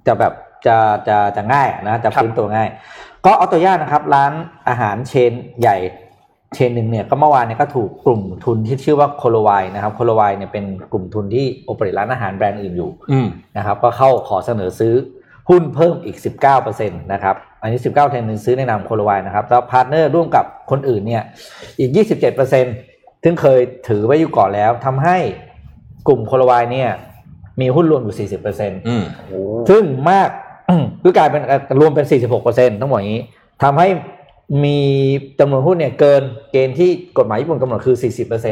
[0.10, 0.34] จะแบบ
[0.68, 2.70] จะจะจะง่ายนะจะฟื้นตัวง่าย
[3.26, 4.34] ก็โอโตยะนะครับ ร้าน
[4.70, 5.32] อาหาร chain
[5.62, 5.78] ใหญ่
[6.56, 14.94] chain หนึ่งเนี่ยก็เมื่อวานเนี่ยก็ถูกกลุ่มทุนที่ชื่อว่า Colowide นะครับ Colowide เนี่ยเป็นกลุ่มทุนที่ operate ร้านอาหารแบรนด์อื่นอยู่อืมนะครับ ก็เข้าขอเสนอซื้อ
[15.50, 16.18] หุ้นเพิ่มอีก
[16.50, 21.24] 19%นะครับ อันนี้ 19%นึงซื้อในนาม Colowide นะครับแล้ว partner ร่วมกับคนอื่นเนี่ย
[21.80, 21.92] อีก
[22.58, 25.18] 27%ซึ่งเคยถือไว้อยู่ก่อนแล้วทำให้
[26.08, 26.90] กลุ่มโคโลไวเนี่ย
[27.62, 28.28] มีหุ้นรวมอยู่
[28.60, 29.04] 40%อืม
[29.70, 30.30] ซึ่งมาก
[31.04, 32.06] คือกลายเป็นเอ่อรวมเป็น
[32.44, 33.24] 46%ต้องบอกอย่างนี้
[33.64, 33.88] ทำให้
[34.64, 34.80] มี
[35.40, 37.96] จำนวนหุ้นเนี่ยเกินเกณฑ์ที่กฎหมายญี่ปุ่นกำหนดคือ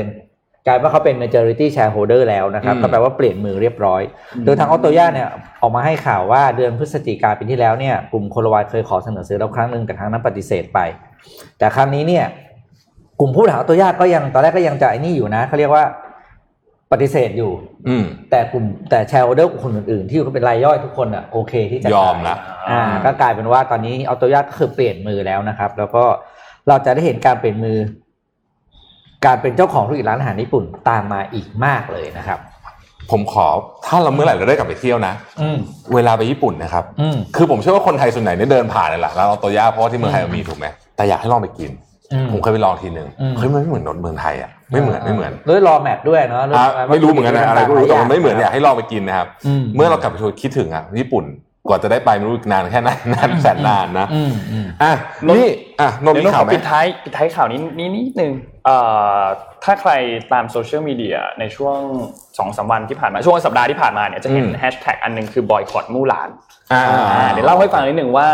[0.04, 4.02] 40%กลายว่าเขาเป็น majority shareholder แล้วนะครับอืมก็แปลว่าเปลี่ยนมือเรียบร้อย
[4.46, 5.30] โดยทางออโตย่าเนี่ย
[5.62, 10.80] ออกมาให้ข่าวว่าเดือนพฤศจิกาปีที่แล้วเนี่ยกลุ่มโคโลวายเคยขอเสนอซื้อแล้วครั้งหนึ่งแต่ครั้งนั้นปฏิเสธไป
[11.58, 12.26] แต่ครั้งนี้เนี่ย
[13.20, 15.84] กลุ่มผู้บริหารออโตย่าก็ยังตอนแรกก็ยังจะไอ้นี่อยู่นะเขาเรียกว่า
[16.92, 17.52] ปฏิเสธอยู่
[17.88, 22.38] อืม แต่กลุ่มแต่แชร์โฮเดอร์คนอื่นๆ ที่เขาเป็นรายย่อยทุกคนอะโอเคที่จะยอมขายละ
[22.72, 26.04] อ่า ก็กลายเป็นว่าตอนนี้ออโตย่าก็คือเปลี่ยนมือแล้วนะครับ แล้วก็
[26.68, 27.78] เราจะได้เห็นการเปลี่ยนมือ
[29.26, 32.40] การเป็นเจ้าของธุรกิจร้านอาหารญี่ปุ่นตามมาอีกมากเลยนะครับ
[33.12, 33.48] ผมขอ
[33.86, 35.58] ถ้าเราเมื่อไหร่เราได้กลับไปเที่ยวนะอืม
[35.94, 41.87] เวลาไปญี่ปุ่นนะครับ อืม คือผมเชื่อว่าคนไทยส่วนใหญ่เนี่ยเดินผ่านนั่นแหละแล้วเอาตัวย่าเพราะว่าที่เมืองไทยมันมีถูกไหมแต่อยากให้ลองไปกินอืม
[42.32, 51.26] ผมเคยไปลองทีหนึ่งอืมเฮ้ยมันไม่เหมือนนนเมืองไทยอะไม่เหมือนไม่เหมือนด้วย raw mat ด้วยเนาะด้วยอะไม่รู้เหมือนกันนะอะไรก็รู้แต่มันไม่เหมือนหลอยากให้ลองไปกินนะครับอืมเมื่อเรากลับไปทัวร์คิดถึงอะญี่ปุ่น
[51.68, 54.94] กว่าจะได้ไปไม่รู้อีกนานแค่ไหนนานแสนนานนะอืมอืมอะ
[55.36, 55.48] นี่
[55.82, 58.32] อะนนท์เดี๋ยวมีนนท์ขข่าวอไหมปิดท้ายปิดท้ายข่าวนี้นี้นิดนึง
[58.66, 58.78] เอ่
[59.20, 59.22] อ
[59.64, 59.92] ถ้าใคร
[60.34, 61.78] ตามโซเชียลมีเดียในช่วง
[62.38, 66.30] สองสามวันที่ผ่านมาช่วงสัปดาห์ที่ผ่านมาเนี่ยจะเห็นแฮชแท็กอันหนึงคือบอยคอตมู่หลาน
[66.74, 68.28] อ่าอ่าเดี๋ยวเล่าให้ฟังนิดนึงว่า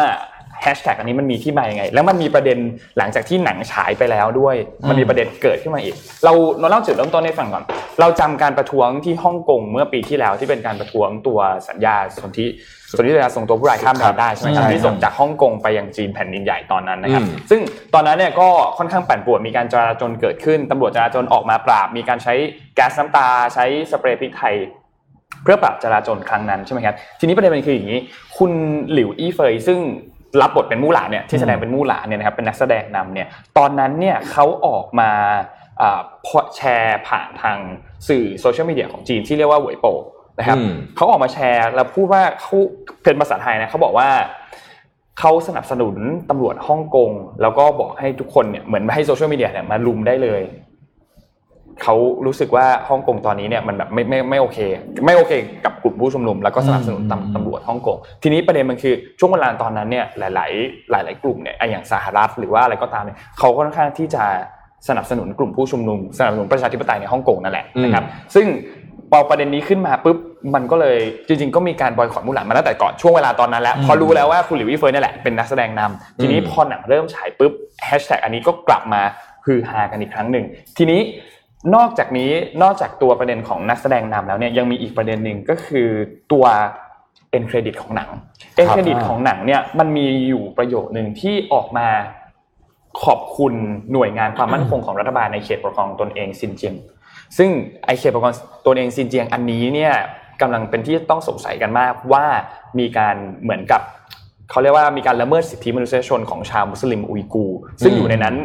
[0.63, 2.57] แฮชแท็กอันนี้มันมีที่มายังไง แล้วมันมีประเด็น
[2.97, 4.55] หลังจากที่หนังฉายไปแล้วด้วย
[4.89, 5.95] มันมีประเด็นเกิดขึ้นมาอีก
[6.25, 7.63] เราเราเล่าจุดเริ่มต้นให้ฟังก่อน
[7.99, 11.39] เราจำการประท้วงที่ฮ่องกงเมื่อปีที่แล้วที่เป็นการประท้วงตัว
[11.69, 12.47] สัญญาสนธิ
[12.91, 17.61] สนธิสัญญาส่งตัวผู้ร้ายข้ามแดนได้ใช่ไหมครับใช่ที่ส่งจากฮ่องกงไปยังจีนแผ่นดินใหญ่ตอนนั้นนะครับอืมซึ่ง
[17.93, 18.47] ตอนนั้นเนี่ยก็
[18.77, 22.33] ค่อนข้างปั่นป่วนมีการจราจรเกิดขึ้นตำรวจจราจรออกมาปราบ มีการใช้
[22.75, 24.55] แก๊สน้ำตาใช้สเปรย์พริกไทย
[25.43, 27.99] เพื่อปราบจราจรครั้งนั้นใช่ไหมครับทีนี้ประเด็นมันคืออย่างนี้
[28.37, 28.51] คุณ
[28.91, 29.79] หลิวอี้เฟยซึ่ง
[30.41, 33.27] รับบทเป็นมู่หลานเนี่ยที่แสดงเป็นมู่หลานเนี่ยนะครับเป็นนักแสดงนำเนี่ย
[33.57, 35.11] ตอนนั้นเนี่ยเขาออกมา
[35.81, 37.57] อ่าพอแชร์ผ่านทาง
[38.07, 39.87] สื่อโซเชียลมีเดียของจีนที่เรียกว่าเหวยโป
[40.39, 42.55] นะครับอืมเขาออกมาแชร์แล้วพูดว่าเขา
[43.03, 44.09] เป็นภาษาไทยนะเขาบอกว่า
[45.19, 45.95] เขาสนับสนุน
[46.29, 47.11] ตำรวจฮ่องกง
[47.41, 50.41] แล้วก็บอกให้ทุกคนเนี่ยเหมือนให้โซเชียลมีเดียเนี่ยมาลุมได้เลย
[51.81, 51.95] เขา
[52.25, 54.59] รู้สึกว่าฮ่องกงตอนนี้เนี่ยมันแบบไม่ไม่ไม่โอเค
[55.05, 55.33] ไม่โอเค
[55.65, 64.23] กับกลุ่มผู้ชุมนุมแล้วก็สนับสนุนอืมตำตำรวจฮ่องกงทีนี้ประเด็นมันคือช่วงเวลาตอนนั้นเนี่ยหลาย ๆ หลาย ๆ กลุ่มเนี่ยอะอย่างสหรัฐหรือว่าอะไรก็ตามเนี่ยเขาค่อนข้างที่จะ
[64.87, 68.03] สนับสนุนกลุ่มผู้ชุมนุมสนับสนุนประชาธิปไตยในฮ่องกงนั่นแหละนะครับ
[68.35, 68.47] ซึ่ง
[69.11, 70.17] พอประเด็นนี้ขึ้นมาปุ๊บ
[70.55, 70.97] มันก็เลย
[71.27, 77.51] จริง ๆ ก็มีการบอยคอรมู่หลานมาตั้งแต่ก่อนช่วงเวลาตอนนั้นแล้วพอรู้แล้วว่าคุณหลิววี่เฟิร์นนี่แหละเป็นนักแสดงนำทีนี้พอหนังเริ่มฉายปุ๊บ
[77.85, 79.01] แฮชแท็กอันนี้ก็กลับมา
[79.45, 80.45] ฮือฮากันอีกครั้งหนึ่ง
[80.77, 81.01] ทีนี้
[81.75, 82.31] นอกจากนี้
[82.63, 85.87] นอกจากตัวประเด็นของนักแสดงนำแล้วเนี่ยยังมีอีกประเด็นหนึ่งก็คือ
[86.31, 86.45] ตัว
[87.31, 88.09] end credit ของหนัง
[88.55, 91.87] end credit ของหนังเนี่ยมันมีอยู่ประโยคนึงที่ออกมา
[93.03, 93.53] ขอบคุณ
[93.93, 96.75] หน่วยงานความมั่นคงของรัฐบาลในเขตปกครองตนเองซินเจียง
[97.37, 97.49] ซึ่ง
[97.85, 98.35] ไอเขตปกครอง
[98.65, 99.93] ตนเองซินเจียงอันนี้เนี่ย
[100.41, 102.25] กำลังเป็นที่ต้องสงสัยกันมากว่า
[102.79, 103.81] มีการเหมือนกับ
[104.49, 108.35] เขาเรียกว่ามีการละเมิดสิทธิมนุษยชนของชาวมุสลิมอุยกูร์ซึ่งอยู่ในนั้น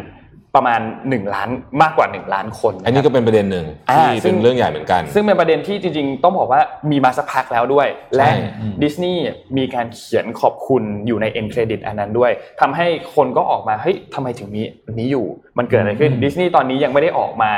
[0.55, 1.49] ประมาณ 1 ล้าน
[1.81, 8.37] มากกว่า 1 ล้านคน อันนี้ก็เป็นประเด็นหนึ่งอ่าที่ซึ่เป็งนเรื่องใหญ่เหมือนกัน ซึ่งเป็นประเด็นที่จริงๆ ต้องบอกว่ามีมาสักพักแล้วด้วย และใช่
[8.83, 9.21] ดิสนีย์
[9.57, 12.31] มีการเขียนขอบคุณอยู่ในเอ็นเครดิตอันนั้นด้วย
[12.61, 15.25] ทำให้คนก็ออกมาเฮ้ยทำไมถึงมีอันนี้อยู่
[15.57, 17.51] มันเกิดอะไรขึ้นดิสนีย์ตอนนี้ยังไม่ได้ออกมา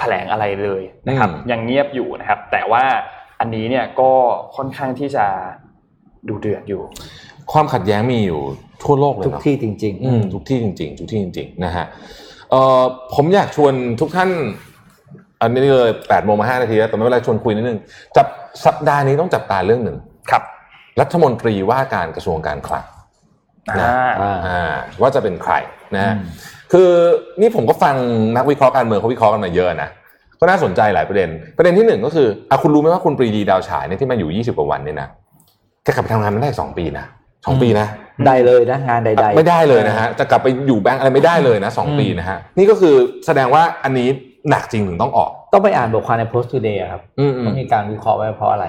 [0.00, 2.84] แถลงอะไรเลยนะครับอืมยังเงียบอยู่นะครับ แต่ว่า
[3.40, 4.10] อันนี้เนี่ยก็
[4.56, 5.26] ค่อนข้างที่จะ
[6.28, 6.82] ดูเดือดอยู่
[7.52, 8.40] ความขัดแย้งมีอยู่
[8.82, 11.86] ทั่วโลกเลยทุกเนาะที่จริงอืมทุกที่จริง ๆ ทุกที่จริง ๆ นะฮะ
[12.54, 12.84] เอ่อ
[13.14, 14.30] ผมอยากชวนทุกท่าน
[15.40, 17.78] อันนี้เลยแปดโมงมาห้านาทีแล้วแต่ไม่เป็นไรชวนคุยนิดนึง
[18.16, 18.26] จับ
[18.64, 19.96] สัปดาห์นี้ต้องจับตาเรื่องหนึ่ง
[20.30, 20.42] ครับ
[21.00, 22.84] รัฐมนตรีว่าการกระทรวงการคลัง
[23.80, 25.54] นะอ่าอ่าอ่าว่าจะเป็นใคร
[25.94, 26.24] นะฮะอืม
[26.72, 26.90] คือ
[27.40, 27.94] นี่ผมก็ฟัง
[28.36, 29.88] นักวิเคราะห์การเมืองเขาวิเคราะห์กันมาเยอะนะ
[30.40, 35.08] ก็น่าสนใจหลายประเด็น ประเด็นที่หนึ่งก็คืออะคุณรู้ไหมว่าคุณปรีดีดาวฉายเนี่ยที่มาอยู่20กว่าวันเนี่ยนะ
[35.84, 37.04] แกกลับไปทำงานไม่ได้สองปีนะ
[37.46, 42.94] สองปีนะๆ ได้เลยนะงานใด ๆ ไม่ได้เลยนะฮะจะกลับไปอยู่แบงก์อะไรไม่ได้เลยนะสองอืมปีนะฮะนี่ก็คือ
[43.26, 44.08] แสดงว่าอันนี้
[44.50, 48.66] หนักจริงถึงต้องออก ต้องไปอ่านบทความใน Post Today อะครับอืมอืมต้องมีการวิเคราะห์ไว้เพราะอะไร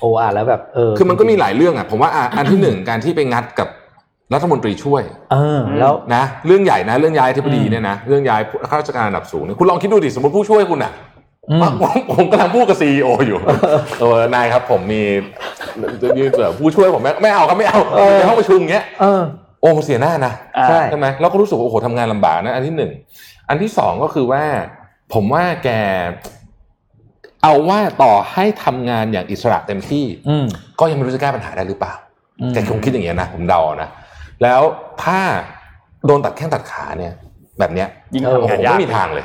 [0.00, 3.68] โอ้อ่านแล้วแบบเออคือมันก็มีหลายเรื่องอะผมว่าอะอันที่หนึ่งการที่ไปงัดกับ
[4.34, 11.13] รัฐมนตรีช่วย เออ แล้วนะ เรื่องใหญ่นะ เรื่องย้ายอธิบดีอืมเนี่ยนะ เรื่องย้ายข้าราชการระดับสูงเนี่ยคุณลองคิดดูดิสมมติผู้ช่วยคุณอะอืม
[11.62, 11.72] ผม
[12.10, 13.38] ผมกำลังพูดกับซีออยู่
[14.00, 15.02] เออนายครับ ผมมี
[16.18, 19.22] ยืนเสือผู้ช่วยผมไม่ไม่เอาครับไม่เอาเออในห้องประชุมอย่างเงี้ยเออ
[19.60, 22.92] โอ้มันเสียหน้านะอ่าใช่ใช่ไหมเราก็รู้สึกว่าโอ้โหทำงานลำบากนะ อันที่หนึ่ง
[23.48, 24.42] อันที่สองก็คือว่า
[25.14, 25.68] ผมว่าแก
[27.42, 30.46] เอาว่าต่อให้ทำงานอย่างอิสระเต็มที่ อืม
[30.80, 31.94] ก็ยังไม่รู้จะแก้ปัญหาได้หรือเปล่า
[32.40, 33.88] อืมแกคงคิดอย่างเงี้ยนะผมเดาเอานะ
[34.42, 34.60] แล้ว
[35.02, 35.18] ถ้า
[36.06, 37.12] โดนตัดแข้งตัดขาเนี่ย
[37.58, 39.24] แบบเนี้ยยิ่งเออทำโอ้โหงานยากไม่มีทางเลย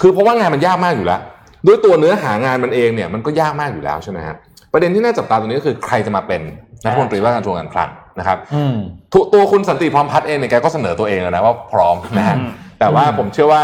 [0.00, 1.20] คือเพราะว่างานมันยากมากอยู่แล้ว
[1.66, 4.36] ด้วยตัวเนื้อหางานมันเองเนี่ยมันก็ยากมากอยู่แล้วใช่ไหมฮะ
[4.72, 6.42] ประเด็นที่น่าจับตาตรงนี้ก็คือใครจะมาเป็น
[6.84, 8.76] รัฐมนตรีว่าการกระทรวงการคลังนะครับอืม
[9.12, 12.48] ตัวตัวคุณสันติพร้อมพัฒน์เองเนี่ยแกก็เสนอตัวเองแล้วนะว่าพร้อมนะฮะอืม
[12.80, 13.60] แต่ว่าอืมผมเชื่อว่า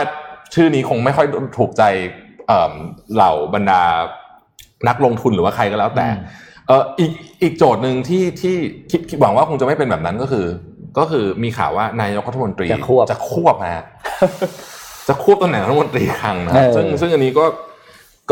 [0.54, 1.26] ชื่อนี้คงไม่ค่อย
[1.58, 1.82] ถูกใจ
[2.48, 2.72] เอิ่ม
[3.14, 3.82] เหล่าบรรดา
[4.88, 6.06] นักลงทุนหรือว่าใครก็แล้วแต่
[6.68, 8.54] เอออีกอีกโจทย์หนึ่งที่ที่
[8.90, 10.46] คิดคิดหวังว่าคงจะไม่เป็นแบบนั้นก็คือ
[10.98, 13.84] ก็คือมีข่าวว่านายกรัฐมนตรีจะควบจะควบนะฮะ
[15.08, 17.44] จะควบตำแหน่งรัฐมนตรีคลังนะเออซึ่งซึ่งอันนี้ก็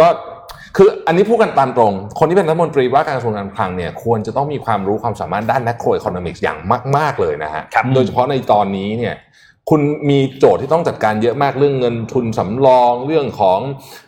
[0.00, 0.08] ก็
[0.76, 6.58] คืออันนี้พูดกันตามตรง คนที่เป็นรัฐมนตรีว่าการกระทรวงการคลังเนี่ยควรจะต้องมีความรู้ความสามารถด้าน macro economics อย่าง
[6.96, 9.14] มาก ๆเลยนะฮะครับโดยเฉพาะในตอนนี้เนี่ย
[9.70, 9.80] คุณ
[10.10, 13.58] มีโจทย์ที่ต้องจัดการเยอะมากเรื่องเงินทุนสำรองเรื่องของ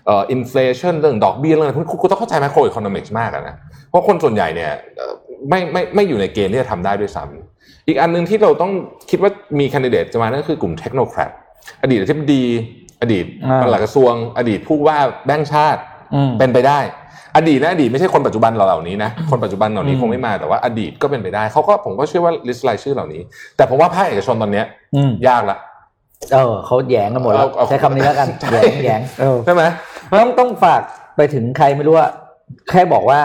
[0.06, 3.54] เอ่อ inflation เรื่องดอกเบี้ยเรื่องอะไรพวกนี้คุณคุณต้องเข้าใจ macro economics มากอะนะ
[3.88, 5.14] เพราะคนส่วนใหญ่เนี่ยเอ่อ
[5.48, 8.72] ไม่ไม่ไม่อยู่ในเกณฑ์ที่จะทำได้ด้วยซ้ำอีกอันหนึ่งที่เราต้อง
[9.10, 11.30] คิดว่ามี candidate จะมานั่นก็คือกลุ่ม technocrat
[11.82, 12.42] อดีตอธิบดี
[13.02, 15.80] อดีตอ่าปลัดกระทรวง อดีตผู้ว่าแบงค์ชาติ
[16.14, 16.80] อืมเป็นไปได้
[17.36, 23.20] อดีตนะอดีตไม่ใช่คนปัจจุบันเหล่านี้นะคนปัจจุบันเหล่านี้อืมคงไม่มาแต่ว่าอดีตก็เป็นไปได้เขาก็ผมก็เชื่อว่า list รายชื่อเหล่านี้
[23.56, 25.58] แต่ผมว่าภาคเอกชนตอนเนี้ยอืมยากละ
[26.32, 29.62] เออเขาแหยงกันหมดแล้วเอาเอาใช้คำนี้แล้วกันใช่แหยงแหยงเออใช่ไหม
[30.20, 30.80] ต้องต้องฝาก
[31.16, 32.08] ไปถึงใครไม่รู้ว่า
[32.70, 33.20] แค่บอกว่า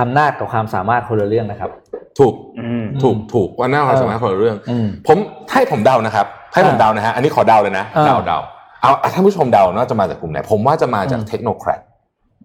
[0.00, 1.70] อำนาจกับความสามารถคนละเรื่องนะครับ
[2.18, 5.18] ถูกอืมถูกถูกว่าหน้าความสามารถคนละเรื่องอืมผม
[5.52, 8.38] ให้ผมเดานะครับ ให้ผมอ่าเดานะฮะอันนี้ขอเดาเลยนะอ่าเดาเดา
[8.82, 11.80] เอาอะท่านผู้ชมเดาน่าจะมาจากกลุ่มไหน ผมว่าจะมาจากอืมเทคโนแครด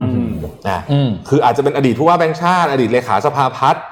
[0.04, 0.30] อืม
[0.70, 3.84] นะอืมคืออาจจะเป็นอดีตผู้ว่าแบงค์ชาติ อดีตเลขาสภาพัฒน์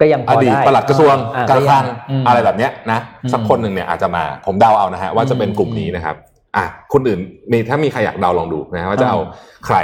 [0.00, 1.84] ก็ยังพออดีตได้ปลัดกระทรวงอ่การคลัง
[2.20, 6.16] มอะไรแบบเนี้ยนะอืมสักคนหนึ่งเนี่ยอาจจะมาผมเดาเอานะฮะว่าจะเป็นกลุ่มนี้นะครับ
[6.56, 7.18] อะคนอื่น
[7.50, 9.18] มีถ้ามีใครอยากเดาลองดูนะฮะว่าจะเอา
[9.66, 9.76] ใคร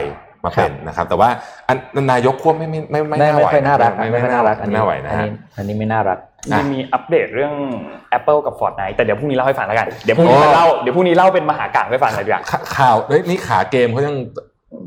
[0.45, 1.28] มาเป็นนะครับ แต่ว่า
[1.68, 1.76] อัน
[2.12, 7.55] นายกควบไม่ไม่ไม่ไม่ไม่น่าไม่ไหวค่อยน่ารักไม่ไม่ไม่ค่อยน่าน่ารัรักกไม่น่าไหวนะอัฮะอันนี้ไม่น่ารักจริงๆมีอัปเดตเรื่อง
[8.18, 14.14] Apple กับ Fortnite แต่เดี๋ยวพรุ่งนี้เล่าให้ฟังแล้วกันเดี๋ยวพรุ่งนี้โอ้มาเล่าเดี๋ยวพรุ่งนี้เล่าเป็นมหากาพย์ให้ฟังเลยดีกว่าข่าข่าวเฮ้ยนี่ขาเกมเขายัง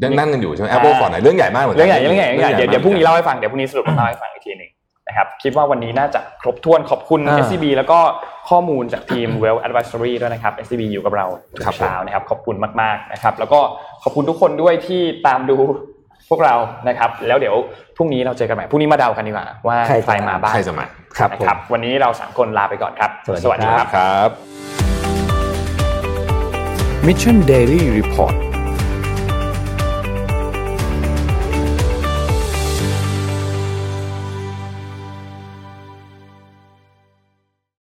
[0.03, 4.69] ยังนั่นกันอยู่ใช่ไหม Apple ฟอนไหนเรื่องใหญ่มากเหมือนกัเรื่องใหญ่เรื่องใหญ่เรื่องใหญ่เดี๋ยวเดี๋ยวพรุ่งนี้มากเล่าให้ฟังเดี๋ยวพรุ่งนี้สรุปเล่าให้ฟังอีกทีหนึ่ง
[5.11, 7.99] นะครับคิดว่าวันนี้น่าจะครบถ้วนขอบคุณอ่า SCB แล้วก็
[8.49, 13.59] ข้อมูลจากทีม Well Advisory ด้วยนะครับ SCB อยู่กับเราทุกเช้านะครับขอบคุณมากๆนะครับแล้วก็
[14.03, 15.57] ขอบคุณทุกคนด้วยที่ตามดู
[16.29, 16.55] พวกเรา
[16.87, 17.55] นะครับ แล้วเดี๋ยว
[17.97, 20.85] พรุ่งนี้เราเจอกันใหม่พรุ่งนี้มาเดากันดีกว่าว่าใครจะใครมาบ้างใครจะมา
[21.17, 23.11] ครับนะผมครับ วันนี้เราสามคนลาไปก่อนครับ
[23.43, 24.29] สวัสดีครับครับ
[27.07, 28.50] Mission Daily Report